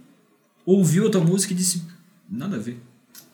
ouviu 0.66 1.08
a 1.08 1.10
tua 1.12 1.22
música 1.24 1.54
e 1.54 1.56
disse, 1.56 1.84
nada 2.30 2.56
a 2.56 2.60
ver. 2.60 2.80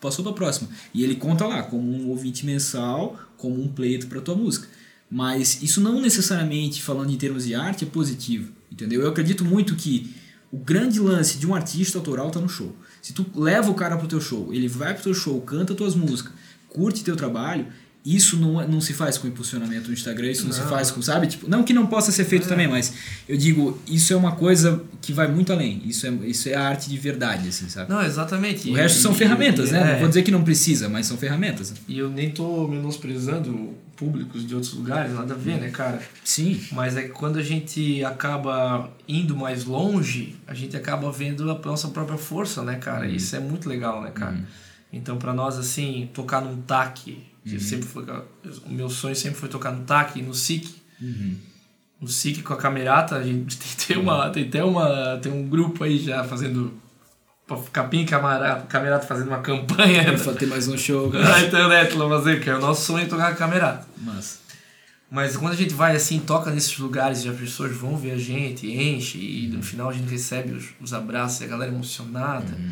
Passou 0.00 0.24
pra 0.24 0.32
próxima. 0.32 0.68
E 0.92 1.02
ele 1.02 1.16
conta 1.16 1.46
lá 1.46 1.62
como 1.62 1.90
um 1.90 2.08
ouvinte 2.08 2.44
mensal, 2.44 3.18
como 3.36 3.60
um 3.60 3.68
pleito 3.68 4.06
pra 4.06 4.20
tua 4.20 4.34
música. 4.34 4.68
Mas 5.10 5.62
isso 5.62 5.80
não 5.80 6.00
necessariamente, 6.00 6.82
falando 6.82 7.12
em 7.12 7.16
termos 7.16 7.44
de 7.44 7.54
arte, 7.54 7.84
é 7.84 7.86
positivo. 7.86 8.52
Entendeu? 8.70 9.02
Eu 9.02 9.08
acredito 9.08 9.44
muito 9.44 9.76
que 9.76 10.14
o 10.50 10.56
grande 10.56 11.00
lance 11.00 11.38
de 11.38 11.46
um 11.46 11.54
artista 11.54 11.98
autoral 11.98 12.30
tá 12.30 12.40
no 12.40 12.48
show. 12.48 12.74
Se 13.02 13.12
tu 13.12 13.26
leva 13.34 13.70
o 13.70 13.74
cara 13.74 13.96
pro 13.96 14.08
teu 14.08 14.20
show, 14.20 14.52
ele 14.52 14.68
vai 14.68 14.94
pro 14.94 15.02
teu 15.02 15.14
show, 15.14 15.40
canta 15.40 15.74
tuas 15.74 15.94
músicas, 15.94 16.32
curte 16.68 17.04
teu 17.04 17.16
trabalho, 17.16 17.66
isso 18.04 18.36
não, 18.36 18.60
é- 18.60 18.66
não 18.66 18.80
se 18.82 18.92
faz 18.92 19.16
com 19.16 19.26
impulsionamento 19.26 19.88
no 19.88 19.94
Instagram, 19.94 20.30
isso 20.30 20.44
não, 20.44 20.52
se 20.52 20.60
Não. 20.60 20.68
faz 20.68 20.90
com, 20.90 21.00
sabe? 21.00 21.26
Tipo, 21.26 21.48
não 21.48 21.62
que 21.64 21.72
não 21.72 21.86
possa 21.86 22.12
ser 22.12 22.24
feito 22.26 22.46
também, 22.46 22.68
mas 22.68 22.92
eu 23.26 23.36
digo, 23.36 23.78
isso 23.88 24.12
é 24.12 24.16
uma 24.16 24.32
coisa 24.32 24.82
que 25.00 25.10
vai 25.12 25.26
muito 25.26 25.52
além. 25.52 25.80
Isso 25.86 26.06
é, 26.06 26.10
isso 26.26 26.48
é 26.50 26.54
a 26.54 26.62
arte 26.68 26.90
de 26.90 26.98
verdade, 26.98 27.48
assim, 27.48 27.66
sabe? 27.68 27.88
Não, 27.90 28.02
exatamente. 28.02 28.68
O 28.70 28.74
resto 28.74 28.98
E- 28.98 29.00
são 29.02 29.12
e- 29.12 29.14
ferramentas, 29.14 29.70
e- 29.70 29.72
né? 29.72 29.80
é. 29.80 29.92
Não 29.94 29.98
vou 30.00 30.08
dizer 30.08 30.22
que 30.22 30.30
não 30.30 30.44
precisa, 30.44 30.88
mas 30.88 31.06
são 31.06 31.16
ferramentas. 31.16 31.72
E 31.88 31.96
eu 31.98 32.10
nem 32.10 32.30
tô 32.30 32.68
menosprezando 32.68 33.72
públicos 33.96 34.46
de 34.46 34.54
outros 34.54 34.74
lugares, 34.74 35.14
nada 35.14 35.32
a 35.34 35.36
ver, 35.36 35.56
né, 35.60 35.70
cara? 35.70 36.02
Sim. 36.24 36.60
Mas 36.72 36.96
é 36.96 37.02
que 37.04 37.08
quando 37.10 37.38
a 37.38 37.42
gente 37.42 38.04
acaba 38.04 38.90
indo 39.08 39.36
mais 39.36 39.64
longe, 39.64 40.34
a 40.46 40.52
gente 40.52 40.76
acaba 40.76 41.10
vendo 41.12 41.50
a 41.50 41.58
nossa 41.64 41.88
própria 41.88 42.18
força, 42.18 42.62
né, 42.62 42.74
cara? 42.76 43.06
Isso 43.08 43.34
é 43.36 43.40
muito 43.40 43.68
legal, 43.68 44.02
né, 44.02 44.10
cara? 44.10 44.36
Então, 44.92 45.16
pra 45.16 45.32
nós, 45.32 45.56
assim, 45.58 46.08
tocar 46.12 46.40
num 46.40 46.56
TAC, 46.62 47.18
que 47.44 47.60
sempre 47.60 47.86
foi. 47.86 48.04
O 48.66 48.70
meu 48.70 48.88
sonho 48.88 49.14
sempre 49.14 49.38
foi 49.38 49.48
tocar 49.48 49.70
no 49.70 49.84
TAC 49.84 50.18
e 50.18 50.22
no 50.22 50.34
SIC. 50.34 50.68
No 52.00 52.08
SIC 52.08 52.42
com 52.42 52.52
a 52.52 52.56
camerata, 52.56 53.16
a 53.16 53.22
gente 53.22 53.56
tem, 53.58 53.86
tem, 53.86 53.96
uma, 53.98 54.30
tem 54.30 54.44
até 54.44 54.64
uma. 54.64 55.18
Tem 55.22 55.32
um 55.32 55.46
grupo 55.48 55.84
aí 55.84 55.98
já 55.98 56.24
fazendo. 56.24 56.72
Capim 57.72 58.00
e 58.00 58.04
camarata, 58.06 58.66
camerata 58.66 59.06
fazendo 59.06 59.28
uma 59.28 59.40
campanha 59.40 60.18
Pra 60.18 60.32
ter 60.32 60.46
mais 60.46 60.66
um 60.66 60.78
show. 60.78 61.12
na 61.12 61.40
internet 61.42 61.94
lá 61.94 62.08
fazer, 62.08 62.40
que 62.40 62.48
é 62.48 62.56
o 62.56 62.60
nosso 62.60 62.86
sonho 62.86 63.06
tocar 63.06 63.26
com 63.28 63.32
a 63.34 63.36
camerata. 63.36 63.86
Mas. 63.98 64.40
Mas 65.10 65.36
quando 65.36 65.52
a 65.52 65.56
gente 65.56 65.74
vai 65.74 65.94
assim, 65.94 66.18
toca 66.18 66.50
nesses 66.50 66.76
lugares 66.78 67.22
e 67.24 67.28
as 67.28 67.36
pessoas 67.38 67.76
vão 67.76 67.96
ver 67.96 68.12
a 68.12 68.16
gente, 68.18 68.66
enche, 68.66 69.18
e 69.18 69.46
Uhum. 69.48 69.58
no 69.58 69.62
final 69.62 69.90
a 69.90 69.92
gente 69.92 70.10
recebe 70.10 70.52
os, 70.54 70.70
os 70.80 70.92
abraços 70.94 71.40
e 71.42 71.44
a 71.44 71.46
galera 71.46 71.70
emocionada. 71.70 72.52
Uhum. 72.56 72.70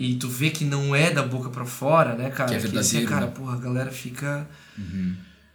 E 0.00 0.14
tu 0.14 0.28
vê 0.28 0.50
que 0.50 0.64
não 0.64 0.94
é 0.94 1.10
da 1.10 1.24
boca 1.24 1.50
pra 1.50 1.64
fora, 1.64 2.14
né, 2.14 2.30
cara? 2.30 2.50
Que 2.50 2.54
é 2.54 2.58
verdadeiro, 2.60 3.08
cara, 3.08 3.26
né? 3.26 3.32
porra, 3.34 3.54
a 3.54 3.58
galera 3.58 3.90
fica. 3.90 4.48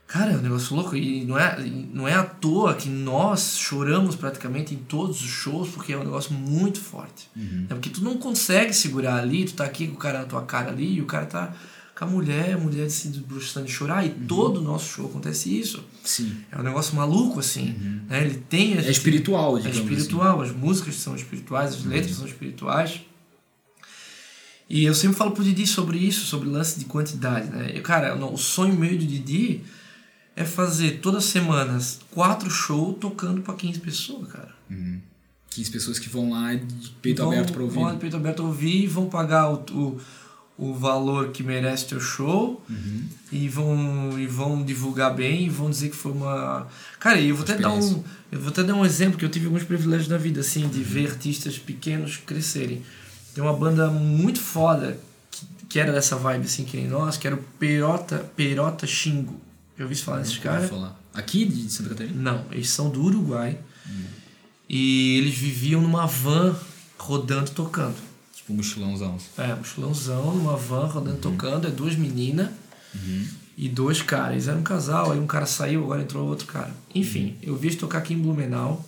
Cara, 0.05 0.33
é 0.33 0.37
um 0.37 0.41
negócio 0.41 0.75
louco. 0.75 0.97
E 0.97 1.23
não 1.23 1.39
é, 1.39 1.57
não 1.93 2.05
é 2.05 2.13
à 2.13 2.23
toa 2.23 2.75
que 2.75 2.89
nós 2.89 3.57
choramos 3.57 4.17
praticamente 4.17 4.73
em 4.75 4.77
todos 4.77 5.21
os 5.21 5.29
shows, 5.29 5.69
porque 5.69 5.93
é 5.93 5.97
um 5.97 6.03
negócio 6.03 6.33
muito 6.33 6.77
forte. 6.81 7.29
É 7.69 7.73
porque 7.73 7.89
tu 7.89 8.03
não 8.03 8.17
consegue 8.17 8.73
segurar 8.73 9.15
ali, 9.15 9.45
tu 9.45 9.53
tá 9.53 9.63
aqui 9.63 9.87
com 9.87 9.93
o 9.93 9.97
cara 9.97 10.19
na 10.19 10.25
tua 10.25 10.41
cara 10.41 10.71
ali, 10.71 10.95
e 10.95 11.01
o 11.01 11.05
cara 11.05 11.25
tá 11.25 11.53
com 11.97 12.03
a 12.03 12.07
mulher, 12.07 12.55
a 12.55 12.57
mulher 12.57 12.89
se 12.89 13.07
debruçando 13.07 13.65
de 13.65 13.71
chorar, 13.71 14.05
e 14.05 14.09
todo 14.09 14.57
o 14.57 14.61
nosso 14.61 14.93
show 14.93 15.05
acontece 15.05 15.57
isso. 15.57 15.81
Sim. 16.03 16.35
É 16.51 16.59
um 16.59 16.63
negócio 16.63 16.93
maluco, 16.97 17.39
assim. 17.39 17.73
Né? 18.09 18.25
Ele 18.25 18.35
tem. 18.35 18.77
É 18.77 18.91
espiritual, 18.91 19.57
É 19.57 19.61
digamos 19.61 19.79
assim. 19.79 19.87
espiritual, 19.87 20.41
as 20.41 20.51
músicas 20.51 20.95
são 20.95 21.15
espirituais, 21.15 21.75
as 21.75 21.85
letras 21.85 22.17
são 22.17 22.25
espirituais. 22.27 22.99
E 24.75 24.85
eu 24.85 24.93
sempre 24.95 25.15
falo 25.15 25.31
pro 25.31 25.43
Didi 25.43 25.67
sobre 25.67 25.97
isso, 25.99 26.25
sobre 26.25 26.49
o 26.49 26.51
lance 26.51 26.79
de 26.79 26.85
quantidade, 26.85 27.47
né? 27.49 27.71
Eu, 27.75 27.83
cara, 27.83 28.15
não, 28.15 28.33
o 28.33 28.37
sonho 28.37 28.73
meio 28.73 28.97
do 28.97 29.05
Didi 29.05 29.61
é 30.35 30.43
fazer 30.43 30.99
todas 30.99 31.25
as 31.25 31.29
semanas 31.29 31.99
quatro 32.09 32.49
shows 32.49 32.97
tocando 32.99 33.41
pra 33.41 33.53
15 33.53 33.79
pessoas, 33.79 34.27
cara. 34.31 34.49
15 35.51 35.69
pessoas 35.69 35.99
que 35.99 36.09
vão 36.09 36.31
lá 36.31 36.55
de 36.55 36.89
peito 37.03 37.21
Vão- 37.21 37.31
aberto 37.31 37.53
pra 37.53 37.61
ouvir. 37.61 37.75
Vão 37.75 37.91
de 37.93 37.99
peito 37.99 38.15
aberto 38.17 38.37
pra 38.37 38.45
ouvir 38.45 38.83
e 38.85 38.87
vão 38.87 39.05
pagar 39.07 39.51
o, 39.51 39.57
o, 39.71 40.01
o 40.57 40.73
valor 40.73 41.29
que 41.29 41.43
merece 41.43 41.85
teu 41.85 41.99
show 41.99 42.59
Uhum. 42.67 43.03
e, 43.31 43.47
vão, 43.47 44.19
e 44.19 44.25
vão 44.25 44.63
divulgar 44.63 45.13
bem 45.13 45.45
e 45.45 45.49
vão 45.49 45.69
dizer 45.69 45.89
que 45.91 45.95
foi 45.95 46.11
uma. 46.13 46.65
Cara, 46.99 47.19
e 47.19 47.29
eu 47.29 47.35
vou 47.35 47.43
até 47.43 47.55
dar 47.59 47.71
um. 47.71 48.03
Eu 48.31 48.39
vou 48.39 48.49
até 48.49 48.63
dar 48.63 48.73
um 48.73 48.83
exemplo 48.83 49.19
que 49.19 49.25
eu 49.25 49.29
tive 49.29 49.45
alguns 49.45 49.63
privilégios 49.63 50.07
na 50.09 50.17
vida, 50.17 50.39
assim, 50.41 50.63
Uhum. 50.63 50.69
de 50.71 50.81
ver 50.81 51.11
artistas 51.11 51.59
pequenos 51.59 52.17
crescerem. 52.17 52.81
Tem 53.33 53.43
uma 53.43 53.53
banda 53.53 53.89
muito 53.89 54.39
foda 54.39 54.97
que, 55.31 55.45
que 55.69 55.79
era 55.79 55.91
dessa 55.91 56.15
vibe, 56.15 56.45
assim, 56.45 56.63
que 56.63 56.77
nem 56.77 56.87
nós, 56.87 57.17
que 57.17 57.25
era 57.25 57.35
o 57.35 57.43
Perota, 57.59 58.19
Perota 58.35 58.85
Xingo. 58.85 59.39
Já 59.77 59.83
ouviu 59.85 59.97
falar 59.97 60.19
desses 60.19 60.37
caras? 60.37 60.71
ouvi 60.71 60.75
falar. 60.75 60.99
Aqui 61.13 61.45
de 61.45 61.71
Santa 61.71 61.89
Catarina? 61.89 62.31
Não, 62.31 62.45
eles 62.51 62.69
são 62.69 62.89
do 62.89 63.03
Uruguai. 63.03 63.57
E 64.69 65.17
eles 65.17 65.35
viviam 65.35 65.81
numa 65.81 66.07
van 66.07 66.55
rodando 66.97 67.51
tocando. 67.51 67.95
Tipo 68.33 68.53
um 68.53 68.55
mochilãozão. 68.57 69.17
É, 69.37 69.53
mochilãozão, 69.53 70.35
numa 70.35 70.55
van 70.55 70.85
rodando 70.87 71.17
tocando, 71.17 71.67
é 71.67 71.71
duas 71.71 71.95
meninas 71.95 72.49
e 73.57 73.69
dois 73.69 74.01
caras. 74.01 74.33
Eles 74.33 74.47
eram 74.47 74.59
um 74.59 74.63
casal, 74.63 75.11
aí 75.11 75.19
um 75.19 75.27
cara 75.27 75.45
saiu, 75.45 75.83
agora 75.83 76.01
entrou 76.01 76.27
outro 76.27 76.47
cara. 76.47 76.73
Enfim, 76.93 77.37
eu 77.41 77.55
vi 77.55 77.67
eles 77.67 77.79
tocar 77.79 77.99
aqui 77.99 78.13
em 78.13 78.19
Blumenau 78.19 78.83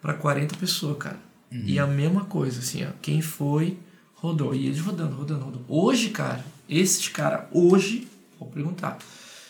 pra 0.00 0.14
40 0.14 0.56
pessoas, 0.56 0.98
cara. 0.98 1.18
E 1.64 1.78
a 1.78 1.86
mesma 1.86 2.24
coisa, 2.24 2.60
assim, 2.60 2.84
ó. 2.84 2.88
Quem 3.02 3.20
foi, 3.20 3.76
rodou. 4.14 4.54
E 4.54 4.66
eles 4.66 4.80
rodando, 4.80 5.14
rodando, 5.14 5.44
rodando. 5.44 5.64
Hoje, 5.68 6.10
cara, 6.10 6.44
esses 6.68 7.08
caras, 7.08 7.46
hoje, 7.52 8.08
vou 8.38 8.48
perguntar, 8.48 8.98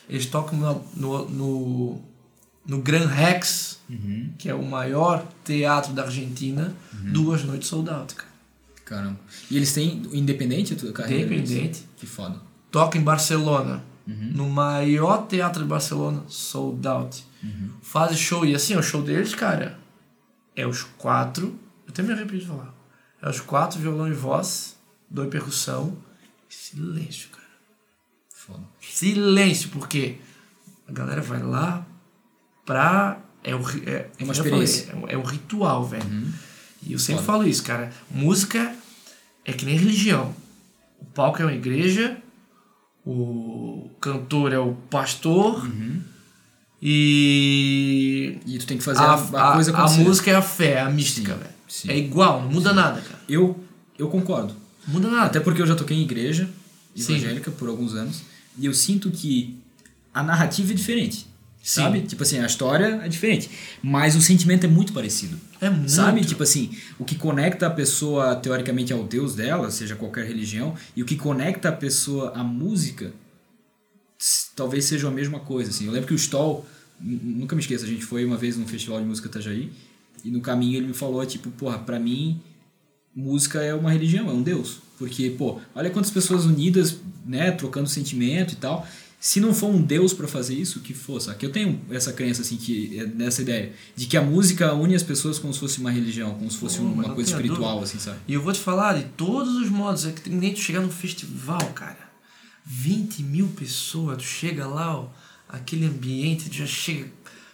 eles 0.09 0.27
tocam 0.27 0.59
no, 0.59 0.85
no, 0.97 1.29
no, 1.29 2.03
no 2.67 2.79
Gran 2.79 3.07
Rex, 3.07 3.79
que 4.39 4.49
é 4.49 4.55
o 4.55 4.65
maior 4.65 5.27
teatro 5.45 5.93
da 5.93 6.05
Argentina, 6.05 6.75
duas 7.13 7.45
noites 7.45 7.69
sold 7.69 7.89
out, 7.91 8.15
cara. 8.15 8.33
Caramba. 8.85 9.21
E 9.51 9.57
eles 9.57 9.73
têm 9.73 10.03
independente 10.13 10.75
a 10.75 10.93
carreira? 10.93 11.35
Independente. 11.35 11.85
Que 11.97 12.07
foda. 12.07 12.37
toca 12.71 12.99
em 12.99 13.03
Barcelona, 13.03 13.83
no 14.07 14.49
maior 14.49 15.27
teatro 15.27 15.63
de 15.63 15.69
Barcelona, 15.69 16.25
sold 16.29 16.87
out. 16.89 17.25
Faz 17.81 18.19
show, 18.19 18.45
e 18.45 18.55
assim, 18.55 18.77
o 18.77 18.83
show 18.83 19.03
deles, 19.03 19.35
cara, 19.35 19.79
é 20.57 20.67
os 20.67 20.83
quatro, 20.83 21.59
até 21.93 22.03
me 22.03 22.13
arrepio 22.13 22.39
de 22.39 22.47
falar, 22.47 22.75
é 23.21 23.29
os 23.29 23.41
quatro 23.41 23.79
violão 23.79 24.09
e 24.09 24.13
voz, 24.13 24.77
dois 25.09 25.29
percussão, 25.29 25.97
silêncio, 26.49 27.29
cara. 27.31 27.43
Foda. 28.35 28.65
Silêncio, 28.81 29.69
porque 29.71 30.17
a 30.89 30.93
galera 30.93 31.21
vai 31.23 31.43
lá 31.43 31.87
pra. 32.67 33.19
É, 33.45 33.55
o, 33.55 33.59
é, 33.87 34.09
É 34.19 34.25
uma 34.25 34.33
como 34.33 34.33
eu 34.33 34.35
falei, 34.35 34.63
experiência. 34.65 34.93
é 34.93 34.97
um- 34.97 35.09
é 35.09 35.17
um 35.17 35.23
ritual, 35.25 35.85
velho. 35.85 36.05
E 36.85 36.93
eu 36.93 36.99
sempre 36.99 37.23
Foda. 37.25 37.39
falo 37.39 37.49
isso, 37.49 37.63
cara. 37.63 37.93
Música 38.11 38.75
é 39.45 39.53
que 39.53 39.65
nem 39.65 39.77
religião. 39.77 40.35
O 41.01 41.05
palco 41.05 41.41
é 41.43 41.45
uma 41.45 41.53
igreja, 41.55 42.17
o 43.05 43.91
cantor 44.01 44.53
é 44.53 44.59
o 44.59 44.75
pastor 44.91 45.69
e. 46.81 48.39
E 48.47 48.59
tu 48.59 48.67
tem 48.67 48.79
que 48.79 48.85
fazer 48.85 49.01
a, 49.03 49.15
a, 49.15 49.53
coisa 49.55 49.71
a 49.73 49.75
acontecer. 49.79 50.03
música 50.03 50.31
é 50.31 50.35
a 50.35 50.43
fé, 50.43 50.81
a 50.81 50.91
mística, 50.91 51.35
velho. 51.35 51.51
Sim. 51.73 51.91
É 51.91 51.97
igual, 51.97 52.43
não 52.43 52.51
muda 52.51 52.73
nada, 52.73 53.01
cara. 53.01 53.21
Eu, 53.29 53.59
eu 53.99 54.09
concordo. 54.09 54.55
Muda 54.87 55.09
nada. 55.09 55.27
Até 55.27 55.41
porque 55.41 55.63
eu 55.63 55.67
já 55.67 55.75
toquei 55.75 55.97
em 55.97 56.03
igreja 56.03 56.49
Sim. 56.95 57.15
evangélica 57.15 57.51
por 57.51 57.69
alguns 57.69 57.95
anos. 57.95 58.23
E 58.59 58.67
eu 58.67 58.75
sinto 58.75 59.11
que 59.11 59.57
a 60.13 60.23
narrativa 60.23 60.73
é 60.73 60.75
diferente. 60.75 61.27
Sim. 61.63 61.83
Sabe? 61.83 62.01
Tipo 62.03 62.23
assim, 62.25 62.41
a 62.41 62.47
história 62.47 63.01
é 63.05 63.09
diferente. 63.09 63.49
Mas 63.83 64.17
o 64.17 64.21
sentimento 64.21 64.65
é 64.65 64.69
muito 64.69 64.93
parecido. 64.93 65.39
É 65.61 65.71
muito. 65.71 65.91
Sabe? 65.91 66.25
Tipo 66.25 66.43
assim, 66.43 66.77
o 66.99 67.05
que 67.05 67.15
conecta 67.15 67.69
a 67.69 67.71
pessoa 67.71 68.35
teoricamente 68.35 68.93
ao 68.93 69.05
Deus 69.05 69.35
dela, 69.35 69.71
seja 69.71 69.95
qualquer 69.95 70.27
religião, 70.27 70.75
e 70.97 71.03
o 71.03 71.07
que 71.07 71.17
conecta 71.17 71.69
a 71.69 71.73
pessoa 71.73 72.33
à 72.35 72.43
música, 72.43 73.13
talvez 74.57 74.87
seja 74.87 75.07
a 75.07 75.11
mesma 75.11 75.39
coisa. 75.39 75.71
Assim. 75.71 75.87
Eu 75.87 75.93
lembro 75.93 76.09
que 76.09 76.15
o 76.15 76.17
Stoll, 76.17 76.67
nunca 77.01 77.55
me 77.55 77.63
esqueço, 77.63 77.85
a 77.85 77.89
gente 77.89 78.05
foi 78.05 78.25
uma 78.25 78.37
vez 78.37 78.57
num 78.57 78.67
festival 78.67 78.99
de 78.99 79.07
música 79.07 79.29
Itajaí, 79.29 79.71
e 80.25 80.31
no 80.31 80.41
caminho 80.41 80.77
ele 80.77 80.89
me 80.89 80.95
falou, 80.95 81.25
tipo, 81.27 81.51
porra, 81.51 81.79
pra 81.79 81.99
mim, 81.99 82.41
música 83.15 83.61
é 83.61 83.75
uma 83.75 83.91
religião, 83.91 84.29
é 84.29 84.33
um 84.33 84.43
Deus. 84.43 84.79
Porque, 84.99 85.31
pô, 85.31 85.61
olha 85.75 85.91
quantas 85.91 86.11
pessoas 86.11 86.45
unidas, 86.45 86.97
né, 87.27 87.51
trocando 87.51 87.89
sentimento 87.89 88.55
e 88.55 88.57
tal. 88.57 88.87
Se 89.19 89.39
não 89.39 89.55
for 89.55 89.69
um 89.71 89.81
Deus 89.81 90.13
pra 90.13 90.27
fazer 90.27 90.55
isso, 90.55 90.81
que 90.81 90.93
for, 90.93 91.21
sabe? 91.21 91.39
Que 91.39 91.47
eu 91.47 91.53
tenho 91.53 91.81
essa 91.91 92.13
crença, 92.13 92.43
assim, 92.43 92.57
que 92.57 92.99
é 92.99 93.07
nessa 93.07 93.43
ideia, 93.43 93.73
de 93.95 94.07
que 94.07 94.17
a 94.17 94.23
música 94.23 94.75
une 94.75 94.97
as 94.97 95.03
pessoas 95.05 95.39
como 95.39 95.55
se 95.55 95.61
fosse 95.61 95.79
uma 95.79 95.93
religião, 95.93 96.35
como 96.35 96.51
se 96.51 96.57
fosse 96.57 96.81
uma 96.81 97.15
coisa 97.15 97.31
espiritual, 97.31 97.79
dúvida. 97.79 97.85
assim, 97.85 97.99
sabe? 98.01 98.19
E 98.27 98.35
eu 98.35 98.43
vou 98.43 98.53
te 98.53 98.59
falar 98.59 98.95
de 98.99 99.05
todos 99.11 99.55
os 99.55 99.69
modos. 99.69 100.07
É 100.07 100.11
que 100.11 100.23
tem 100.23 100.53
tu 100.53 100.59
chegar 100.59 100.81
num 100.81 100.91
festival, 100.91 101.65
cara. 101.73 102.11
20 102.65 103.23
mil 103.23 103.47
pessoas, 103.49 104.19
tu 104.19 104.25
chega 104.25 104.67
lá, 104.67 104.99
ó, 104.99 105.09
aquele 105.49 105.87
ambiente, 105.87 106.51
tu 106.51 106.57
já 106.57 106.67
chega. 106.67 107.07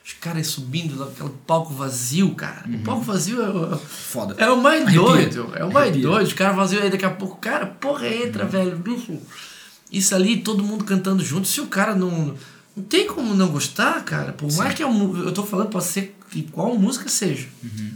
Os 0.09 0.15
caras 0.15 0.47
subindo 0.47 0.99
lá, 0.99 1.07
aquele 1.07 1.29
palco 1.47 1.75
vazio, 1.75 2.35
cara. 2.35 2.65
O 2.67 2.79
palco 2.79 3.03
vazio 3.03 3.43
é, 3.43 3.49
o- 3.51 3.77
Foda. 3.79 4.35
é 4.39 4.49
o 4.51 4.57
mais 4.61 4.81
Arrepia. 4.87 5.01
doido. 5.03 5.53
É 5.55 5.65
o 5.65 5.71
mais 5.71 5.89
Arrepia. 5.91 6.03
doido. 6.09 6.27
Os 6.27 6.33
caras 6.33 6.57
vazios 6.57 6.83
aí 6.83 6.89
daqui 6.91 7.05
a 7.05 7.11
pouco, 7.11 7.37
cara, 7.37 7.67
porra, 7.67 8.09
entra, 8.09 8.47
velho, 8.47 8.75
bicho. 8.79 9.19
Isso 9.93 10.15
ali, 10.15 10.39
todo 10.41 10.65
mundo 10.65 10.85
cantando 10.85 11.23
junto. 11.23 11.47
Se 11.47 11.61
o 11.61 11.67
cara 11.67 11.95
não. 11.95 12.35
Não 12.75 12.85
tem 12.85 13.07
como 13.07 13.35
não 13.35 13.49
gostar, 13.49 14.03
cara. 14.05 14.33
Por 14.33 14.51
mais 14.55 14.73
que 14.73 14.83
eu, 14.83 14.91
eu 15.27 15.33
tô 15.33 15.43
falando, 15.43 15.69
pode 15.69 15.85
ser 15.85 16.17
que 16.31 16.43
qual 16.45 16.75
música 16.79 17.07
seja, 17.09 17.47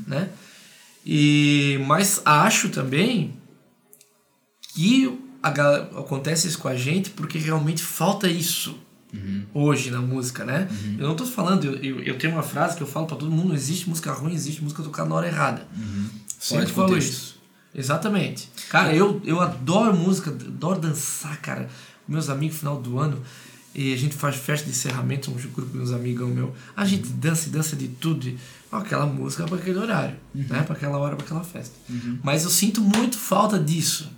né? 0.06 0.28
E, 1.06 1.80
mas 1.86 2.20
acho 2.24 2.68
também 2.68 3.32
que 4.74 5.18
a, 5.42 5.48
acontece 6.00 6.46
isso 6.48 6.58
com 6.58 6.68
a 6.68 6.76
gente 6.76 7.10
porque 7.10 7.38
realmente 7.38 7.82
falta 7.82 8.28
isso 8.28 8.76
hoje 9.54 9.90
na 9.90 10.00
música, 10.00 10.44
né? 10.44 10.68
Eu 10.98 11.08
não 11.08 11.14
tô 11.16 11.24
falando, 11.26 11.64
eu, 11.64 11.74
eu, 11.76 12.02
eu 12.02 12.18
tenho 12.18 12.32
uma 12.34 12.42
frase 12.42 12.76
que 12.76 12.82
eu 12.82 12.86
falo 12.86 13.06
pra 13.06 13.16
todo 13.16 13.30
mundo: 13.30 13.48
não 13.48 13.54
existe 13.54 13.88
música 13.88 14.12
ruim, 14.12 14.32
existe 14.34 14.62
música 14.62 14.82
tocada 14.82 15.08
na 15.08 15.14
hora 15.14 15.26
errada. 15.26 15.66
Fora 16.38 16.60
Sempre 16.62 16.72
falo 16.74 16.88
contexto. 16.88 17.10
isso. 17.12 17.32
Exatamente. 17.74 18.48
Cara, 18.68 18.94
eu, 18.94 19.20
eu 19.24 19.40
adoro 19.40 19.96
música, 19.96 20.30
adoro 20.30 20.80
dançar, 20.80 21.40
cara. 21.40 21.68
Meus 22.06 22.28
amigos, 22.28 22.58
final 22.58 22.80
do 22.80 22.98
ano, 22.98 23.22
e 23.74 23.94
a 23.94 23.96
gente 23.96 24.14
faz 24.14 24.36
festa 24.36 24.66
de 24.66 24.72
encerramento, 24.72 25.30
um 25.30 25.34
grupo 25.34 25.72
de 25.72 25.78
uns 25.78 25.92
amigos 25.92 26.28
meu. 26.28 26.54
A 26.76 26.84
gente 26.84 27.08
dança 27.08 27.48
e 27.48 27.50
dança 27.52 27.74
de 27.76 27.88
tudo. 27.88 28.26
E, 28.28 28.36
ó, 28.70 28.78
aquela 28.78 29.06
música 29.06 29.44
para 29.44 29.56
aquele 29.56 29.78
horário, 29.78 30.16
né? 30.34 30.62
Para 30.64 30.74
aquela 30.76 30.98
hora, 30.98 31.16
para 31.16 31.24
aquela 31.24 31.44
festa. 31.44 31.74
Mas 32.22 32.44
eu 32.44 32.50
sinto 32.50 32.80
muito 32.82 33.16
falta 33.16 33.58
disso 33.58 34.10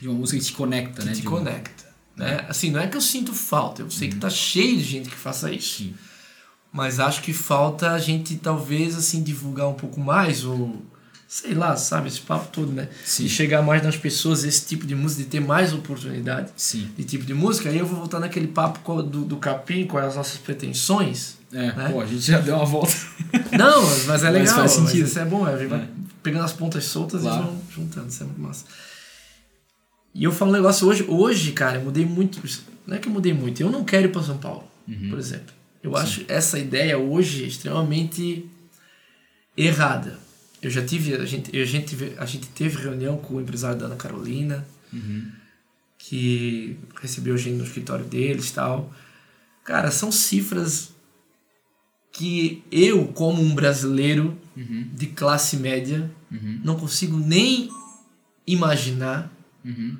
De 0.00 0.06
uma 0.06 0.16
música 0.18 0.38
que 0.38 0.44
te 0.44 0.52
conecta, 0.52 1.02
né? 1.04 1.10
que 1.12 1.16
te 1.16 1.22
de 1.22 1.26
uma- 1.28 1.38
conecta. 1.38 1.89
Né? 2.24 2.44
Assim, 2.48 2.70
não 2.70 2.80
é 2.80 2.86
que 2.86 2.96
eu 2.96 3.00
sinto 3.00 3.32
falta, 3.32 3.82
eu 3.82 3.90
sei 3.90 4.08
que 4.08 4.16
tá 4.16 4.28
cheio 4.30 4.76
de 4.76 4.84
gente 4.84 5.08
que 5.08 5.16
faça 5.16 5.50
isso. 5.52 5.78
Sim. 5.78 5.94
Mas 6.72 7.00
acho 7.00 7.22
que 7.22 7.32
falta 7.32 7.90
a 7.92 7.98
gente 7.98 8.36
talvez 8.36 8.94
assim 8.96 9.22
divulgar 9.22 9.66
um 9.68 9.74
pouco 9.74 9.98
mais 10.00 10.44
ou 10.44 10.80
sei 11.26 11.54
lá, 11.54 11.76
sabe, 11.76 12.08
esse 12.08 12.20
papo 12.20 12.48
todo, 12.52 12.72
né? 12.72 12.88
Sim. 13.04 13.22
De 13.22 13.28
chegar 13.28 13.62
mais 13.62 13.82
nas 13.84 13.96
pessoas 13.96 14.42
esse 14.42 14.66
tipo 14.66 14.84
de 14.84 14.96
música, 14.96 15.22
de 15.22 15.28
ter 15.28 15.40
mais 15.40 15.72
oportunidade 15.72 16.50
Sim. 16.56 16.88
de 16.96 17.04
tipo 17.04 17.24
de 17.24 17.32
música. 17.34 17.68
Aí 17.70 17.78
eu 17.78 17.86
vou 17.86 17.98
voltar 17.98 18.18
naquele 18.18 18.48
papo 18.48 19.02
do, 19.02 19.24
do 19.24 19.36
capim, 19.36 19.86
quais 19.86 20.08
as 20.08 20.16
nossas 20.16 20.38
pretensões. 20.38 21.38
É, 21.52 21.72
Né? 21.72 21.88
pô, 21.92 22.00
a 22.00 22.06
gente 22.06 22.20
já 22.20 22.38
deu 22.40 22.56
uma 22.56 22.64
volta. 22.66 22.92
Não, 23.56 23.80
mas 24.06 24.08
é 24.08 24.08
Mas 24.08 24.22
legal, 24.34 24.54
faz 24.56 24.76
mas 24.76 24.90
sentido. 24.90 25.06
isso 25.06 25.18
é 25.20 25.24
bom, 25.24 25.44
a 25.46 25.56
gente 25.56 25.68
vai 25.68 25.80
É. 25.80 25.88
pegando 26.22 26.44
as 26.44 26.52
pontas 26.52 26.84
soltas 26.84 27.22
Claro. 27.22 27.52
e 27.70 27.74
juntando, 27.74 28.08
isso 28.08 28.22
é 28.22 28.26
muito 28.26 28.40
massa. 28.40 28.64
E 30.14 30.24
eu 30.24 30.32
falo 30.32 30.50
um 30.50 30.54
negócio 30.54 30.86
hoje, 30.88 31.04
hoje, 31.08 31.52
cara, 31.52 31.78
eu 31.78 31.84
mudei 31.84 32.04
muito. 32.04 32.40
Não 32.86 32.96
é 32.96 32.98
que 32.98 33.08
eu 33.08 33.12
mudei 33.12 33.32
muito, 33.32 33.60
eu 33.62 33.70
não 33.70 33.84
quero 33.84 34.06
ir 34.06 34.12
para 34.12 34.22
São 34.22 34.38
Paulo, 34.38 34.64
Uhum. 34.88 35.10
por 35.10 35.18
exemplo. 35.18 35.54
Eu 35.82 35.96
acho 35.96 36.24
essa 36.28 36.58
ideia 36.58 36.98
hoje 36.98 37.46
extremamente 37.46 38.44
errada. 39.56 40.18
Eu 40.60 40.68
já 40.70 40.84
tive, 40.84 41.14
a 41.14 41.24
gente, 41.24 41.56
a 41.58 41.64
gente, 41.64 41.96
teve- 41.96 42.14
a 42.18 42.26
gente 42.26 42.46
teve 42.48 42.82
reunião 42.82 43.16
com 43.16 43.34
o 43.34 43.40
empresário 43.40 43.78
da 43.78 43.86
Ana 43.86 43.96
Carolina, 43.96 44.66
Uhum. 44.92 45.26
que 45.98 46.76
recebeu 47.00 47.34
a 47.34 47.38
gente 47.38 47.56
no 47.56 47.64
escritório 47.64 48.04
deles 48.04 48.50
e 48.50 48.54
tal. 48.54 48.92
Cara, 49.64 49.90
são 49.90 50.10
cifras 50.10 50.90
que 52.12 52.62
eu, 52.72 53.06
como 53.08 53.40
um 53.40 53.54
brasileiro 53.54 54.36
Uhum. 54.56 54.88
de 54.92 55.06
classe 55.06 55.56
média, 55.56 56.10
Uhum. 56.30 56.60
não 56.64 56.76
consigo 56.76 57.16
nem 57.16 57.70
imaginar 58.46 59.30
Uhum. 59.64 59.96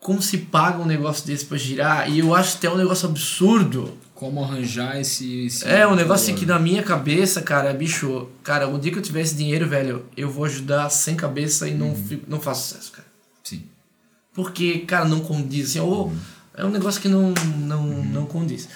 como 0.00 0.20
se 0.20 0.38
paga 0.38 0.78
um 0.78 0.86
negócio 0.86 1.26
desse 1.26 1.44
pra 1.44 1.56
girar. 1.56 2.10
E 2.10 2.18
eu 2.18 2.34
acho 2.34 2.56
até 2.56 2.68
um 2.68 2.76
negócio 2.76 3.08
absurdo. 3.08 3.96
Como 4.14 4.42
arranjar 4.42 5.00
esse. 5.00 5.46
esse 5.46 5.64
É, 5.64 5.86
um 5.86 5.94
negócio 5.94 6.26
valor. 6.26 6.38
que 6.40 6.46
na 6.46 6.58
minha 6.58 6.82
cabeça, 6.82 7.42
cara, 7.42 7.72
bicho, 7.72 8.28
cara, 8.42 8.68
o 8.68 8.78
dia 8.78 8.90
que 8.92 8.98
eu 8.98 9.02
tiver 9.02 9.20
esse 9.20 9.34
dinheiro, 9.34 9.68
velho, 9.68 10.04
eu 10.16 10.30
vou 10.30 10.44
ajudar 10.44 10.88
sem 10.90 11.14
cabeça 11.14 11.68
e 11.68 11.74
não, 11.74 11.94
fico, 11.94 12.24
não 12.28 12.40
faço 12.40 12.68
sucesso, 12.68 12.92
cara. 12.92 13.08
Sim. 13.42 13.64
Porque, 14.32 14.80
cara, 14.80 15.04
não 15.04 15.20
condiz, 15.20 15.70
assim, 15.70 15.80
ou 15.80 16.12
é 16.54 16.64
um 16.64 16.70
negócio 16.70 17.00
que 17.00 17.08
não, 17.08 17.32
não, 17.58 17.84
não 18.04 18.26
condiz. 18.26 18.68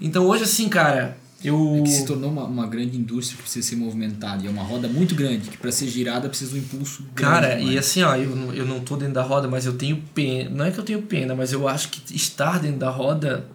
Então 0.00 0.26
hoje, 0.26 0.44
assim, 0.44 0.68
cara, 0.68 1.16
eu. 1.48 1.76
É 1.78 1.82
que 1.82 1.90
se 1.90 2.04
tornou 2.04 2.30
uma, 2.30 2.44
uma 2.44 2.66
grande 2.66 2.96
indústria 2.96 3.36
que 3.36 3.42
precisa 3.42 3.68
ser 3.68 3.76
movimentada. 3.76 4.42
E 4.42 4.46
é 4.46 4.50
uma 4.50 4.62
roda 4.62 4.88
muito 4.88 5.14
grande, 5.14 5.48
que 5.50 5.56
para 5.56 5.70
ser 5.72 5.88
girada 5.88 6.28
precisa 6.28 6.52
de 6.52 6.58
um 6.58 6.62
impulso 6.62 7.02
grande. 7.14 7.14
Cara, 7.14 7.60
e 7.60 7.76
assim, 7.78 8.02
ó, 8.02 8.14
eu, 8.16 8.34
não- 8.34 8.52
eu 8.54 8.64
não 8.66 8.80
tô 8.80 8.96
dentro 8.96 9.14
da 9.14 9.22
roda, 9.22 9.48
mas 9.48 9.66
eu 9.66 9.76
tenho 9.76 10.02
pena. 10.14 10.50
Não 10.50 10.64
é 10.64 10.70
que 10.70 10.78
eu 10.78 10.84
tenho 10.84 11.02
pena, 11.02 11.34
mas 11.34 11.52
eu 11.52 11.66
acho 11.68 11.88
que 11.90 12.14
estar 12.14 12.58
dentro 12.60 12.78
da 12.78 12.90
roda, 12.90 13.46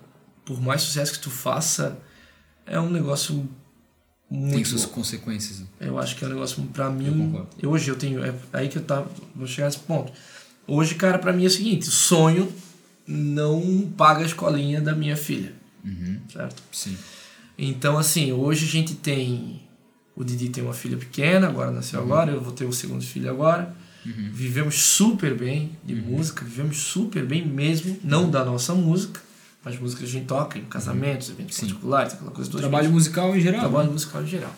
por 0.46 0.62
mais 0.62 0.82
sucesso 0.82 1.14
que 1.14 1.20
tu 1.20 1.30
faça, 1.30 1.98
é 2.66 2.80
um 2.80 2.90
negócio 2.90 3.48
tem 4.30 4.40
muito. 4.40 4.70
suas 4.70 4.82
louco. 4.84 4.96
consequências. 4.96 5.64
Eu 5.80 6.00
acho 6.00 6.16
que 6.16 6.24
é 6.24 6.28
um 6.28 6.32
negócio 6.32 6.62
Eu 6.90 6.92
mim. 6.94 7.32
concordo. 7.32 7.50
hoje 7.68 7.90
eu 7.90 7.96
tenho. 7.96 8.24
É 8.24 8.34
aí 8.54 8.70
que 8.70 8.78
eu 8.78 8.84
tava. 8.84 9.10
Vou 9.36 9.46
chegar 9.48 9.68
nesse 9.68 9.80
ponto. 9.80 10.12
Hoje, 10.68 10.96
cara, 10.96 11.20
pra 11.20 11.34
mim 11.34 11.44
é 11.44 11.48
o 11.48 11.52
seguinte: 11.52 11.88
sonho 11.88 12.52
não 13.08 13.92
paga 13.98 14.22
a 14.22 14.26
escolinha 14.26 14.80
da 14.80 14.94
minha 14.96 15.18
filha. 15.18 15.54
Uhum. 15.84 16.20
Certo? 16.32 16.62
Sim. 16.72 16.96
Então, 17.58 17.98
assim, 17.98 18.32
hoje 18.32 18.66
a 18.66 18.68
gente 18.70 18.96
tem. 18.96 19.62
O 20.16 20.24
Didi 20.24 20.50
tem 20.50 20.64
uma 20.64 20.74
filha 20.74 20.98
pequena, 20.98 21.48
agora 21.48 21.72
nasceu 21.72 22.00
Uhum. 22.00 22.06
agora, 22.06 22.32
eu 22.32 22.42
vou 22.42 22.52
ter 22.52 22.66
o 22.66 22.74
segundo 22.74 23.04
filho 23.04 23.30
agora. 23.30 23.74
Vivemos 24.04 24.76
super 24.82 25.36
bem 25.36 25.78
de 25.84 25.94
Uhum. 25.94 26.02
música, 26.18 26.44
vivemos 26.44 26.78
super 26.78 27.24
bem 27.26 27.46
mesmo, 27.46 27.98
não 28.04 28.30
da 28.32 28.44
nossa 28.44 28.74
música, 28.74 29.22
mas 29.64 29.80
música 29.80 30.00
que 30.02 30.08
a 30.08 30.12
gente 30.12 30.26
toca 30.26 30.58
em 30.58 30.66
casamentos, 30.66 31.30
eventos 31.30 31.56
Sim. 31.56 31.68
particulares, 31.68 32.14
aquela 32.14 32.32
coisa 32.32 32.50
toda. 32.50 32.64
Trabalho 32.64 32.92
musical 32.92 33.36
em 33.36 33.40
geral. 33.40 33.60
trabalho 33.62 33.92
musical 33.92 34.24
em 34.24 34.28
geral. 34.28 34.54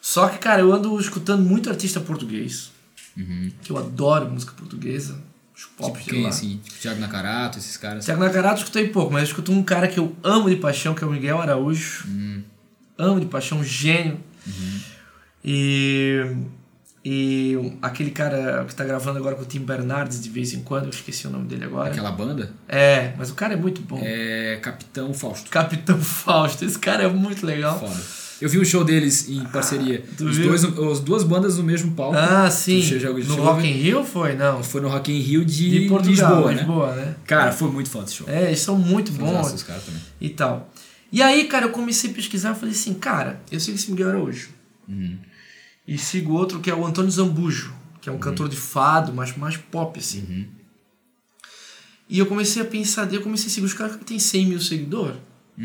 Só 0.00 0.28
que, 0.28 0.38
cara, 0.38 0.60
eu 0.62 0.72
ando 0.72 0.98
escutando 1.00 1.42
muito 1.44 1.68
artista 1.68 1.98
português, 2.00 2.70
Uhum. 3.16 3.50
que 3.62 3.72
eu 3.72 3.76
adoro 3.78 4.30
música 4.30 4.52
portuguesa, 4.56 5.20
os 5.58 5.64
pop 5.76 5.98
Tipo 5.98 6.10
quem, 6.10 6.22
lá. 6.22 6.28
assim? 6.28 6.60
Tipo 6.62 6.78
Thiago 6.78 7.00
Nakarato, 7.00 7.58
esses 7.58 7.76
caras. 7.76 8.04
Tiago 8.04 8.20
Nakarato 8.22 8.54
eu 8.60 8.64
escutei 8.64 8.88
pouco, 8.88 9.12
mas 9.12 9.22
eu 9.22 9.26
escuto 9.28 9.50
um 9.50 9.62
cara 9.62 9.88
que 9.88 9.98
eu 9.98 10.14
amo 10.22 10.48
de 10.48 10.56
paixão, 10.56 10.94
que 10.94 11.02
é 11.02 11.06
o 11.06 11.10
Miguel 11.10 11.40
Araújo. 11.40 12.04
Hum. 12.08 12.42
Amo 12.96 13.18
de 13.20 13.26
paixão, 13.26 13.58
um 13.58 13.64
gênio. 13.64 14.20
E, 15.44 16.36
e 17.04 17.56
aquele 17.80 18.10
cara 18.10 18.64
que 18.66 18.74
tá 18.74 18.84
gravando 18.84 19.18
agora 19.18 19.34
com 19.34 19.42
o 19.42 19.46
Tim 19.46 19.60
Bernardes 19.60 20.20
de 20.20 20.28
vez 20.28 20.52
em 20.52 20.62
quando, 20.62 20.84
eu 20.84 20.90
esqueci 20.90 21.26
o 21.26 21.30
nome 21.30 21.46
dele 21.46 21.64
agora. 21.64 21.90
Aquela 21.90 22.10
banda 22.12 22.52
É, 22.68 23.12
mas 23.16 23.30
o 23.30 23.34
cara 23.34 23.54
é 23.54 23.56
muito 23.56 23.80
bom. 23.82 23.98
é 24.02 24.58
Capitão 24.62 25.12
Fausto. 25.14 25.50
Capitão 25.50 25.98
Fausto, 26.00 26.64
esse 26.64 26.78
cara 26.78 27.04
é 27.04 27.08
muito 27.08 27.44
legal. 27.46 27.78
Foda. 27.78 28.27
Eu 28.40 28.48
vi 28.48 28.58
um 28.58 28.64
show 28.64 28.84
deles 28.84 29.28
em 29.28 29.44
parceria. 29.46 30.04
tu 30.16 30.26
Os 30.26 30.36
viu? 30.36 30.48
dois, 30.48 30.64
as 30.64 31.00
duas 31.00 31.24
bandas 31.24 31.58
no 31.58 31.64
mesmo 31.64 31.92
palco. 31.92 32.16
Ah, 32.16 32.48
sim. 32.50 32.82
No 33.26 33.34
a 33.42 33.44
Rock 33.52 33.66
in 33.66 33.72
Rio 33.72 34.04
foi? 34.04 34.34
Não. 34.36 34.62
Foi 34.62 34.80
no 34.80 34.88
Rock 34.88 35.10
in 35.12 35.18
Rio 35.18 35.44
de, 35.44 35.70
De 35.82 35.88
Portugal, 35.88 36.30
Lisboa, 36.36 36.52
né? 36.52 36.58
Lisboa, 36.58 36.94
né? 36.94 37.16
Cara, 37.26 37.52
foi 37.52 37.70
muito 37.70 37.90
foda 37.90 38.04
esse 38.06 38.14
show. 38.14 38.28
É, 38.28 38.46
eles 38.46 38.60
são 38.60 38.78
muito 38.78 39.12
Fãzaço 39.12 39.32
bons 39.50 39.52
os 39.54 39.62
caras 39.64 39.82
também. 39.84 40.00
e 40.20 40.28
tal. 40.30 40.72
E 41.10 41.20
aí, 41.22 41.44
cara, 41.44 41.66
eu 41.66 41.70
comecei 41.70 42.10
a 42.10 42.14
pesquisar 42.14 42.52
e 42.54 42.58
falei 42.58 42.74
assim, 42.74 42.94
cara, 42.94 43.40
eu 43.50 43.58
sigo 43.58 43.76
esse 43.76 43.90
Miguel 43.90 44.10
Araújo. 44.10 44.50
E 45.86 45.98
sigo 45.98 46.34
outro 46.34 46.60
que 46.60 46.70
é 46.70 46.74
o 46.74 46.86
Antônio 46.86 47.10
Zambujo, 47.10 47.72
que 48.00 48.08
é 48.08 48.12
um 48.12 48.18
cantor 48.18 48.48
de 48.48 48.56
fado, 48.56 49.12
mas 49.12 49.36
mais 49.36 49.56
pop, 49.56 49.98
assim. 49.98 50.46
E 52.08 52.18
eu 52.18 52.26
comecei 52.26 52.62
a 52.62 52.64
pensar, 52.64 53.12
eu 53.12 53.20
comecei 53.20 53.48
a 53.48 53.50
seguir 53.50 53.66
os 53.66 53.74
caras 53.74 53.96
que 53.96 54.04
tem 54.04 54.18
100 54.18 54.46
mil 54.46 54.60
seguidores 54.60 55.16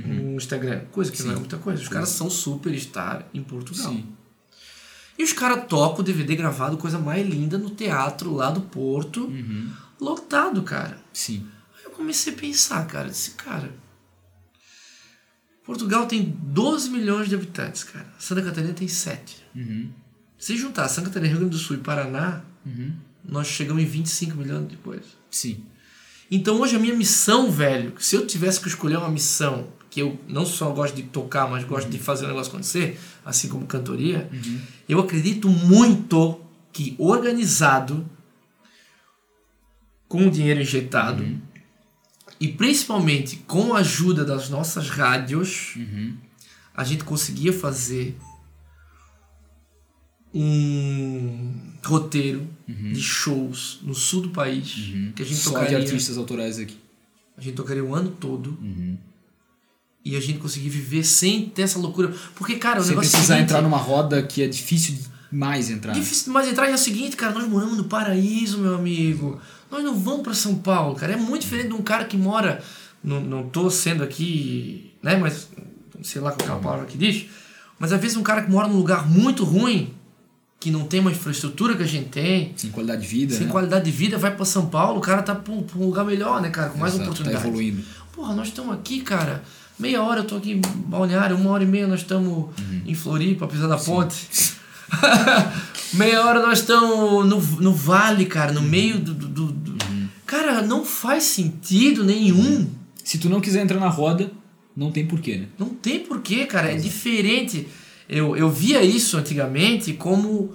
no 0.02 0.36
Instagram. 0.38 0.86
Coisa 0.92 1.12
que 1.12 1.22
não 1.24 1.34
é 1.34 1.36
muita 1.36 1.58
coisa. 1.58 1.82
Os 1.82 1.88
caras 1.90 2.10
são 2.10 2.30
superstar 2.30 3.28
em 3.34 3.44
Portugal. 3.44 3.92
Sim. 3.94 4.06
E 5.18 5.24
os 5.24 5.32
caras 5.34 5.66
tocam 5.68 6.00
o 6.00 6.04
DVD 6.04 6.36
gravado, 6.36 6.76
coisa 6.78 6.98
mais 6.98 7.28
linda, 7.28 7.58
no 7.58 7.70
teatro 7.70 8.34
lá 8.34 8.50
do 8.50 8.62
Porto, 8.62 9.26
Uhum. 9.26 9.70
lotado, 10.02 10.64
cara. 10.64 10.98
Sim. 11.14 11.46
Aí 11.78 11.84
eu 11.86 11.92
comecei 11.92 12.34
a 12.34 12.36
pensar, 12.36 12.86
cara, 12.88 13.10
disse, 13.10 13.32
cara, 13.32 13.72
Portugal 15.64 16.06
tem 16.08 16.24
12 16.42 16.90
milhões 16.90 17.30
de 17.30 17.36
habitantes, 17.36 17.84
cara. 17.84 18.12
Santa 18.20 18.42
Catarina 18.42 18.74
tem 18.74 18.88
7. 18.88 19.38
Uhum. 19.56 19.90
Se 20.38 20.58
juntar 20.58 20.90
Santa 20.90 21.08
Catarina, 21.08 21.30
Rio 21.30 21.40
Grande 21.40 21.56
do 21.56 21.62
Sul 21.62 21.78
e 21.78 21.80
Paraná, 21.80 22.42
nós 23.24 23.48
chegamos 23.48 23.82
em 23.82 23.86
25 23.86 24.36
milhões 24.36 24.68
depois. 24.68 25.04
Sim. 25.32 25.64
Então 26.30 26.60
hoje 26.60 26.76
a 26.76 26.80
minha 26.80 26.96
missão, 26.96 27.50
velho, 27.52 27.94
se 28.00 28.16
eu 28.16 28.26
tivesse 28.28 28.60
que 28.60 28.68
escolher 28.68 28.98
uma 28.98 29.10
missão 29.10 29.70
que 29.94 30.00
eu 30.00 30.20
não 30.28 30.44
só 30.44 30.72
gosto 30.72 30.96
de 30.96 31.04
tocar, 31.04 31.48
mas 31.48 31.64
gosto 31.66 31.88
de 31.88 32.00
fazer 32.00 32.26
o 32.26 32.30
negócio 32.30 32.52
acontecer, 32.52 33.00
assim 33.24 33.48
como 33.48 33.68
cantoria, 33.68 34.28
eu 34.90 35.00
acredito 35.00 35.48
muito 35.48 36.42
que 36.72 36.96
organizado, 36.98 38.04
com 40.08 40.26
o 40.26 40.32
dinheiro 40.32 40.60
injetado, 40.62 41.24
e 42.40 42.48
principalmente 42.48 43.36
com 43.48 43.76
a 43.76 43.82
ajuda 43.82 44.26
das 44.26 44.50
nossas 44.50 44.90
rádios, 44.90 45.76
a 46.76 46.84
gente 46.84 47.04
conseguia 47.04 47.54
fazer 47.54 48.18
um 50.34 51.52
roteiro 51.86 52.48
de 52.68 53.00
shows 53.00 53.80
no 53.84 53.94
sul 53.94 54.22
do 54.24 54.30
país 54.30 54.74
que 55.16 55.22
a 55.22 55.26
gente 55.26 55.38
Só 55.38 55.52
de 55.52 55.56
tocaria. 55.58 55.78
artistas 55.78 56.18
autorais 56.18 56.58
aqui. 56.58 56.78
a 57.38 57.42
gente 57.42 57.54
tocaria 57.54 57.84
o 57.84 57.94
ano 57.94 58.10
todo 58.10 58.58
e 60.06 60.16
a 60.16 60.20
gente 60.20 60.40
conseguir 60.40 60.70
viver 60.70 61.04
sem 61.04 61.46
ter 61.50 61.64
essa 61.64 61.80
loucura 61.80 62.14
porque 62.36 62.56
cara 62.56 62.80
o 62.80 62.84
Sem 62.84 62.92
negócio 62.92 63.08
é 63.08 63.10
o 63.10 63.12
precisar 63.12 63.34
seguinte, 63.36 63.50
entrar 63.50 63.62
numa 63.62 63.78
roda 63.78 64.22
que 64.22 64.42
é 64.42 64.48
difícil 64.48 64.98
demais 65.32 65.70
entrar. 65.70 65.94
Difícil 65.94 66.26
demais 66.26 66.48
entrar 66.48 66.68
e 66.68 66.72
é 66.72 66.76
o 66.76 66.78
seguinte, 66.78 67.16
cara, 67.16 67.34
nós 67.34 67.48
moramos 67.48 67.78
no 67.78 67.86
paraíso, 67.86 68.58
meu 68.60 68.76
amigo. 68.76 69.40
Nós 69.72 69.84
não 69.84 69.98
vamos 69.98 70.22
para 70.22 70.34
São 70.34 70.56
Paulo, 70.56 70.96
cara. 70.96 71.14
É 71.14 71.16
muito 71.16 71.42
diferente 71.44 71.70
de 71.70 71.74
um 71.74 71.82
cara 71.82 72.06
que 72.06 72.18
mora. 72.18 72.62
Não, 73.04 73.20
não 73.20 73.50
tô 73.50 73.70
sendo 73.70 74.04
aqui, 74.04 74.94
né? 75.02 75.16
Mas 75.18 75.50
sei 76.04 76.22
lá 76.22 76.32
qual 76.32 76.48
é 76.48 76.52
a 76.52 76.62
palavra 76.62 76.86
que 76.86 76.98
diz. 76.98 77.26
Mas 77.80 77.92
às 77.92 78.00
vezes 78.00 78.16
um 78.16 78.24
cara 78.24 78.44
que 78.44 78.52
mora 78.52 78.68
num 78.68 78.78
lugar 78.78 79.10
muito 79.10 79.44
ruim, 79.44 79.94
que 80.60 80.70
não 80.72 80.86
tem 80.86 81.00
uma 81.00 81.12
infraestrutura 81.12 81.76
que 81.76 81.84
a 81.84 81.88
gente 81.88 82.10
tem, 82.10 82.54
Sem 82.56 82.70
qualidade 82.70 83.02
de 83.02 83.08
vida, 83.08 83.36
sem 83.36 83.48
né? 83.48 83.52
qualidade 83.52 83.86
de 83.86 83.92
vida, 83.92 84.18
vai 84.18 84.34
para 84.34 84.46
São 84.46 84.68
Paulo, 84.68 85.00
o 85.00 85.02
cara 85.02 85.22
tá 85.22 85.36
pra 85.36 85.54
um, 85.54 85.64
pra 85.64 85.78
um 85.78 85.86
lugar 85.88 86.06
melhor, 86.06 86.42
né, 86.42 86.50
cara? 86.50 86.70
Com 86.70 86.78
mais 86.78 86.94
Exato, 86.94 87.10
oportunidade. 87.10 87.44
Tá 87.44 87.50
evoluindo. 87.50 87.84
Porra, 88.14 88.34
nós 88.34 88.48
estamos 88.50 88.74
aqui, 88.74 89.02
cara. 89.02 89.44
Meia 89.80 90.02
hora 90.04 90.22
eu 90.22 90.26
tô 90.26 90.36
aqui 90.38 90.52
em 90.54 90.62
Balneário, 90.62 91.36
uma 91.36 91.50
hora 91.52 91.64
e 91.64 91.68
meia 91.68 91.88
nós 91.88 92.02
estamos 92.02 92.30
Uhum. 92.60 92.82
em 92.86 92.94
Floripa, 92.94 93.48
pisando 93.48 93.70
na 93.70 93.78
ponte. 93.78 94.16
meia 95.94 96.24
hora 96.26 96.42
nós 96.46 96.60
estamos 96.60 97.26
no, 97.28 97.40
no 97.62 97.74
vale, 97.74 98.26
cara, 98.26 98.52
Uhum. 98.54 98.62
no 98.62 98.68
meio 98.68 99.00
do, 99.00 99.14
do, 99.14 99.28
do- 99.28 99.52
do- 99.52 99.74
Cara, 100.26 100.62
não 100.64 100.84
faz 100.84 101.24
sentido 101.26 102.04
nenhum. 102.04 102.68
Se 103.04 103.18
tu 103.20 103.30
não 103.30 103.40
quiser 103.42 103.62
entrar 103.62 103.80
na 103.80 103.90
roda, 103.90 104.32
não 104.76 104.92
tem 104.92 105.06
porquê, 105.06 105.38
né? 105.38 105.48
Não 105.60 105.70
tem 105.70 106.00
porquê, 106.00 106.46
cara. 106.46 106.72
É 106.72 106.76
diferente. 106.76 107.68
Eu, 108.10 108.36
eu 108.36 108.50
via 108.50 108.82
isso 108.84 109.16
antigamente 109.18 109.94
como 109.94 110.54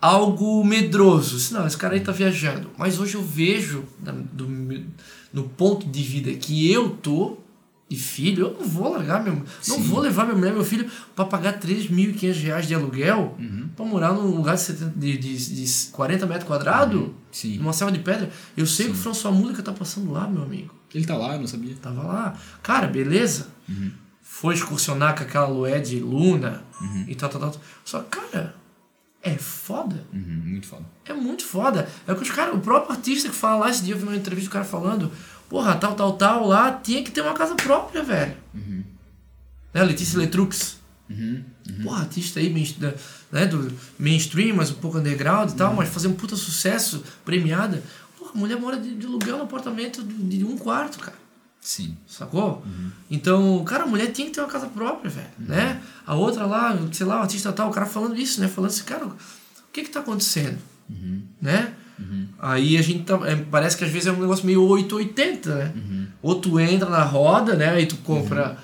algo 0.00 0.64
medroso. 0.64 1.36
Assim, 1.36 1.52
não, 1.54 1.66
esse 1.66 1.76
cara 1.76 1.94
aí 1.94 2.00
tá 2.00 2.12
viajando. 2.12 2.70
Mas 2.78 2.98
hoje 2.98 3.14
eu 3.16 3.22
vejo, 3.22 3.84
do 4.32 4.48
no 5.32 5.42
ponto 5.50 5.86
de 5.86 6.02
vida 6.02 6.32
que 6.32 6.70
eu 6.72 6.88
tô, 6.90 7.36
e 7.94 7.98
filho, 7.98 8.46
eu 8.48 8.56
não 8.60 8.66
vou 8.68 8.92
largar 8.92 9.22
meu. 9.22 9.34
Não 9.34 9.44
Sim. 9.76 9.82
vou 9.82 10.00
levar 10.00 10.24
minha 10.24 10.36
mulher 10.36 10.50
e 10.50 10.54
meu 10.54 10.64
filho 10.64 10.90
para 11.14 11.24
pagar 11.24 11.58
3.500 11.60 12.40
reais 12.42 12.66
de 12.66 12.74
aluguel 12.74 13.36
Uhum. 13.38 13.68
para 13.76 13.84
morar 13.84 14.12
num 14.12 14.36
lugar 14.36 14.54
de, 14.56 14.60
70, 14.62 14.92
de, 14.98 15.16
de, 15.16 15.64
de 15.64 15.86
40 15.92 16.26
metros 16.26 16.44
quadrados, 16.46 17.08
Sim. 17.32 17.58
numa 17.58 17.72
selva 17.72 17.92
de 17.92 17.98
pedra. 18.00 18.30
Eu 18.56 18.66
sei 18.66 18.86
que 18.86 18.92
o 18.92 18.96
François 18.96 19.34
Múlica 19.34 19.62
tá 19.62 19.72
passando 19.72 20.10
lá, 20.12 20.26
meu 20.28 20.42
amigo. 20.42 20.74
Ele 20.94 21.04
tá 21.04 21.16
lá, 21.16 21.34
eu 21.34 21.40
não 21.40 21.46
sabia. 21.46 21.74
Tava 21.82 22.02
lá. 22.02 22.36
Cara, 22.62 22.86
beleza. 22.86 23.48
Foi 24.22 24.54
excursionar 24.54 25.16
com 25.16 25.22
aquela 25.22 25.46
Lué 25.46 25.78
de 25.80 25.98
Luna 26.00 26.62
e 27.08 27.14
tal, 27.14 27.28
tal, 27.28 27.40
tal. 27.40 27.54
Só 27.84 28.00
cara, 28.00 28.54
é 29.22 29.36
foda. 29.36 30.04
Uhum, 30.12 30.42
muito 30.44 30.66
foda. 30.66 30.84
É 31.04 31.12
muito 31.12 31.44
foda. 31.44 31.88
É 32.06 32.12
o 32.12 32.16
que 32.16 32.22
os 32.22 32.30
caras, 32.30 32.54
o 32.54 32.58
próprio 32.60 32.92
artista 32.92 33.28
que 33.28 33.34
fala 33.34 33.64
lá 33.64 33.70
esse 33.70 33.82
dia, 33.82 33.94
eu 33.94 33.98
vi 33.98 34.04
uma 34.04 34.16
entrevista 34.16 34.50
do 34.50 34.52
cara 34.52 34.64
falando, 34.64 35.10
porra, 35.48 35.74
tal, 35.76 35.94
tal, 35.94 36.12
tal, 36.14 36.46
lá 36.46 36.72
tinha 36.72 37.02
que 37.02 37.10
ter 37.10 37.20
uma 37.20 37.34
casa 37.34 37.54
própria, 37.54 38.02
velho. 38.02 38.36
Né, 39.72 39.82
Letícia 39.84 40.18
Letrux. 40.18 40.78
Porra, 41.82 42.00
artista 42.02 42.40
aí, 42.40 42.48
da- 42.78 42.94
né, 43.32 43.46
do 43.46 43.72
mainstream, 43.98 44.56
mas 44.56 44.70
um 44.70 44.74
pouco 44.74 44.98
underground 44.98 45.50
e 45.50 45.54
tal, 45.54 45.74
mas 45.74 45.88
fazer 45.88 46.08
um 46.08 46.14
puta 46.14 46.36
sucesso, 46.36 47.02
premiada. 47.24 47.82
Porra, 48.18 48.32
a 48.34 48.38
mulher 48.38 48.58
mora 48.58 48.78
de, 48.78 48.94
de 48.94 49.06
aluguel 49.06 49.36
no 49.38 49.44
apartamento 49.44 50.02
de, 50.02 50.38
de 50.38 50.44
um 50.44 50.56
quarto, 50.56 50.98
cara. 50.98 51.16
Sim. 51.60 51.96
Sacou? 52.06 52.62
Então, 53.10 53.64
cara, 53.64 53.84
a 53.84 53.86
mulher 53.86 54.12
tinha 54.12 54.26
que 54.28 54.34
ter 54.34 54.40
uma 54.40 54.48
casa 54.50 54.66
própria, 54.66 55.10
velho, 55.10 55.30
né? 55.38 55.80
A 56.06 56.14
outra 56.14 56.44
lá, 56.46 56.76
sei 56.92 57.06
lá, 57.06 57.18
o 57.20 57.22
artista 57.22 57.52
tal, 57.52 57.70
o 57.70 57.72
cara 57.72 57.86
falando 57.86 58.16
isso, 58.18 58.40
né? 58.40 58.48
Falando 58.48 58.70
assim, 58.70 58.84
cara, 58.84 59.06
o 59.06 59.16
que 59.72 59.82
que 59.82 59.88
tá 59.90 60.00
acontecendo? 60.00 60.58
Né? 61.40 61.72
Aí 62.38 62.76
a 62.76 62.82
gente 62.82 63.04
tá, 63.04 63.18
é, 63.26 63.36
parece 63.36 63.76
que 63.76 63.84
às 63.84 63.90
vezes 63.90 64.08
é 64.08 64.12
um 64.12 64.20
negócio 64.20 64.44
meio 64.44 64.62
880, 64.66 65.54
né? 65.54 65.72
Ou 66.22 66.34
tu 66.34 66.58
entra 66.60 66.88
na 66.88 67.02
roda, 67.02 67.54
né? 67.54 67.70
Aí 67.70 67.86
tu 67.86 67.96
compra 67.96 68.56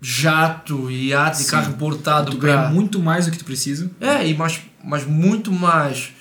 jato 0.00 0.90
e 0.90 1.08
iate 1.08 1.40
e 1.40 1.44
Sim. 1.44 1.50
carro 1.50 1.70
importado 1.72 2.32
Tu 2.32 2.38
pra... 2.38 2.68
muito 2.70 3.00
mais 3.00 3.26
do 3.26 3.32
que 3.32 3.38
tu 3.38 3.44
precisa. 3.44 3.90
É, 4.00 4.26
e 4.26 4.34
mas, 4.34 4.60
mas 4.84 5.06
muito 5.06 5.50
mais 5.50 6.12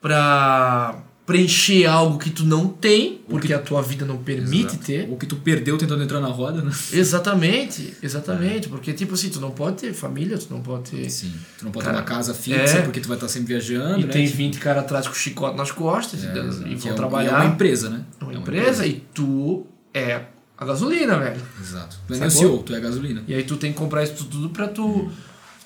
pra 0.00 0.96
preencher 1.26 1.86
algo 1.86 2.18
que 2.18 2.28
tu 2.28 2.44
não 2.44 2.68
tem, 2.68 3.20
porque 3.28 3.54
a 3.54 3.58
tua 3.58 3.80
vida 3.80 4.04
não 4.04 4.18
permite 4.18 4.74
Exato. 4.74 4.84
ter. 4.84 5.08
Ou 5.10 5.16
que 5.16 5.24
tu 5.26 5.36
perdeu 5.36 5.78
tentando 5.78 6.02
entrar 6.02 6.20
na 6.20 6.28
roda, 6.28 6.60
né? 6.60 6.70
Exatamente, 6.92 7.94
exatamente. 8.02 8.68
Porque, 8.68 8.92
tipo 8.92 9.14
assim, 9.14 9.30
tu 9.30 9.40
não 9.40 9.50
pode 9.50 9.76
ter 9.78 9.92
família, 9.94 10.36
tu 10.36 10.48
não 10.50 10.60
pode 10.60 10.90
ter. 10.90 11.08
Sim. 11.08 11.32
Tu 11.58 11.64
não 11.64 11.72
pode 11.72 11.84
Cara, 11.86 11.96
ter 11.96 12.02
uma 12.02 12.06
casa 12.06 12.34
fixa, 12.34 12.78
é. 12.78 12.82
porque 12.82 13.00
tu 13.00 13.08
vai 13.08 13.16
estar 13.16 13.28
sempre 13.28 13.48
viajando, 13.48 14.00
E 14.00 14.04
né? 14.04 14.12
tem 14.12 14.24
Tipo, 14.26 14.36
20 14.36 14.58
caras 14.58 14.84
atrás 14.84 15.08
com 15.08 15.14
chicote 15.14 15.56
nas 15.56 15.70
costas 15.70 16.24
é, 16.24 16.26
e, 16.26 16.72
e 16.72 16.76
Que 16.76 16.82
vão 16.82 16.90
é 16.90 16.92
um- 16.92 16.96
trabalhar. 16.96 17.30
É 17.32 17.36
uma 17.36 17.54
empresa, 17.54 17.88
né? 17.88 18.02
É 18.20 18.24
uma 18.24 18.34
empresa 18.34 18.86
e 18.86 19.02
tu 19.14 19.66
é 19.94 20.22
a 20.58 20.64
gasolina, 20.66 21.18
velho. 21.18 21.40
Exato. 21.60 21.96
Tu 22.06 22.14
é 22.14 22.18
nem 22.18 22.28
o? 22.28 22.30
CEO, 22.30 22.58
tu 22.62 22.74
é 22.74 22.76
a 22.76 22.80
gasolina. 22.80 23.22
E 23.26 23.34
aí 23.34 23.44
tu 23.44 23.56
tem 23.56 23.72
que 23.72 23.78
comprar 23.78 24.02
isso 24.04 24.24
tudo 24.26 24.50
pra 24.50 24.68
tu. 24.68 25.10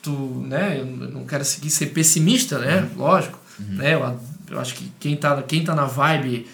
Tu, 0.00 0.11
né? 0.46 0.78
Eu 0.78 0.86
não 0.86 1.24
quero 1.24 1.44
seguir 1.44 1.70
ser 1.70 1.86
pessimista, 1.86 2.59
né? 2.61 2.88
Lógico. 2.96 3.40
Né? 3.59 3.94
Eu, 3.94 4.20
eu 4.51 4.61
acho 4.61 4.74
que 4.74 4.90
quem 5.01 5.16
tá, 5.16 5.40
quem 5.42 5.64
tá 5.64 5.74
na 5.74 5.84
vibe, 5.84 6.46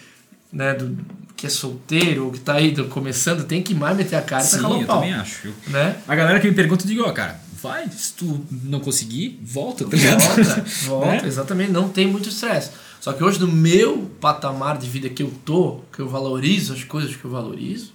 né, 0.51 0.73
do, 0.73 0.97
que 1.35 1.45
é 1.47 1.49
solteiro 1.49 2.25
ou 2.25 2.31
que 2.31 2.39
tá 2.39 2.53
aí 2.55 2.71
do- 2.71 2.85
começando, 2.85 3.43
tem 3.45 3.61
que 3.61 3.73
mais 3.73 3.95
meter 3.97 4.15
a 4.15 4.21
cara 4.21 4.43
e 4.43 4.47
Sim, 4.47 4.55
tacar 4.57 4.71
o 4.71 4.81
eu 4.81 4.87
também 4.87 5.13
acho. 5.13 5.53
Né? 5.67 5.97
A 6.07 6.15
galera 6.15 6.39
que 6.39 6.47
me 6.47 6.53
pergunta, 6.55 6.83
eu 6.83 6.87
digo, 6.87 7.03
ó, 7.03 7.11
cara, 7.11 7.39
vai, 7.61 7.89
se 7.89 8.13
tu 8.13 8.45
não 8.63 8.79
conseguir, 8.79 9.39
volta, 9.43 9.85
tá 9.85 9.95
ligado? 9.97 10.21
Volta, 10.21 10.65
volta, 10.85 11.07
Né? 11.07 11.21
exatamente, 11.25 11.71
não 11.71 11.89
tem 11.89 12.07
muito 12.07 12.29
estresse. 12.29 12.71
Só 13.01 13.13
que 13.13 13.23
hoje, 13.23 13.39
no 13.39 13.47
meu 13.47 14.09
patamar 14.19 14.77
de 14.77 14.89
vida 14.89 15.09
que 15.09 15.21
eu 15.21 15.31
tô, 15.45 15.81
que 15.93 15.99
eu 15.99 16.07
valorizo 16.09 16.73
as 16.73 16.83
coisas 16.83 17.15
que 17.15 17.23
eu 17.25 17.29
valorizo, 17.29 17.93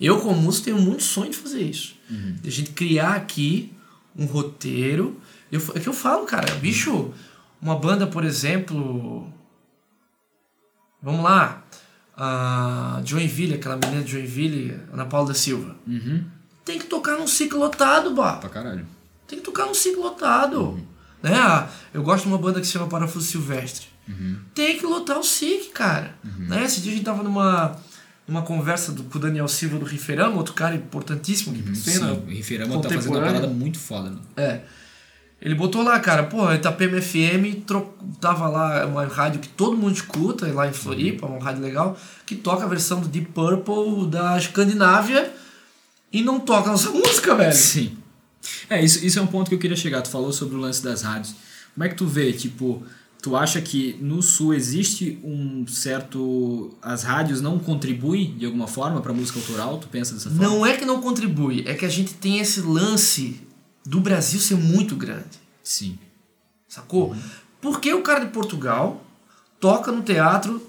eu, 0.00 0.20
como 0.20 0.38
músico, 0.40 0.64
tenho 0.66 0.78
muito 0.78 1.02
sonho 1.02 1.30
de 1.30 1.36
fazer 1.36 1.62
isso. 1.62 1.94
De 2.10 2.48
a 2.48 2.52
gente 2.52 2.70
criar 2.72 3.14
aqui 3.14 3.72
um 4.18 4.26
roteiro. 4.26 5.18
Eu, 5.50 5.62
é 5.74 5.80
que 5.80 5.88
eu 5.88 5.92
falo, 5.94 6.26
cara, 6.26 6.52
bicho, 6.56 7.10
uma 7.64 7.76
banda, 7.76 8.06
por 8.06 8.24
exemplo. 8.24 9.26
Vamos 11.02 11.24
lá. 11.24 11.64
A 12.16 13.00
Joinville, 13.04 13.54
aquela 13.54 13.76
menina 13.76 14.02
de 14.02 14.12
Joinville, 14.12 14.78
Ana 14.92 15.06
Paula 15.06 15.28
da 15.28 15.34
Silva. 15.34 15.74
Uhum. 15.86 16.24
Tem 16.64 16.78
que 16.78 16.86
tocar 16.86 17.18
num 17.18 17.26
ciclo 17.26 17.58
lotado, 17.58 18.14
bah. 18.14 18.34
Pra 18.34 18.50
caralho. 18.50 18.86
Tem 19.26 19.38
que 19.38 19.44
tocar 19.44 19.66
num 19.66 19.74
ciclo 19.74 20.02
lotado. 20.02 20.78
Né? 21.22 21.34
Ah, 21.34 21.68
Eu 21.92 22.02
gosto 22.02 22.24
de 22.24 22.28
uma 22.28 22.38
banda 22.38 22.60
que 22.60 22.66
se 22.66 22.72
chama 22.72 22.86
Parafuso 22.86 23.26
Silvestre. 23.26 23.86
Tem 24.54 24.78
que 24.78 24.84
lotar 24.84 25.18
o 25.18 25.24
SIC, 25.24 25.70
cara. 25.72 26.14
Né? 26.22 26.64
Esse 26.64 26.82
dia 26.82 26.92
a 26.92 26.94
gente 26.94 27.04
tava 27.04 27.22
numa, 27.22 27.76
numa 28.28 28.42
conversa 28.42 28.92
do, 28.92 29.04
com 29.04 29.16
o 29.16 29.20
Daniel 29.20 29.48
Silva 29.48 29.78
do 29.78 29.86
Riferama, 29.86 30.36
outro 30.36 30.52
cara 30.52 30.74
importantíssimo 30.74 31.54
que 31.54 31.66
uhum, 31.66 31.74
cena. 31.74 32.14
Sim, 32.14 32.22
o 32.26 32.30
Riferama 32.30 32.82
tá 32.82 32.90
fazendo 32.90 33.16
uma 33.16 33.24
parada 33.24 33.46
muito 33.46 33.78
foda, 33.78 34.10
né? 34.10 34.18
É. 34.36 34.60
Ele 35.44 35.54
botou 35.54 35.82
lá, 35.82 36.00
cara, 36.00 36.22
pô, 36.22 36.50
Itapema 36.50 36.98
FM 37.02 37.66
tro... 37.66 37.94
tava 38.18 38.48
lá 38.48 38.86
uma 38.86 39.04
rádio 39.04 39.40
que 39.40 39.48
todo 39.48 39.76
mundo 39.76 39.94
escuta, 39.94 40.50
lá 40.50 40.66
em 40.66 40.72
Floripa, 40.72 41.26
uma 41.26 41.38
rádio 41.38 41.62
legal, 41.62 41.98
que 42.24 42.34
toca 42.34 42.64
a 42.64 42.66
versão 42.66 42.98
do 42.98 43.08
Deep 43.08 43.30
Purple 43.32 44.08
da 44.08 44.38
Escandinávia 44.38 45.30
e 46.10 46.22
não 46.22 46.40
toca 46.40 46.70
nossa 46.70 46.88
música, 46.92 47.34
velho. 47.34 47.52
Sim. 47.52 47.94
É, 48.70 48.82
isso, 48.82 49.04
isso 49.04 49.18
é 49.18 49.22
um 49.22 49.26
ponto 49.26 49.50
que 49.50 49.54
eu 49.54 49.58
queria 49.58 49.76
chegar. 49.76 50.00
Tu 50.00 50.08
falou 50.08 50.32
sobre 50.32 50.56
o 50.56 50.58
lance 50.58 50.82
das 50.82 51.02
rádios. 51.02 51.34
Como 51.74 51.84
é 51.84 51.90
que 51.90 51.94
tu 51.94 52.06
vê, 52.06 52.32
tipo, 52.32 52.82
tu 53.20 53.36
acha 53.36 53.60
que 53.60 53.98
no 54.00 54.22
Sul 54.22 54.54
existe 54.54 55.18
um 55.22 55.66
certo. 55.66 56.74
As 56.80 57.02
rádios 57.02 57.42
não 57.42 57.58
contribuem 57.58 58.34
de 58.38 58.46
alguma 58.46 58.66
forma 58.66 59.02
para 59.02 59.12
música 59.12 59.38
autoral? 59.38 59.76
Tu 59.76 59.88
pensa 59.88 60.14
dessa 60.14 60.30
forma? 60.30 60.42
Não 60.42 60.64
é 60.64 60.74
que 60.74 60.86
não 60.86 61.02
contribui, 61.02 61.64
é 61.66 61.74
que 61.74 61.84
a 61.84 61.88
gente 61.90 62.14
tem 62.14 62.38
esse 62.38 62.62
lance 62.62 63.40
do 63.84 64.00
Brasil 64.00 64.40
ser 64.40 64.56
muito 64.56 64.96
grande. 64.96 65.38
Sim. 65.62 65.98
Sacou? 66.68 67.10
Uhum. 67.10 67.22
Por 67.60 67.80
que 67.80 67.92
o 67.92 68.02
cara 68.02 68.20
de 68.20 68.30
Portugal 68.30 69.04
toca 69.60 69.92
no 69.92 70.02
teatro 70.02 70.62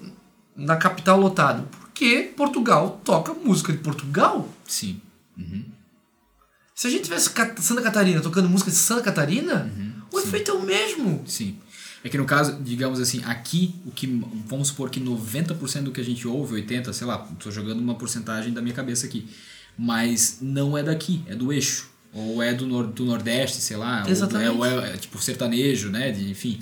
na 0.54 0.76
capital 0.76 1.18
lotado? 1.18 1.66
Porque 1.78 2.32
Portugal 2.36 3.00
toca 3.04 3.32
música 3.34 3.72
de 3.72 3.78
Portugal. 3.78 4.48
Sim. 4.66 5.00
Uhum. 5.36 5.64
Se 6.74 6.86
a 6.86 6.90
gente 6.90 7.04
tivesse 7.04 7.30
Santa 7.60 7.82
Catarina 7.82 8.20
tocando 8.20 8.48
música 8.48 8.70
de 8.70 8.76
Santa 8.76 9.02
Catarina, 9.02 9.72
uhum. 9.76 9.92
o 10.12 10.20
Sim. 10.20 10.28
efeito 10.28 10.50
é 10.50 10.54
o 10.54 10.62
mesmo. 10.62 11.22
Sim. 11.26 11.58
É 12.04 12.08
que 12.08 12.18
no 12.18 12.24
caso, 12.24 12.62
digamos 12.62 13.00
assim, 13.00 13.22
aqui, 13.24 13.74
o 13.84 13.90
que 13.90 14.06
vamos 14.46 14.68
supor 14.68 14.90
que 14.90 15.00
90% 15.00 15.82
do 15.82 15.90
que 15.90 16.00
a 16.00 16.04
gente 16.04 16.28
ouve, 16.28 16.62
80%, 16.62 16.92
sei 16.92 17.06
lá, 17.06 17.26
estou 17.32 17.50
jogando 17.50 17.80
uma 17.80 17.96
porcentagem 17.96 18.52
da 18.52 18.62
minha 18.62 18.74
cabeça 18.74 19.06
aqui, 19.06 19.28
mas 19.76 20.38
não 20.40 20.78
é 20.78 20.82
daqui, 20.82 21.24
é 21.26 21.34
do 21.34 21.52
eixo. 21.52 21.90
Ou 22.16 22.42
é 22.42 22.54
do, 22.54 22.66
nor 22.66 22.86
do 22.86 23.04
Nordeste, 23.04 23.58
sei 23.58 23.76
lá. 23.76 24.02
Exatamente. 24.08 24.50
Ou 24.50 24.64
é, 24.64 24.94
é, 24.94 24.96
tipo 24.96 25.20
sertanejo, 25.20 25.90
né? 25.90 26.10
De, 26.10 26.30
enfim. 26.30 26.58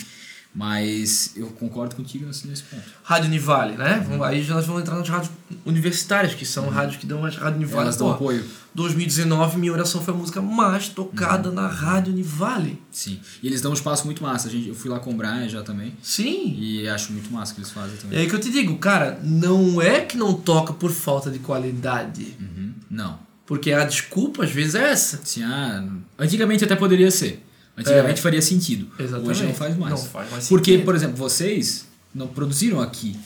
Mas 0.55 1.33
eu 1.35 1.49
concordo 1.49 1.97
contigo 1.97 2.27
nesse, 2.27 2.47
nesse 2.47 2.63
ponto. 2.63 2.83
Rádio 3.03 3.29
Nivale, 3.29 3.77
né? 3.77 4.07
Uhum. 4.09 4.23
Aí 4.23 4.47
nós 4.47 4.65
vamos 4.67 4.83
entrar 4.83 4.97
nas 4.97 5.09
rádios 5.09 5.33
universitárias, 5.67 6.33
que 6.33 6.47
são 6.47 6.65
uhum. 6.65 6.71
rádios 6.71 6.97
que 6.97 7.07
dão 7.07 7.21
mais 7.21 7.37
rádio 7.37 7.59
Nivale. 7.59 7.83
Elas 7.83 7.97
dão 7.97 8.11
apoio. 8.11 8.45
2019, 8.73 9.59
Minha 9.59 9.73
Oração 9.73 10.01
foi 10.01 10.15
a 10.15 10.17
música 10.17 10.41
mais 10.41 10.89
tocada 10.89 11.49
uhum. 11.49 11.55
na 11.57 11.67
Rádio 11.67 12.13
Nivale. 12.13 12.81
Sim. 12.91 13.21
E 13.43 13.49
eles 13.49 13.61
dão 13.61 13.73
um 13.73 13.75
espaço 13.75 14.05
muito 14.05 14.23
massa. 14.23 14.47
A 14.47 14.51
gente, 14.51 14.69
eu 14.69 14.75
fui 14.77 14.91
lá 14.91 15.01
com 15.01 15.11
o 15.11 15.15
Brian 15.15 15.49
já 15.49 15.63
também. 15.63 15.93
Sim. 16.01 16.57
E 16.57 16.89
acho 16.89 17.13
muito 17.13 17.33
massa 17.33 17.53
que 17.53 17.61
eles 17.61 17.71
fazem 17.71 17.97
também. 17.97 18.19
É 18.19 18.23
aí 18.23 18.29
que 18.29 18.35
eu 18.35 18.41
te 18.41 18.51
digo, 18.51 18.77
cara, 18.79 19.19
não 19.25 19.83
é 19.83 20.01
que 20.01 20.17
não 20.17 20.35
toca 20.35 20.73
por 20.73 20.93
falta 20.93 21.31
de 21.31 21.41
qualidade. 21.41 22.37
Uhum. 22.41 22.73
Não. 22.89 23.19
Porque 23.47 23.73
a 23.73 23.85
desculpa 23.85 24.45
às 24.45 24.51
vezes 24.51 24.75
é 24.75 24.91
essa. 24.91 25.21
Sim, 25.23 25.43
ah, 25.43 25.85
antigamente 26.19 26.65
até 26.65 26.75
poderia 26.75 27.11
ser. 27.11 27.43
Antigamente 27.77 28.21
é. 28.21 28.23
faria 28.23 28.41
sentido. 28.41 28.87
Exatamente. 28.99 29.31
Hoje 29.31 29.45
não 29.45 29.55
faz 29.55 29.77
mais. 29.77 29.91
Não 29.91 29.99
faz 29.99 30.31
mais 30.31 30.49
Porque, 30.49 30.73
sentido. 30.73 30.85
por 30.85 30.95
exemplo, 30.95 31.17
vocês 31.17 31.87
não 32.15 32.29
produziram 32.29 32.81
aqui. 32.81 33.17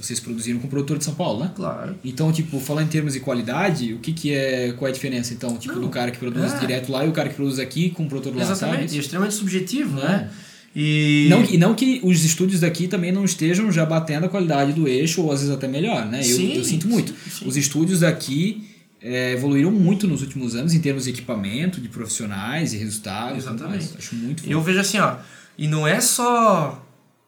Vocês 0.00 0.20
produziram 0.20 0.60
com 0.60 0.66
o 0.68 0.70
produtor 0.70 0.96
de 0.96 1.04
São 1.04 1.14
Paulo, 1.14 1.40
né? 1.40 1.50
Claro. 1.54 1.96
Então, 2.04 2.30
tipo, 2.32 2.60
falando 2.60 2.86
em 2.86 2.88
termos 2.88 3.14
de 3.14 3.20
qualidade, 3.20 3.94
o 3.94 3.98
que, 3.98 4.12
que 4.12 4.32
é. 4.32 4.72
Qual 4.72 4.86
é 4.86 4.90
a 4.90 4.94
diferença, 4.94 5.34
então? 5.34 5.56
Tipo, 5.56 5.74
não. 5.74 5.82
do 5.82 5.88
cara 5.88 6.10
que 6.10 6.18
produz 6.18 6.54
é. 6.54 6.58
direto 6.58 6.90
lá 6.90 7.04
e 7.04 7.08
o 7.08 7.12
cara 7.12 7.28
que 7.28 7.34
produz 7.34 7.58
aqui 7.58 7.90
com 7.90 8.04
o 8.04 8.08
produtor 8.08 8.34
lá, 8.34 8.42
Exatamente. 8.42 8.82
Sabe? 8.82 8.94
E 8.94 8.96
é 8.96 9.00
extremamente 9.00 9.34
subjetivo, 9.34 9.98
é. 10.00 10.02
né? 10.02 10.30
E... 10.76 11.26
Não, 11.28 11.44
e 11.44 11.58
não 11.58 11.74
que 11.74 12.00
os 12.04 12.24
estúdios 12.24 12.60
daqui 12.60 12.86
também 12.86 13.10
não 13.10 13.24
estejam 13.24 13.72
já 13.72 13.84
batendo 13.84 14.26
a 14.26 14.28
qualidade 14.28 14.72
do 14.72 14.86
eixo, 14.86 15.22
ou 15.22 15.32
às 15.32 15.40
vezes 15.40 15.54
até 15.54 15.66
melhor, 15.66 16.06
né? 16.06 16.22
Sim, 16.22 16.52
eu, 16.52 16.58
eu 16.58 16.64
sinto 16.64 16.86
muito. 16.86 17.12
Sim, 17.12 17.30
sim. 17.30 17.48
Os 17.48 17.56
estúdios 17.56 18.00
daqui 18.00 18.67
é, 19.00 19.32
evoluíram 19.32 19.70
muito 19.70 20.06
nos 20.06 20.22
últimos 20.22 20.54
anos 20.54 20.74
em 20.74 20.80
termos 20.80 21.04
de 21.04 21.10
equipamento, 21.10 21.80
de 21.80 21.88
profissionais 21.88 22.72
e 22.72 22.76
resultados. 22.76 23.38
Exatamente. 23.38 23.94
Acho 23.96 24.14
muito 24.14 24.48
Eu 24.48 24.60
vejo 24.60 24.80
assim, 24.80 24.98
ó, 24.98 25.16
e 25.56 25.66
não 25.68 25.86
é 25.86 26.00
só 26.00 26.84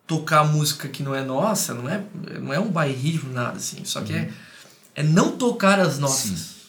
tocar 0.06 0.44
música 0.44 0.88
que 0.88 1.02
não 1.02 1.14
é 1.14 1.22
nossa, 1.22 1.72
não 1.72 1.88
é, 1.88 2.02
não 2.40 2.52
é 2.52 2.58
um 2.58 2.68
bairrismo, 2.68 3.32
nada 3.32 3.56
assim. 3.56 3.84
Só 3.84 4.00
que 4.00 4.12
é, 4.12 4.16
uhum. 4.16 4.22
é, 4.96 5.00
é 5.00 5.02
não 5.02 5.36
tocar 5.36 5.78
as 5.78 5.98
nossas. 5.98 6.38
Sim. 6.38 6.60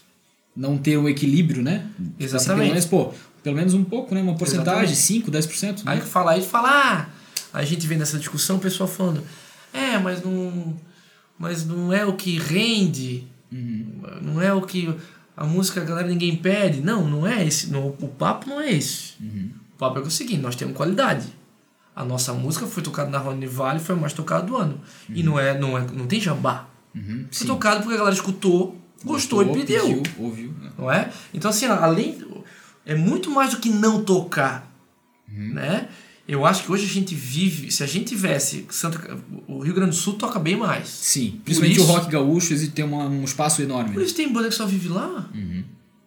Não 0.55 0.77
ter 0.77 0.97
o 0.97 1.07
equilíbrio, 1.07 1.63
né? 1.63 1.87
Tipo 1.95 2.01
assim, 2.01 2.13
Exatamente. 2.19 2.77
Assim, 2.77 2.89
pelo, 2.89 3.01
menos, 3.01 3.13
pô, 3.13 3.13
pelo 3.41 3.55
menos 3.55 3.73
um 3.73 3.83
pouco, 3.83 4.13
né? 4.13 4.21
Uma 4.21 4.35
porcentagem, 4.35 4.91
Exatamente. 4.91 5.31
5, 5.31 5.31
10%. 5.31 5.85
Né? 5.85 5.93
Aí 5.93 6.01
fala, 6.01 6.31
aí 6.33 6.41
fala, 6.43 6.69
ah, 6.69 7.09
a 7.53 7.63
gente 7.63 7.87
vê 7.87 7.95
nessa 7.95 8.17
discussão 8.19 8.57
o 8.57 8.59
pessoal 8.59 8.87
falando, 8.87 9.23
é, 9.73 9.97
mas 9.97 10.21
não, 10.21 10.75
mas 11.39 11.65
não 11.65 11.93
é 11.93 12.05
o 12.05 12.13
que 12.13 12.37
rende 12.37 13.30
Uhum. 13.51 14.01
Não 14.21 14.41
é 14.41 14.53
o 14.53 14.61
que 14.61 14.93
a 15.35 15.45
música 15.45 15.81
a 15.81 15.85
galera 15.85 16.07
ninguém 16.07 16.35
pede. 16.35 16.81
Não, 16.81 17.07
não 17.07 17.27
é 17.27 17.45
esse. 17.45 17.71
Não, 17.71 17.87
o 17.87 18.07
papo 18.07 18.49
não 18.49 18.61
é 18.61 18.71
esse. 18.71 19.13
Uhum. 19.19 19.51
O 19.73 19.77
papo 19.77 19.99
é 19.99 20.01
o 20.01 20.11
seguinte: 20.11 20.41
nós 20.41 20.55
temos 20.55 20.75
qualidade. 20.75 21.27
A 21.95 22.05
nossa 22.05 22.33
música 22.33 22.65
foi 22.65 22.81
tocada 22.81 23.09
na 23.09 23.17
Rony 23.17 23.45
Vale, 23.45 23.79
foi 23.79 23.95
mais 23.95 24.13
tocada 24.13 24.45
do 24.45 24.55
ano. 24.55 24.79
Uhum. 25.09 25.15
E 25.15 25.23
não 25.23 25.39
é, 25.39 25.57
não 25.57 25.77
é, 25.77 25.85
não 25.93 26.07
tem 26.07 26.21
jabá. 26.21 26.67
Uhum. 26.95 27.25
Foi 27.31 27.47
tocado 27.47 27.81
porque 27.81 27.95
a 27.95 27.97
galera 27.97 28.15
escutou, 28.15 28.77
gostou, 29.03 29.43
gostou 29.43 29.43
e 29.43 29.59
pediu. 29.59 30.01
Pediu, 30.01 30.23
ouviu. 30.23 30.53
Né? 30.59 30.71
Não 30.77 30.91
é? 30.91 31.11
Então 31.33 31.49
assim, 31.49 31.65
além 31.65 32.17
é 32.85 32.95
muito 32.95 33.29
mais 33.29 33.51
do 33.51 33.57
que 33.57 33.69
não 33.69 34.03
tocar, 34.03 34.71
uhum. 35.29 35.53
né? 35.53 35.89
Eu 36.27 36.45
acho 36.45 36.63
que 36.63 36.71
hoje 36.71 36.85
a 36.85 36.89
gente 36.89 37.15
vive, 37.15 37.71
se 37.71 37.83
a 37.83 37.87
gente 37.87 38.05
tivesse 38.05 38.65
Santa, 38.69 39.17
o 39.47 39.59
Rio 39.59 39.73
Grande 39.73 39.91
do 39.91 39.95
Sul 39.95 40.13
toca 40.13 40.39
bem 40.39 40.55
mais. 40.55 40.87
Sim, 40.87 41.41
principalmente 41.43 41.79
isso, 41.79 41.89
o 41.89 41.93
rock 41.93 42.09
gaúcho 42.09 42.53
existe 42.53 42.73
tem 42.73 42.85
uma, 42.85 43.05
um 43.05 43.23
espaço 43.23 43.61
enorme. 43.61 43.93
Por 43.93 44.01
isso 44.01 44.15
tem 44.15 44.31
banda 44.31 44.47
que 44.47 44.55
só 44.55 44.65
vive 44.65 44.87
lá. 44.87 45.29
Uhum. 45.33 45.63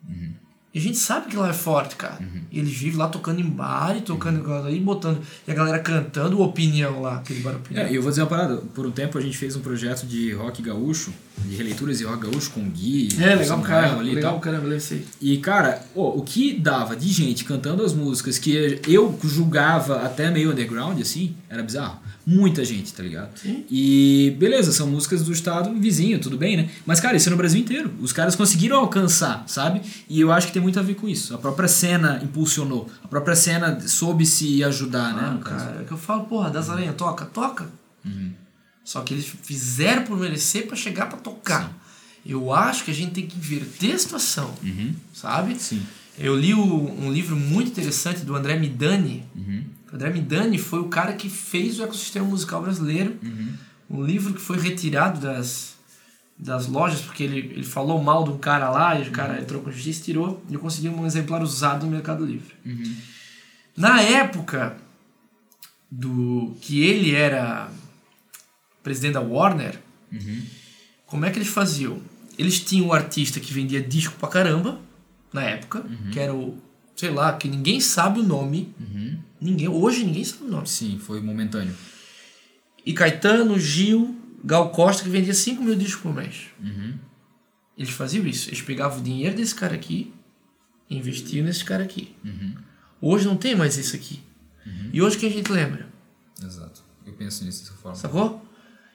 Uhum. 0.08 0.32
E 0.72 0.78
a 0.78 0.80
gente 0.80 0.96
sabe 0.98 1.28
que 1.28 1.36
lá 1.36 1.50
é 1.50 1.52
forte, 1.52 1.96
cara. 1.96 2.20
Uhum. 2.20 2.42
E 2.50 2.58
eles 2.58 2.72
vivem 2.72 2.98
lá 2.98 3.08
tocando 3.08 3.40
em 3.40 3.48
bar 3.48 3.96
e 3.96 4.00
tocando 4.00 4.44
uhum. 4.44 4.64
aí, 4.64 4.80
botando. 4.80 5.20
E 5.46 5.50
a 5.50 5.54
galera 5.54 5.78
cantando 5.80 6.40
opinião 6.40 7.02
lá, 7.02 7.16
aquele 7.16 7.40
bar 7.40 7.56
opinião. 7.56 7.84
É, 7.84 7.96
eu 7.96 8.00
vou 8.00 8.10
dizer 8.10 8.22
uma 8.22 8.28
parada. 8.28 8.56
Por 8.56 8.86
um 8.86 8.90
tempo 8.90 9.18
a 9.18 9.20
gente 9.20 9.36
fez 9.36 9.56
um 9.56 9.60
projeto 9.60 10.06
de 10.06 10.32
rock 10.32 10.62
gaúcho, 10.62 11.12
de 11.44 11.56
releituras 11.56 11.98
de 11.98 12.04
rock 12.04 12.22
gaúcho 12.22 12.50
com 12.50 12.68
Gui. 12.68 13.08
É, 13.20 13.34
legal 13.34 13.60
cara. 13.60 13.98
Ali 13.98 14.14
legal 14.14 14.32
tal. 14.32 14.40
caramba, 14.40 14.68
eu 14.68 14.80
sei. 14.80 15.04
E, 15.20 15.38
cara, 15.38 15.84
oh, 15.94 16.18
o 16.18 16.22
que 16.22 16.54
dava 16.54 16.96
de 16.96 17.08
gente 17.08 17.44
cantando 17.44 17.84
as 17.84 17.92
músicas 17.92 18.38
que 18.38 18.80
eu 18.86 19.18
julgava 19.24 20.02
até 20.02 20.30
meio 20.30 20.52
underground, 20.52 21.00
assim, 21.00 21.34
era 21.48 21.62
bizarro 21.62 22.00
muita 22.26 22.64
gente, 22.64 22.92
tá 22.92 23.02
ligado? 23.02 23.36
Sim. 23.36 23.64
E 23.70 24.34
beleza, 24.38 24.72
são 24.72 24.86
músicas 24.86 25.22
do 25.22 25.32
estado 25.32 25.72
vizinho, 25.74 26.18
tudo 26.18 26.38
bem, 26.38 26.56
né? 26.56 26.70
Mas, 26.86 27.00
cara, 27.00 27.16
isso 27.16 27.28
é 27.28 27.30
no 27.30 27.36
Brasil 27.36 27.60
inteiro. 27.60 27.92
Os 28.00 28.12
caras 28.12 28.34
conseguiram 28.34 28.78
alcançar, 28.78 29.44
sabe? 29.46 29.82
E 30.08 30.20
eu 30.20 30.32
acho 30.32 30.46
que 30.46 30.52
tem 30.52 30.62
muito 30.62 30.78
a 30.78 30.82
ver 30.82 30.94
com 30.94 31.08
isso. 31.08 31.34
A 31.34 31.38
própria 31.38 31.68
cena 31.68 32.20
impulsionou. 32.22 32.88
A 33.02 33.08
própria 33.08 33.36
cena 33.36 33.78
soube 33.86 34.24
se 34.24 34.64
ajudar, 34.64 35.14
né? 35.14 35.38
Ah, 35.40 35.44
cara, 35.44 35.80
é 35.82 35.84
que 35.84 35.92
eu 35.92 35.98
falo, 35.98 36.24
porra, 36.24 36.50
das 36.50 36.70
aranhas, 36.70 36.94
toca, 36.96 37.26
toca. 37.26 37.66
Uhum. 38.04 38.32
Só 38.84 39.00
que 39.00 39.14
eles 39.14 39.26
fizeram 39.26 40.04
por 40.04 40.18
merecer 40.18 40.66
para 40.66 40.76
chegar 40.76 41.06
para 41.06 41.18
tocar. 41.18 41.68
Sim. 41.68 41.74
Eu 42.26 42.52
acho 42.52 42.84
que 42.84 42.90
a 42.90 42.94
gente 42.94 43.12
tem 43.12 43.26
que 43.26 43.36
inverter 43.36 43.94
a 43.94 43.98
situação, 43.98 44.54
uhum. 44.62 44.94
sabe? 45.12 45.58
Sim. 45.58 45.82
Eu 46.18 46.36
li 46.36 46.54
o, 46.54 46.62
um 46.62 47.12
livro 47.12 47.34
muito 47.34 47.70
interessante 47.70 48.20
do 48.20 48.36
André 48.36 48.56
Midani, 48.56 49.24
uhum. 49.34 49.64
André 49.94 50.10
Midani 50.10 50.58
foi 50.58 50.80
o 50.80 50.88
cara 50.88 51.12
que 51.12 51.28
fez 51.28 51.78
o 51.78 51.84
ecossistema 51.84 52.26
musical 52.26 52.60
brasileiro. 52.60 53.16
Uhum. 53.22 53.54
Um 53.88 54.04
livro 54.04 54.34
que 54.34 54.40
foi 54.40 54.58
retirado 54.58 55.20
das, 55.20 55.76
das 56.36 56.66
lojas, 56.66 57.00
porque 57.00 57.22
ele, 57.22 57.38
ele 57.38 57.62
falou 57.62 58.02
mal 58.02 58.24
de 58.24 58.30
um 58.30 58.38
cara 58.38 58.68
lá, 58.70 58.98
e 58.98 59.08
o 59.08 59.12
cara 59.12 59.34
uhum. 59.34 59.40
entrou 59.40 59.62
com 59.62 59.70
justiça 59.70 60.00
e 60.00 60.04
tirou. 60.04 60.42
E 60.50 60.54
eu 60.54 60.60
consegui 60.60 60.88
um 60.88 61.06
exemplar 61.06 61.42
usado 61.42 61.86
no 61.86 61.92
Mercado 61.92 62.26
Livre. 62.26 62.54
Uhum. 62.66 62.96
Na 63.76 64.02
época 64.02 64.76
do 65.88 66.56
que 66.60 66.82
ele 66.82 67.14
era 67.14 67.70
presidente 68.84 69.14
da 69.14 69.20
Warner, 69.20 69.80
uhum. 70.12 70.42
como 71.06 71.24
é 71.24 71.30
que 71.30 71.38
eles 71.38 71.48
faziam? 71.48 72.00
Eles 72.38 72.60
tinham 72.60 72.88
um 72.88 72.92
artista 72.92 73.40
que 73.40 73.52
vendia 73.52 73.82
disco 73.82 74.14
pra 74.18 74.28
caramba, 74.28 74.80
na 75.32 75.42
época, 75.42 75.80
uhum. 75.80 76.10
que 76.12 76.20
era 76.20 76.32
o, 76.32 76.56
sei 76.94 77.10
lá, 77.10 77.32
que 77.32 77.48
ninguém 77.48 77.80
sabe 77.80 78.20
o 78.20 78.22
nome. 78.22 78.72
Uhum. 78.78 79.18
Ninguém, 79.40 79.68
hoje 79.68 80.04
ninguém 80.04 80.24
sabe 80.24 80.44
o 80.44 80.48
nome. 80.48 80.68
Sim, 80.68 81.00
foi 81.00 81.20
momentâneo. 81.20 81.74
E 82.86 82.92
Caetano, 82.92 83.58
Gil, 83.58 84.16
Gal 84.44 84.70
Costa, 84.70 85.02
que 85.02 85.08
vendia 85.08 85.34
5 85.34 85.62
mil 85.62 85.74
discos 85.74 86.02
por 86.02 86.14
mês. 86.14 86.46
Uhum. 86.62 86.94
Eles 87.76 87.90
faziam 87.90 88.26
isso. 88.26 88.48
Eles 88.48 88.62
pegavam 88.62 89.00
o 89.00 89.02
dinheiro 89.02 89.34
desse 89.34 89.54
cara 89.54 89.74
aqui 89.74 90.12
e 90.88 90.96
investiam 90.96 91.44
nesse 91.44 91.64
cara 91.64 91.82
aqui. 91.82 92.14
Uhum. 92.24 92.54
Hoje 93.00 93.26
não 93.26 93.36
tem 93.36 93.56
mais 93.56 93.76
isso 93.76 93.96
aqui. 93.96 94.22
Uhum. 94.64 94.90
E 94.92 95.02
hoje 95.02 95.18
que 95.18 95.26
a 95.26 95.30
gente 95.30 95.50
lembra? 95.50 95.88
Exato. 96.42 96.82
Eu 97.04 97.12
penso 97.14 97.44
nisso 97.44 97.64
dessa 97.64 97.74
forma. 97.74 97.96
Sacou? 97.96 98.43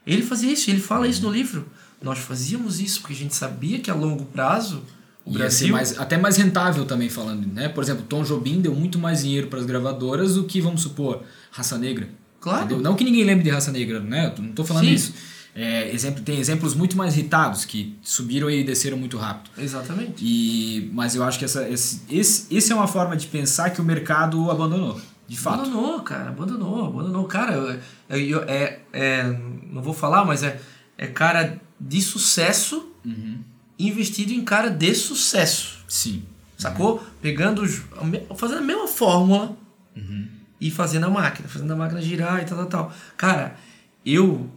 Ele 0.05 0.21
fazia 0.21 0.51
isso, 0.51 0.69
ele 0.69 0.79
fala 0.79 1.07
isso 1.07 1.21
no 1.21 1.31
livro. 1.31 1.67
Nós 2.01 2.19
fazíamos 2.19 2.79
isso 2.79 3.01
porque 3.01 3.13
a 3.13 3.17
gente 3.17 3.35
sabia 3.35 3.79
que 3.79 3.91
a 3.91 3.93
longo 3.93 4.25
prazo 4.25 4.83
o 5.25 5.31
Ia 5.31 5.39
Brasil... 5.39 5.67
ser 5.67 5.73
mais, 5.73 5.99
até 5.99 6.17
mais 6.17 6.37
rentável 6.37 6.85
também 6.85 7.09
falando, 7.09 7.45
né? 7.45 7.69
Por 7.69 7.83
exemplo, 7.83 8.03
Tom 8.07 8.23
Jobim 8.23 8.61
deu 8.61 8.73
muito 8.73 8.97
mais 8.97 9.21
dinheiro 9.21 9.47
para 9.47 9.59
as 9.59 9.65
gravadoras 9.65 10.35
do 10.35 10.45
que, 10.45 10.61
vamos 10.61 10.81
supor, 10.81 11.23
Raça 11.51 11.77
Negra. 11.77 12.09
Claro. 12.39 12.65
Entendeu? 12.65 12.81
Não 12.81 12.95
que 12.95 13.03
ninguém 13.03 13.23
lembre 13.23 13.43
de 13.43 13.49
Raça 13.49 13.71
Negra, 13.71 13.99
né? 13.99 14.33
Não 14.37 14.49
estou 14.49 14.65
falando 14.65 14.85
Sim. 14.85 14.93
isso. 14.93 15.13
É, 15.53 15.93
exemplo, 15.93 16.23
tem 16.23 16.39
exemplos 16.39 16.73
muito 16.73 16.95
mais 16.95 17.17
irritados 17.17 17.65
que 17.65 17.97
subiram 18.01 18.49
e 18.49 18.63
desceram 18.63 18.97
muito 18.97 19.17
rápido. 19.17 19.51
Exatamente. 19.57 20.23
E, 20.23 20.89
mas 20.93 21.15
eu 21.15 21.23
acho 21.23 21.37
que 21.37 21.45
essa, 21.45 21.67
esse, 21.67 22.01
esse, 22.09 22.45
esse 22.49 22.71
é 22.71 22.75
uma 22.75 22.87
forma 22.87 23.17
de 23.17 23.27
pensar 23.27 23.71
que 23.71 23.81
o 23.81 23.83
mercado 23.83 24.49
abandonou, 24.49 25.01
de 25.29 25.37
fato. 25.37 25.61
Abandonou, 25.61 25.99
cara, 26.01 26.29
abandonou, 26.29 26.85
abandonou. 26.87 27.25
Cara, 27.25 27.53
eu, 28.09 28.17
eu- 28.19 28.43
é, 28.43 28.79
é, 28.91 29.23
não 29.71 29.81
vou 29.81 29.93
falar, 29.93 30.25
mas 30.25 30.43
é, 30.43 30.59
é 30.97 31.07
cara 31.07 31.59
de 31.79 32.01
sucesso 32.01 32.91
Uhum. 33.05 33.39
investido 33.77 34.33
em 34.33 34.43
cara 34.43 34.69
de 34.69 34.93
sucesso. 34.95 35.85
Sim. 35.87 36.23
Sacou? 36.57 37.01
Pegando, 37.21 37.63
a 37.97 38.03
me- 38.03 38.25
fazendo 38.35 38.59
a 38.59 38.63
mesma 38.63 38.87
fórmula 38.87 39.55
e 40.59 40.69
fazendo 40.69 41.05
a 41.05 41.09
máquina, 41.09 41.47
fazendo 41.47 41.71
a 41.71 41.75
máquina 41.75 42.01
girar 42.01 42.41
e 42.41 42.45
tal, 42.45 42.57
tal, 42.57 42.67
tal. 42.67 42.93
Cara, 43.15 43.55
eu 44.05 44.49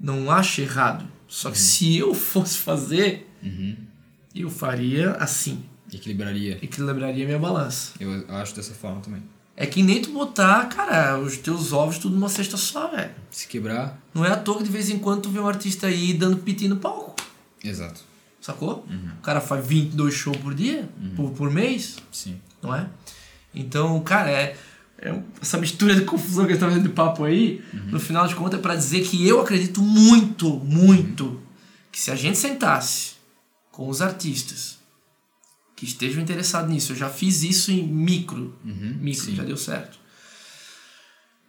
não 0.00 0.30
acho 0.30 0.60
errado. 0.62 1.06
Só 1.28 1.50
que 1.50 1.58
se 1.58 1.96
eu 1.98 2.14
fosse 2.14 2.56
fazer, 2.58 3.28
eu 4.34 4.48
faria 4.48 5.12
assim. 5.12 5.62
Equilibraria. 5.92 6.58
Equilibraria 6.62 7.26
minha 7.26 7.38
balança. 7.38 7.92
Eu 8.00 8.24
acho 8.36 8.54
dessa 8.56 8.72
forma 8.74 9.00
também. 9.02 9.22
É 9.56 9.64
que 9.64 9.82
nem 9.82 10.02
tu 10.02 10.10
botar, 10.10 10.66
cara, 10.68 11.18
os 11.18 11.38
teus 11.38 11.72
ovos 11.72 11.96
tudo 11.96 12.14
numa 12.14 12.28
cesta 12.28 12.58
só, 12.58 12.88
velho. 12.88 13.10
Se 13.30 13.48
quebrar. 13.48 13.98
Não 14.12 14.22
é 14.22 14.30
à 14.30 14.36
toa 14.36 14.58
que 14.58 14.64
de 14.64 14.70
vez 14.70 14.90
em 14.90 14.98
quando 14.98 15.22
tu 15.22 15.30
vê 15.30 15.40
um 15.40 15.48
artista 15.48 15.86
aí 15.86 16.12
dando 16.12 16.36
piti 16.36 16.68
no 16.68 16.76
palco. 16.76 17.16
Exato. 17.64 18.02
Sacou? 18.38 18.86
O 19.18 19.22
cara 19.22 19.40
faz 19.40 19.66
22 19.66 20.12
shows 20.12 20.36
por 20.36 20.54
dia, 20.54 20.88
por, 21.16 21.30
por 21.30 21.50
mês, 21.50 21.96
Sim. 22.12 22.38
não 22.62 22.74
é? 22.74 22.86
Então, 23.54 23.98
cara, 24.00 24.30
é, 24.30 24.56
é 24.98 25.18
essa 25.40 25.58
mistura 25.58 25.94
de 25.94 26.02
confusão 26.02 26.44
que 26.44 26.52
a 26.52 26.54
gente 26.54 26.60
tá 26.60 26.68
vendo 26.68 26.82
de 26.82 26.90
papo 26.90 27.24
aí, 27.24 27.64
no 27.86 27.98
final 27.98 28.28
de 28.28 28.34
contas, 28.34 28.58
é 28.58 28.62
pra 28.62 28.76
dizer 28.76 29.02
que 29.04 29.26
eu 29.26 29.40
acredito 29.40 29.80
muito, 29.80 30.50
muito, 30.58 31.40
que 31.90 31.98
se 31.98 32.10
a 32.10 32.14
gente 32.14 32.36
sentasse 32.36 33.14
com 33.72 33.88
os 33.88 34.00
artistas 34.02 34.75
que 35.76 35.84
estejam 35.84 36.22
interessados 36.22 36.70
nisso, 36.70 36.92
eu 36.92 36.96
já 36.96 37.08
fiz 37.10 37.42
isso 37.42 37.70
em 37.70 37.86
micro, 37.86 38.56
micro, 38.64 39.24
sim. 39.26 39.34
já 39.36 39.44
deu 39.44 39.56
certo. 39.56 39.98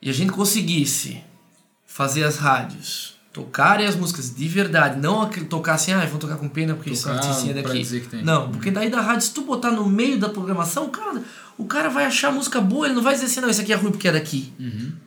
E 0.02 0.10
a 0.10 0.14
gente 0.14 0.32
conseguisse 0.32 1.22
fazer 1.86 2.24
as 2.24 2.38
rádios 2.38 3.16
tocarem 3.34 3.86
as 3.86 3.96
músicas 3.96 4.34
de 4.36 4.48
verdade, 4.48 5.00
não 5.00 5.30
tocar 5.30 5.76
assim, 5.76 5.92
ah, 5.94 6.04
vão 6.06 6.18
tocar 6.20 6.38
com 6.38 6.50
pena 6.50 6.74
porque 6.74 6.90
Tocar 6.92 7.16
artistinha 7.18 7.54
pra 7.54 7.62
daqui. 7.64 7.80
dizer 7.80 8.02
que 8.02 8.08
tem. 8.08 8.24
Não, 8.24 8.52
porque 8.52 8.72
daí 8.72 8.90
da 8.90 9.00
rádio, 9.00 9.22
se 9.28 9.34
tu 9.34 9.44
botar 9.44 9.72
no 9.72 9.88
meio 9.88 10.20
da 10.20 10.28
programação, 10.28 10.90
cara, 10.90 11.24
o 11.58 11.66
cara 11.66 11.88
vai 11.90 12.06
achar 12.06 12.30
a 12.30 12.32
música 12.32 12.60
boa, 12.60 12.88
ele 12.88 12.96
não 12.96 13.04
vai 13.04 13.14
dizer 13.14 13.28
assim, 13.28 13.40
não, 13.40 13.50
esse 13.50 13.62
aqui 13.62 13.72
é 13.72 13.76
ruim 13.76 13.92
porque 13.92 14.08
é 14.08 14.12
daqui. 14.12 14.52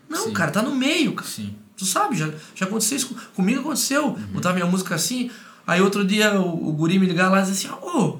Não, 0.08 0.26
Sim. 0.26 0.32
cara, 0.32 0.50
tá 0.52 0.62
no 0.62 0.74
meio, 0.74 1.12
cara. 1.12 1.28
Sim. 1.28 1.54
Tu 1.76 1.84
sabe, 1.84 2.16
já, 2.16 2.30
já 2.54 2.66
aconteceu 2.66 2.96
isso 2.96 3.08
com- 3.08 3.14
comigo, 3.34 3.60
aconteceu. 3.60 4.06
Uhum. 4.08 4.26
Botar 4.34 4.52
minha 4.52 4.66
música 4.66 4.94
assim, 4.94 5.28
aí 5.66 5.80
outro 5.80 6.04
dia 6.04 6.40
o, 6.40 6.68
o 6.68 6.72
guri 6.72 6.98
me 7.00 7.06
ligar 7.06 7.30
lá 7.30 7.40
e 7.40 7.42
dizer 7.42 7.68
assim, 7.68 7.76
ô, 7.84 8.19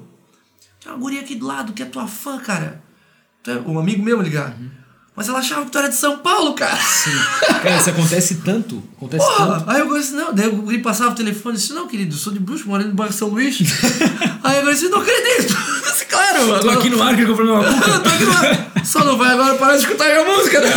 tem 0.91 0.93
uma 0.93 0.97
guria 0.97 1.21
aqui 1.21 1.35
do 1.35 1.45
lado 1.47 1.73
que 1.73 1.81
é 1.81 1.85
tua 1.85 2.07
fã, 2.07 2.37
cara. 2.39 2.81
É, 3.47 3.53
um 3.67 3.79
amigo 3.79 4.03
meu 4.03 4.17
me 4.17 4.23
ligar. 4.23 4.49
Uhum. 4.59 4.69
Mas 5.15 5.27
ela 5.27 5.39
achava 5.39 5.65
que 5.65 5.71
tu 5.71 5.77
era 5.77 5.89
de 5.89 5.95
São 5.95 6.19
Paulo, 6.19 6.53
cara. 6.53 6.77
Cara, 7.61 7.77
isso 7.77 7.89
acontece 7.89 8.35
tanto. 8.35 8.81
Acontece 8.95 9.25
Porra! 9.25 9.59
tanto. 9.59 9.69
Aí 9.69 9.79
eu 9.79 9.93
disse, 9.97 10.13
não, 10.13 10.33
daí 10.33 10.47
o 10.47 10.55
guri 10.61 10.79
passava 10.79 11.11
o 11.11 11.15
telefone 11.15 11.55
e 11.55 11.59
disse, 11.59 11.73
não, 11.73 11.87
querido, 11.87 12.15
eu 12.15 12.19
sou 12.19 12.31
de 12.31 12.39
Bruxo, 12.39 12.67
moro 12.67 12.83
no 12.85 12.93
bairro 12.93 13.13
São 13.13 13.27
Luís. 13.27 13.59
aí 14.43 14.59
eu 14.59 14.71
disse, 14.71 14.87
não 14.89 15.01
acredito. 15.01 15.53
Eu 15.81 15.91
disse, 15.91 16.05
claro, 16.05 16.45
Tô 16.47 16.55
agora- 16.55 16.79
aqui 16.79 16.89
no 16.89 17.03
ar 17.03 17.15
que 17.15 17.25
comprei 17.25 17.47
uma 17.47 17.63
Eu 17.63 17.73
tô 18.01 18.09
aqui 18.09 18.23
no 18.23 18.31
ar. 18.31 18.85
Só 18.85 19.03
não 19.03 19.17
vai 19.17 19.31
agora 19.33 19.55
parar 19.55 19.73
de 19.73 19.79
escutar 19.83 20.05
minha 20.05 20.25
música, 20.25 20.61
né? 20.61 20.69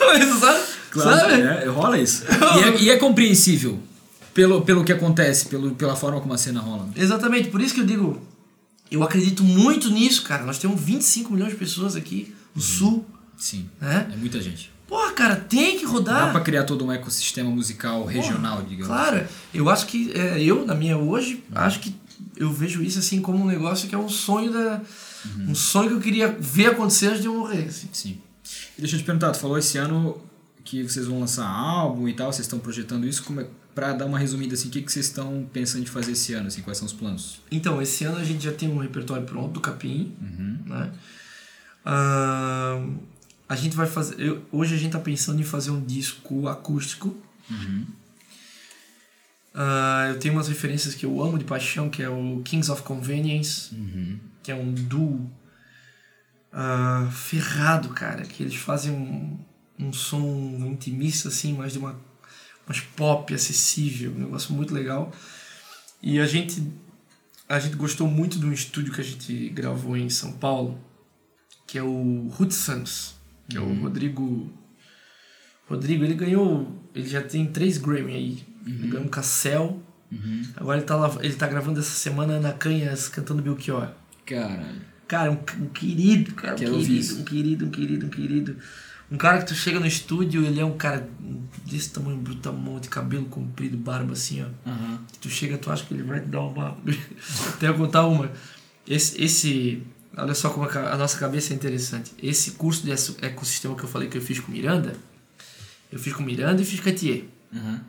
Mas, 0.00 0.40
sabe? 0.40 0.60
Claro, 0.90 1.18
sabe? 1.20 1.42
é, 1.42 1.66
rola 1.66 1.98
isso. 1.98 2.22
E 2.30 2.62
é, 2.62 2.80
e 2.82 2.90
é 2.90 2.96
compreensível 2.96 3.80
pelo, 4.32 4.62
pelo 4.62 4.84
que 4.84 4.92
acontece, 4.92 5.46
pelo, 5.46 5.72
pela 5.72 5.96
forma 5.96 6.20
como 6.20 6.32
a 6.32 6.38
cena 6.38 6.60
rola. 6.60 6.88
Exatamente, 6.94 7.48
por 7.48 7.60
isso 7.60 7.74
que 7.74 7.80
eu 7.80 7.86
digo, 7.86 8.20
eu 8.90 9.02
acredito 9.02 9.42
muito 9.42 9.90
nisso, 9.90 10.22
cara. 10.22 10.44
Nós 10.44 10.58
temos 10.58 10.80
25 10.80 11.32
milhões 11.32 11.52
de 11.52 11.58
pessoas 11.58 11.96
aqui 11.96 12.34
no 12.54 12.60
sul, 12.62 13.06
Sim. 13.36 13.68
né? 13.80 14.08
É 14.12 14.16
muita 14.16 14.40
gente. 14.40 14.72
Porra, 14.86 15.12
cara, 15.12 15.36
tem 15.36 15.78
que 15.78 15.84
Dá 15.84 15.90
rodar. 15.90 16.32
pra 16.32 16.40
criar 16.40 16.62
todo 16.64 16.84
um 16.84 16.92
ecossistema 16.92 17.50
musical 17.50 18.04
regional, 18.04 18.62
digamos. 18.62 18.86
Claro, 18.86 19.26
eu 19.52 19.68
acho 19.68 19.86
que 19.86 20.12
é, 20.12 20.40
eu, 20.40 20.64
na 20.64 20.74
minha 20.74 20.96
hoje, 20.96 21.42
acho 21.52 21.80
que 21.80 21.94
eu 22.36 22.52
vejo 22.52 22.82
isso 22.82 22.98
assim 22.98 23.20
como 23.20 23.42
um 23.42 23.46
negócio 23.46 23.88
que 23.88 23.94
é 23.94 23.98
um 23.98 24.08
sonho 24.08 24.52
da. 24.52 24.80
Um 25.48 25.56
sonho 25.56 25.88
que 25.88 25.94
eu 25.96 26.00
queria 26.00 26.28
ver 26.28 26.66
acontecer 26.66 27.08
antes 27.08 27.20
de 27.20 27.26
eu 27.26 27.34
morrer. 27.34 27.64
Assim. 27.64 27.88
Sim. 27.92 28.20
E 28.78 28.80
deixa 28.80 28.94
eu 28.94 29.00
te 29.00 29.04
perguntar, 29.04 29.32
tu 29.32 29.40
falou 29.40 29.58
esse 29.58 29.76
ano 29.76 30.20
que 30.62 30.82
vocês 30.84 31.06
vão 31.06 31.18
lançar 31.18 31.46
álbum 31.48 32.08
e 32.08 32.12
tal, 32.12 32.32
vocês 32.32 32.46
estão 32.46 32.60
projetando 32.60 33.06
isso, 33.08 33.24
como 33.24 33.40
é, 33.40 33.46
pra 33.76 33.92
dar 33.92 34.06
uma 34.06 34.18
resumida 34.18 34.54
assim, 34.54 34.68
o 34.68 34.70
que, 34.72 34.82
que 34.82 34.90
vocês 34.90 35.06
estão 35.06 35.46
pensando 35.52 35.82
em 35.82 35.86
fazer 35.86 36.12
esse 36.12 36.32
ano, 36.32 36.48
assim, 36.48 36.62
quais 36.62 36.78
são 36.78 36.86
os 36.86 36.92
planos? 36.94 37.40
Então, 37.50 37.80
esse 37.80 38.02
ano 38.04 38.16
a 38.16 38.24
gente 38.24 38.42
já 38.42 38.50
tem 38.52 38.68
um 38.68 38.78
repertório 38.78 39.24
pronto 39.24 39.52
do 39.52 39.60
Capim, 39.60 40.12
Uhum. 40.20 40.58
né? 40.66 40.92
Ahn, 41.84 42.96
a 43.48 43.54
gente 43.54 43.76
vai 43.76 43.86
fazer. 43.86 44.18
eu- 44.18 44.42
hoje 44.50 44.74
a 44.74 44.78
gente 44.78 44.90
tá 44.92 44.98
pensando 44.98 45.40
em 45.40 45.44
fazer 45.44 45.70
um 45.70 45.80
disco 45.84 46.48
acústico. 46.48 47.16
Ah, 49.54 50.06
eu 50.10 50.18
tenho 50.18 50.34
umas 50.34 50.48
referências 50.48 50.94
que 50.94 51.06
eu 51.06 51.22
amo 51.22 51.38
de 51.38 51.44
paixão, 51.44 51.88
que 51.88 52.02
é 52.02 52.08
o 52.08 52.42
Kings 52.44 52.70
of 52.70 52.82
Convenience, 52.82 53.74
que 54.42 54.50
é 54.50 54.54
um 54.54 54.72
duo 54.72 55.30
ah, 56.52 57.08
ferrado, 57.12 57.88
cara, 57.90 58.22
que 58.22 58.42
eles 58.42 58.54
fazem 58.56 58.92
um, 58.92 59.38
um 59.78 59.92
som 59.92 60.26
intimista, 60.66 61.28
assim, 61.28 61.52
mais 61.54 61.72
de 61.72 61.78
uma 61.78 61.98
mais 62.66 62.80
pop, 62.80 63.32
acessível, 63.32 64.12
um 64.12 64.20
negócio 64.20 64.52
muito 64.52 64.74
legal. 64.74 65.12
E 66.02 66.18
a 66.18 66.26
gente 66.26 66.62
a 67.48 67.58
gente 67.60 67.76
gostou 67.76 68.08
muito 68.08 68.38
de 68.38 68.46
um 68.46 68.52
estúdio 68.52 68.92
que 68.92 69.00
a 69.00 69.04
gente 69.04 69.48
gravou 69.50 69.96
em 69.96 70.10
São 70.10 70.32
Paulo, 70.32 70.80
que 71.66 71.78
é 71.78 71.82
o 71.82 72.28
Root 72.32 72.52
Sons, 72.52 73.14
que 73.48 73.56
é 73.56 73.60
o 73.60 73.72
Rodrigo. 73.80 74.52
Rodrigo, 75.68 76.04
ele 76.04 76.14
ganhou. 76.14 76.82
Ele 76.94 77.08
já 77.08 77.22
tem 77.22 77.46
três 77.46 77.78
Grammy 77.78 78.12
aí. 78.14 78.44
Ele 78.66 78.88
ganhou 78.88 79.06
um 79.06 79.08
Cassel. 79.08 79.80
Agora 80.56 80.78
ele 80.78 80.86
tá, 80.86 80.96
lá, 80.96 81.16
ele 81.20 81.34
tá 81.34 81.46
gravando 81.46 81.78
essa 81.78 81.90
semana 81.90 82.40
na 82.40 82.52
Canhas 82.52 83.08
cantando 83.08 83.42
Belchior. 83.42 83.92
Caralho. 84.24 84.82
Cara, 85.06 85.30
um, 85.30 85.38
um 85.62 85.68
querido, 85.68 86.34
cara, 86.34 86.54
um 86.54 86.58
Quero 86.58 86.74
ouvir 86.74 86.98
isso. 86.98 87.22
querido, 87.24 87.66
um 87.66 87.70
querido, 87.70 88.06
um 88.06 88.06
querido, 88.06 88.06
um 88.06 88.10
querido. 88.10 88.56
Um 89.10 89.16
cara 89.16 89.38
que 89.38 89.46
tu 89.46 89.54
chega 89.54 89.78
no 89.78 89.86
estúdio, 89.86 90.44
ele 90.44 90.58
é 90.60 90.64
um 90.64 90.76
cara 90.76 91.08
desse 91.64 91.90
tamanho, 91.90 92.16
brutamonte, 92.18 92.88
cabelo 92.88 93.26
comprido, 93.26 93.76
barba 93.76 94.12
assim, 94.14 94.42
ó. 94.42 94.46
Aham. 94.68 94.98
Tu 95.20 95.28
chega, 95.28 95.56
tu 95.58 95.70
acha 95.70 95.84
que 95.84 95.94
ele 95.94 96.02
vai 96.02 96.20
te 96.20 96.26
dar 96.26 96.40
uma. 96.40 96.76
Até 97.54 97.68
eu 97.68 97.74
contar 97.74 98.06
uma. 98.06 98.30
Esse, 98.86 99.22
esse. 99.22 99.82
Olha 100.16 100.34
só 100.34 100.50
como 100.50 100.66
a 100.68 100.96
nossa 100.96 101.18
cabeça 101.18 101.52
é 101.52 101.56
interessante. 101.56 102.12
Esse 102.22 102.52
curso 102.52 102.82
de 102.84 102.90
eco- 102.90 103.16
ecossistema 103.22 103.76
que 103.76 103.84
eu 103.84 103.88
falei 103.88 104.08
que 104.08 104.16
eu 104.18 104.22
fiz 104.22 104.40
com 104.40 104.50
Miranda, 104.50 104.96
eu 105.92 105.98
fiz 105.98 106.12
com 106.12 106.22
Miranda 106.22 106.60
e 106.62 106.64
fiz 106.64 106.80
com 106.80 106.88
a 106.88 106.92
Tia. 106.94 107.24
Aham. 107.54 107.80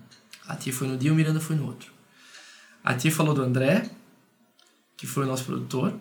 A 0.47 0.55
Tia 0.55 0.72
foi 0.74 0.88
no 0.88 0.97
dia 0.97 1.09
e 1.09 1.11
o 1.11 1.15
Miranda 1.15 1.39
foi 1.39 1.55
no 1.55 1.65
outro. 1.65 1.91
A 2.84 2.93
Tia 2.93 3.11
falou 3.11 3.34
do 3.34 3.41
André, 3.41 3.89
que 4.95 5.05
foi 5.07 5.24
o 5.24 5.28
nosso 5.28 5.43
produtor, 5.45 5.99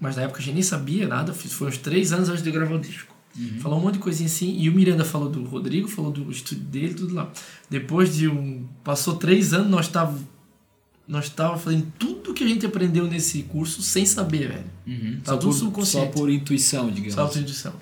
mas 0.00 0.16
na 0.16 0.22
época 0.22 0.40
a 0.40 0.42
gente 0.42 0.54
nem 0.54 0.62
sabia 0.62 1.06
nada, 1.08 1.32
foi 1.32 1.68
uns 1.68 1.78
três 1.78 2.12
anos 2.12 2.28
antes 2.28 2.42
de 2.42 2.50
gravar 2.50 2.74
o 2.74 2.80
disco. 2.80 3.14
Falou 3.60 3.78
um 3.78 3.82
monte 3.82 3.94
de 3.94 4.00
coisinha 4.00 4.26
assim, 4.28 4.56
e 4.58 4.68
o 4.68 4.72
Miranda 4.74 5.04
falou 5.04 5.28
do 5.28 5.44
Rodrigo, 5.44 5.86
falou 5.88 6.10
do 6.10 6.30
estúdio 6.30 6.64
dele, 6.64 6.94
tudo 6.94 7.14
lá. 7.14 7.30
Depois 7.68 8.14
de 8.14 8.28
um. 8.28 8.66
Passou 8.82 9.16
três 9.16 9.52
anos, 9.52 9.70
nós 9.70 9.86
estávamos 9.86 10.22
nós 11.08 11.28
tava 11.28 11.56
fazendo 11.56 11.86
tudo 12.00 12.34
que 12.34 12.42
a 12.42 12.48
gente 12.48 12.66
aprendeu 12.66 13.06
nesse 13.06 13.44
curso 13.44 13.80
sem 13.80 14.04
saber, 14.04 14.48
velho. 14.48 14.64
Uhum. 14.86 15.20
Tá 15.22 15.32
Só, 15.34 15.38
tudo 15.38 15.52
por, 15.52 15.58
subconsciente. 15.58 16.06
só 16.06 16.12
por 16.12 16.28
intuição, 16.28 16.90
digamos. 16.90 17.14
Só 17.14 17.20
autoindução. 17.20 17.74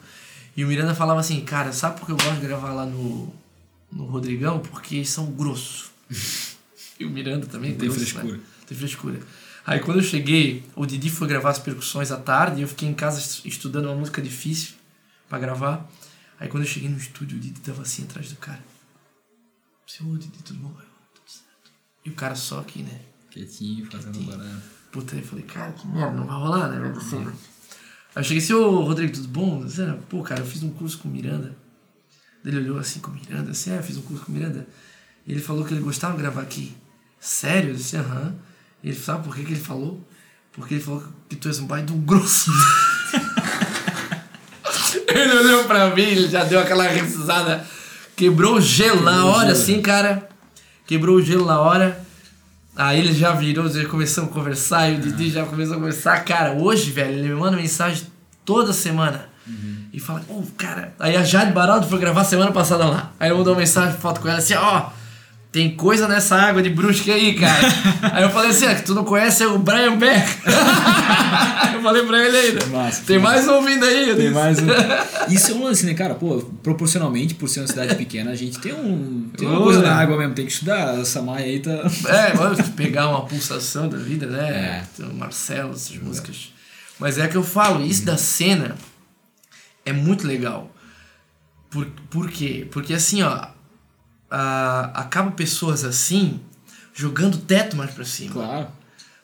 E 0.54 0.62
o 0.62 0.68
Miranda 0.68 0.94
falava 0.94 1.20
assim, 1.20 1.40
cara, 1.40 1.72
sabe 1.72 1.98
por 1.98 2.04
que 2.04 2.12
eu 2.12 2.16
gosto 2.18 2.34
de 2.34 2.46
gravar 2.46 2.74
lá 2.74 2.84
no, 2.84 3.32
no 3.90 4.04
Rodrigão? 4.04 4.58
Porque 4.58 4.96
eles 4.96 5.08
são 5.08 5.24
grossos. 5.32 5.86
e 7.00 7.04
o 7.06 7.10
Miranda 7.10 7.46
também 7.46 7.70
Tem 7.74 7.88
grosso, 7.88 8.04
frescura. 8.04 8.36
Né? 8.36 8.40
Tem 8.66 8.76
frescura. 8.76 9.20
Aí 9.66 9.80
quando 9.80 10.00
eu 10.00 10.04
cheguei, 10.04 10.62
o 10.76 10.84
Didi 10.84 11.08
foi 11.08 11.26
gravar 11.26 11.48
as 11.48 11.58
percussões 11.58 12.12
à 12.12 12.18
tarde 12.18 12.60
e 12.60 12.62
eu 12.62 12.68
fiquei 12.68 12.86
em 12.90 12.92
casa 12.94 13.18
est- 13.20 13.46
estudando 13.46 13.86
uma 13.86 13.94
música 13.94 14.20
difícil 14.20 14.74
pra 15.34 15.38
gravar. 15.40 15.90
Aí 16.38 16.48
quando 16.48 16.62
eu 16.62 16.68
cheguei 16.68 16.88
no 16.88 16.96
estúdio, 16.96 17.36
o 17.36 17.40
Didi 17.40 17.60
tava 17.60 17.82
assim 17.82 18.04
atrás 18.04 18.28
do 18.30 18.36
cara. 18.36 18.62
Seu 19.86 20.06
ô, 20.06 20.16
Didi, 20.16 20.38
tudo 20.42 20.60
bom? 20.60 20.68
Eu, 20.68 20.86
Tudo 21.14 21.26
certo. 21.26 21.70
E 22.04 22.10
o 22.10 22.14
cara 22.14 22.34
só 22.34 22.60
aqui, 22.60 22.82
né? 22.82 23.00
Quietinho, 23.30 23.90
fazendo 23.90 24.20
barulho. 24.20 24.62
Puta, 24.92 25.14
aí 25.16 25.20
eu 25.22 25.26
falei, 25.26 25.44
cara, 25.44 25.72
que 25.72 25.86
merda, 25.88 26.12
não 26.12 26.26
vai 26.26 26.36
rolar, 26.36 26.68
né? 26.68 26.78
velho? 26.78 26.96
Assim. 26.96 27.24
Aí 27.26 27.34
eu 28.16 28.22
cheguei 28.24 28.42
assim, 28.42 28.52
ô 28.52 28.80
Rodrigo, 28.82 29.12
tudo 29.12 29.28
bom? 29.28 29.64
"Ah, 29.64 29.98
Pô, 30.08 30.22
cara, 30.22 30.40
eu 30.40 30.46
fiz 30.46 30.62
um 30.62 30.70
curso 30.70 30.98
com 30.98 31.08
o 31.08 31.10
Miranda. 31.12 31.56
Ele 32.44 32.58
olhou 32.58 32.78
assim 32.78 33.00
com 33.00 33.10
o 33.10 33.14
Miranda, 33.14 33.50
assim, 33.50 33.70
é, 33.70 33.78
eu 33.78 33.82
fiz 33.82 33.96
um 33.96 34.02
curso 34.02 34.24
com 34.24 34.30
o 34.30 34.34
Miranda. 34.34 34.66
E 35.26 35.32
ele 35.32 35.40
falou 35.40 35.64
que 35.64 35.72
ele 35.74 35.80
gostava 35.80 36.14
de 36.14 36.22
gravar 36.22 36.42
aqui. 36.42 36.76
Sério? 37.18 37.70
Eu 37.70 37.76
disse, 37.76 37.96
aham. 37.96 38.36
E 38.82 38.90
ele 38.90 38.98
sabe 38.98 39.24
por 39.24 39.34
que, 39.34 39.42
que 39.44 39.52
ele 39.52 39.60
falou? 39.60 40.06
Porque 40.52 40.74
ele 40.74 40.82
falou 40.82 41.02
que 41.28 41.34
tu 41.36 41.48
és 41.48 41.58
um 41.58 41.66
baita 41.66 41.86
de 41.86 41.92
um 41.94 42.00
grosso. 42.00 42.50
ele 45.14 45.32
olhou 45.34 45.64
pra 45.64 45.90
mim, 45.90 46.02
ele 46.02 46.28
já 46.28 46.44
deu 46.44 46.60
aquela 46.60 46.86
risada, 46.86 47.64
quebrou 48.16 48.56
o 48.56 48.60
gelo 48.60 49.02
na 49.02 49.24
hora, 49.26 49.52
assim, 49.52 49.80
cara. 49.80 50.28
quebrou 50.86 51.16
o 51.16 51.22
gelo 51.22 51.46
na 51.46 51.60
hora. 51.60 52.00
Aí 52.76 52.98
ele 52.98 53.12
já 53.14 53.32
virou, 53.32 53.68
já 53.68 53.86
começamos 53.86 54.30
a 54.30 54.34
conversar, 54.34 54.90
e 54.90 54.96
o 54.96 55.00
Didi 55.00 55.30
já 55.30 55.44
começou 55.44 55.74
a 55.74 55.78
conversar. 55.78 56.24
Cara, 56.24 56.52
hoje, 56.54 56.90
velho, 56.90 57.12
ele 57.12 57.28
me 57.28 57.34
manda 57.34 57.56
mensagem 57.56 58.04
toda 58.44 58.72
semana. 58.72 59.28
E 59.92 60.00
fala, 60.00 60.22
ô, 60.28 60.42
cara. 60.56 60.92
Aí 60.98 61.16
a 61.16 61.22
Jade 61.22 61.52
Baraldo 61.52 61.86
foi 61.86 61.98
gravar 62.00 62.24
semana 62.24 62.50
passada 62.50 62.84
lá. 62.86 63.12
Aí 63.20 63.28
ele 63.28 63.38
mandou 63.38 63.52
uma 63.52 63.60
mensagem, 63.60 63.96
foto 63.98 64.20
com 64.20 64.28
ela 64.28 64.38
assim, 64.38 64.54
ó. 64.54 64.90
Tem 65.54 65.70
coisa 65.70 66.08
nessa 66.08 66.34
água 66.34 66.60
de 66.60 66.68
brusque 66.68 67.12
aí, 67.12 67.32
cara. 67.36 67.68
aí 68.12 68.24
eu 68.24 68.30
falei 68.30 68.50
assim, 68.50 68.66
ah, 68.66 68.74
que 68.74 68.82
tu 68.82 68.92
não 68.92 69.04
conhece 69.04 69.44
é 69.44 69.46
o 69.46 69.56
Brian 69.56 69.96
Beck. 69.96 70.26
eu 71.74 71.80
falei 71.80 72.02
pra 72.02 72.26
ele 72.26 72.36
ainda. 72.36 72.66
Massa, 72.66 73.04
Tem 73.06 73.20
mais 73.20 73.46
um 73.46 73.52
ouvindo 73.52 73.84
aí. 73.84 74.06
Tem 74.06 74.16
disse. 74.16 74.30
mais 74.30 74.58
um. 74.58 74.66
Isso 75.32 75.52
é 75.52 75.54
um 75.54 75.62
lance, 75.62 75.86
né, 75.86 75.94
cara? 75.94 76.16
Pô, 76.16 76.38
proporcionalmente, 76.60 77.36
por 77.36 77.48
ser 77.48 77.60
uma 77.60 77.68
cidade 77.68 77.94
pequena, 77.94 78.32
a 78.32 78.34
gente 78.34 78.58
tem 78.58 78.72
um. 78.72 79.30
Tem 79.36 79.46
uma 79.46 79.60
Ô, 79.60 79.62
coisa 79.62 79.80
né? 79.80 79.90
na 79.90 79.94
água 79.94 80.18
mesmo, 80.18 80.34
tem 80.34 80.44
que 80.44 80.50
estudar. 80.50 80.98
Essa 80.98 81.22
Maia 81.22 81.44
aí 81.44 81.60
tá. 81.60 81.70
É, 82.08 82.34
mano, 82.34 82.56
pegar 82.70 83.08
uma 83.08 83.24
pulsação 83.24 83.88
da 83.88 83.96
vida, 83.96 84.26
né? 84.26 84.48
É. 84.48 84.84
Tem 84.96 85.08
o 85.08 85.14
Marcelo, 85.14 85.74
essas 85.74 85.96
músicas. 85.98 86.52
Mas 86.98 87.16
é 87.16 87.28
que 87.28 87.36
eu 87.36 87.44
falo, 87.44 87.86
isso 87.86 88.04
da 88.04 88.16
cena 88.16 88.74
é 89.86 89.92
muito 89.92 90.26
legal. 90.26 90.74
Por, 91.70 91.86
por 92.10 92.28
quê? 92.28 92.66
Porque 92.72 92.92
assim, 92.92 93.22
ó, 93.22 93.53
a, 94.36 95.00
acaba 95.02 95.30
pessoas 95.30 95.84
assim 95.84 96.40
jogando 96.94 97.38
teto 97.38 97.76
mais 97.76 97.90
pra 97.92 98.04
cima. 98.04 98.32
Claro. 98.32 98.66
A 98.68 98.68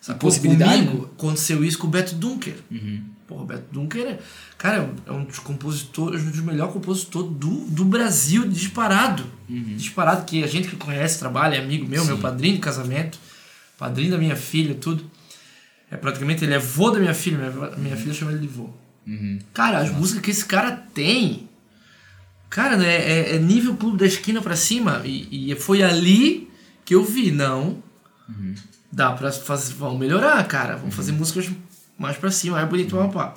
Sacou? 0.00 0.20
possibilidade. 0.20 0.84
Comigo, 0.86 1.10
aconteceu 1.18 1.62
isso 1.64 1.78
com 1.78 1.86
o 1.86 1.90
Beto 1.90 2.14
Dunker. 2.14 2.54
Uhum. 2.70 3.02
Porra, 3.26 3.42
o 3.42 3.46
Beto 3.46 3.64
Dunker 3.72 4.06
é, 4.06 4.18
cara, 4.58 4.76
é 5.06 5.12
um- 5.12 5.22
é 5.22 5.24
dos 5.26 5.38
compositores, 5.38 6.22
um 6.22 6.30
dos 6.30 6.40
melhores 6.40 6.72
compositores 6.72 7.30
do, 7.32 7.66
do 7.66 7.84
Brasil, 7.84 8.48
disparado. 8.48 9.24
Disparado, 9.48 10.24
que 10.24 10.42
a 10.42 10.46
gente 10.46 10.68
que 10.68 10.76
conhece, 10.76 11.18
trabalha, 11.18 11.56
é 11.56 11.58
amigo 11.62 11.86
meu, 11.86 12.04
meu 12.04 12.18
padrinho 12.18 12.54
de 12.54 12.60
casamento, 12.60 13.18
padrinho 13.78 14.10
da 14.10 14.18
minha 14.18 14.36
filha, 14.36 14.74
tudo. 14.74 15.08
É 15.90 15.96
praticamente, 15.96 16.44
ele 16.44 16.54
é 16.54 16.58
vô 16.58 16.90
da 16.90 16.98
minha 17.00 17.14
filha, 17.14 17.36
minha, 17.36 17.70
minha 17.76 17.96
filha 17.96 18.14
chama 18.14 18.30
ele 18.32 18.40
de 18.40 18.46
vô. 18.48 18.70
Uhum. 19.06 19.38
Cara, 19.52 19.78
as 19.78 19.90
músicas 19.90 20.22
que 20.22 20.30
esse 20.30 20.44
cara 20.44 20.70
tem. 20.94 21.48
Cara, 22.50 22.76
né, 22.76 22.96
é, 22.96 23.36
é 23.36 23.38
nível 23.38 23.76
clube 23.76 23.96
da 23.96 24.06
esquina 24.06 24.42
pra 24.42 24.56
cima. 24.56 25.02
E, 25.04 25.52
e 25.52 25.54
foi 25.54 25.82
ali 25.82 26.50
que 26.84 26.94
eu 26.94 27.04
vi, 27.04 27.30
não. 27.30 27.82
Dá 28.92 29.12
pra 29.12 29.30
fazer. 29.30 29.74
Vamos 29.74 29.98
melhorar, 30.00 30.42
cara. 30.48 30.76
Vamos 30.76 30.94
fazer 30.94 31.12
músicas 31.12 31.48
mais 31.96 32.16
pra 32.16 32.30
cima, 32.30 32.56
mais 32.56 32.68
bonito, 32.68 32.96
papá. 32.96 33.34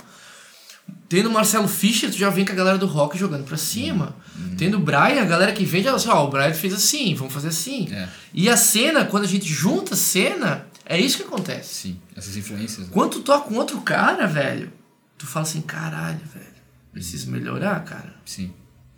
Tendo 1.08 1.30
o 1.30 1.32
Marcelo 1.32 1.68
Fischer, 1.68 2.10
tu 2.10 2.18
já 2.18 2.30
vem 2.30 2.44
com 2.44 2.52
a 2.52 2.56
galera 2.56 2.78
do 2.78 2.88
rock 2.88 3.18
jogando 3.18 3.46
pra 3.46 3.56
cima. 3.56 4.16
Tendo 4.58 4.78
o 4.78 4.80
Brian, 4.80 5.22
a 5.22 5.26
galera 5.26 5.52
que 5.52 5.64
vem 5.64 5.84
já 5.84 5.94
assim, 5.94 6.10
ó, 6.10 6.26
o 6.26 6.30
Brian 6.30 6.54
fez 6.54 6.74
assim, 6.74 7.14
vamos 7.14 7.32
fazer 7.34 7.50
assim. 7.50 7.88
É. 7.94 8.10
E 8.34 8.50
a 8.50 8.58
cena, 8.58 9.06
quando 9.06 9.24
a 9.24 9.28
gente 9.28 9.46
junta 9.46 9.94
a 9.94 9.98
cena, 9.98 10.66
é 10.86 11.00
isso 11.00 11.18
que 11.18 11.24
acontece. 11.24 11.74
Sim, 11.74 12.00
essas 12.16 12.36
influências. 12.36 12.88
né? 12.88 12.92
Quando 12.92 13.12
tu 13.12 13.20
toca 13.22 13.48
com 13.48 13.56
outro 13.56 13.80
cara, 13.82 14.26
velho, 14.26 14.74
tu 15.18 15.28
fala 15.28 15.46
assim, 15.46 15.62
caralho, 15.62 16.20
velho, 16.34 16.46
preciso 16.92 17.30
melhorar, 17.30 17.84
cara. 17.84 18.16
Sim. 18.26 18.52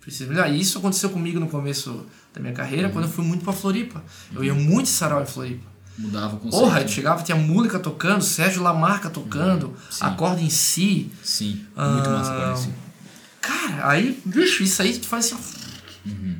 Preciso 0.06 0.30
melhorar. 0.30 0.48
E 0.50 0.60
isso 0.60 0.78
aconteceu 0.78 1.10
comigo 1.10 1.40
no 1.40 1.48
começo 1.48 2.06
da 2.32 2.40
minha 2.40 2.52
carreira, 2.52 2.88
quando 2.90 3.06
eu 3.06 3.10
fui 3.10 3.24
muito 3.24 3.42
pra 3.42 3.52
Floripa. 3.52 4.04
Eu 4.32 4.44
ia 4.44 4.54
muito 4.54 4.86
em 4.86 4.92
sarau 4.92 5.20
em 5.20 5.26
Floripa. 5.26 5.66
Mudava 5.98 6.36
o 6.36 6.38
conceito. 6.38 6.62
Porra, 6.62 6.80
eu 6.82 6.88
chegava, 6.88 7.22
tinha 7.24 7.36
música 7.36 7.78
tocando, 7.80 8.22
Sérgio 8.22 8.62
Lamarca 8.62 9.10
tocando, 9.10 9.74
Sim. 9.90 10.04
acorde 10.04 10.44
em 10.44 10.50
si. 10.50 11.10
Sim. 11.24 11.64
Muito 11.76 12.08
massa 12.10 12.32
agora, 12.32 12.52
Ah, 12.52 12.56
sim. 12.56 12.72
Cara, 13.40 13.88
aí, 13.88 14.20
bicho, 14.24 14.62
isso 14.62 14.80
aí 14.80 14.96
tu 14.96 15.06
faz 15.08 15.26
assim. 15.32 15.36
Uhum. 16.06 16.36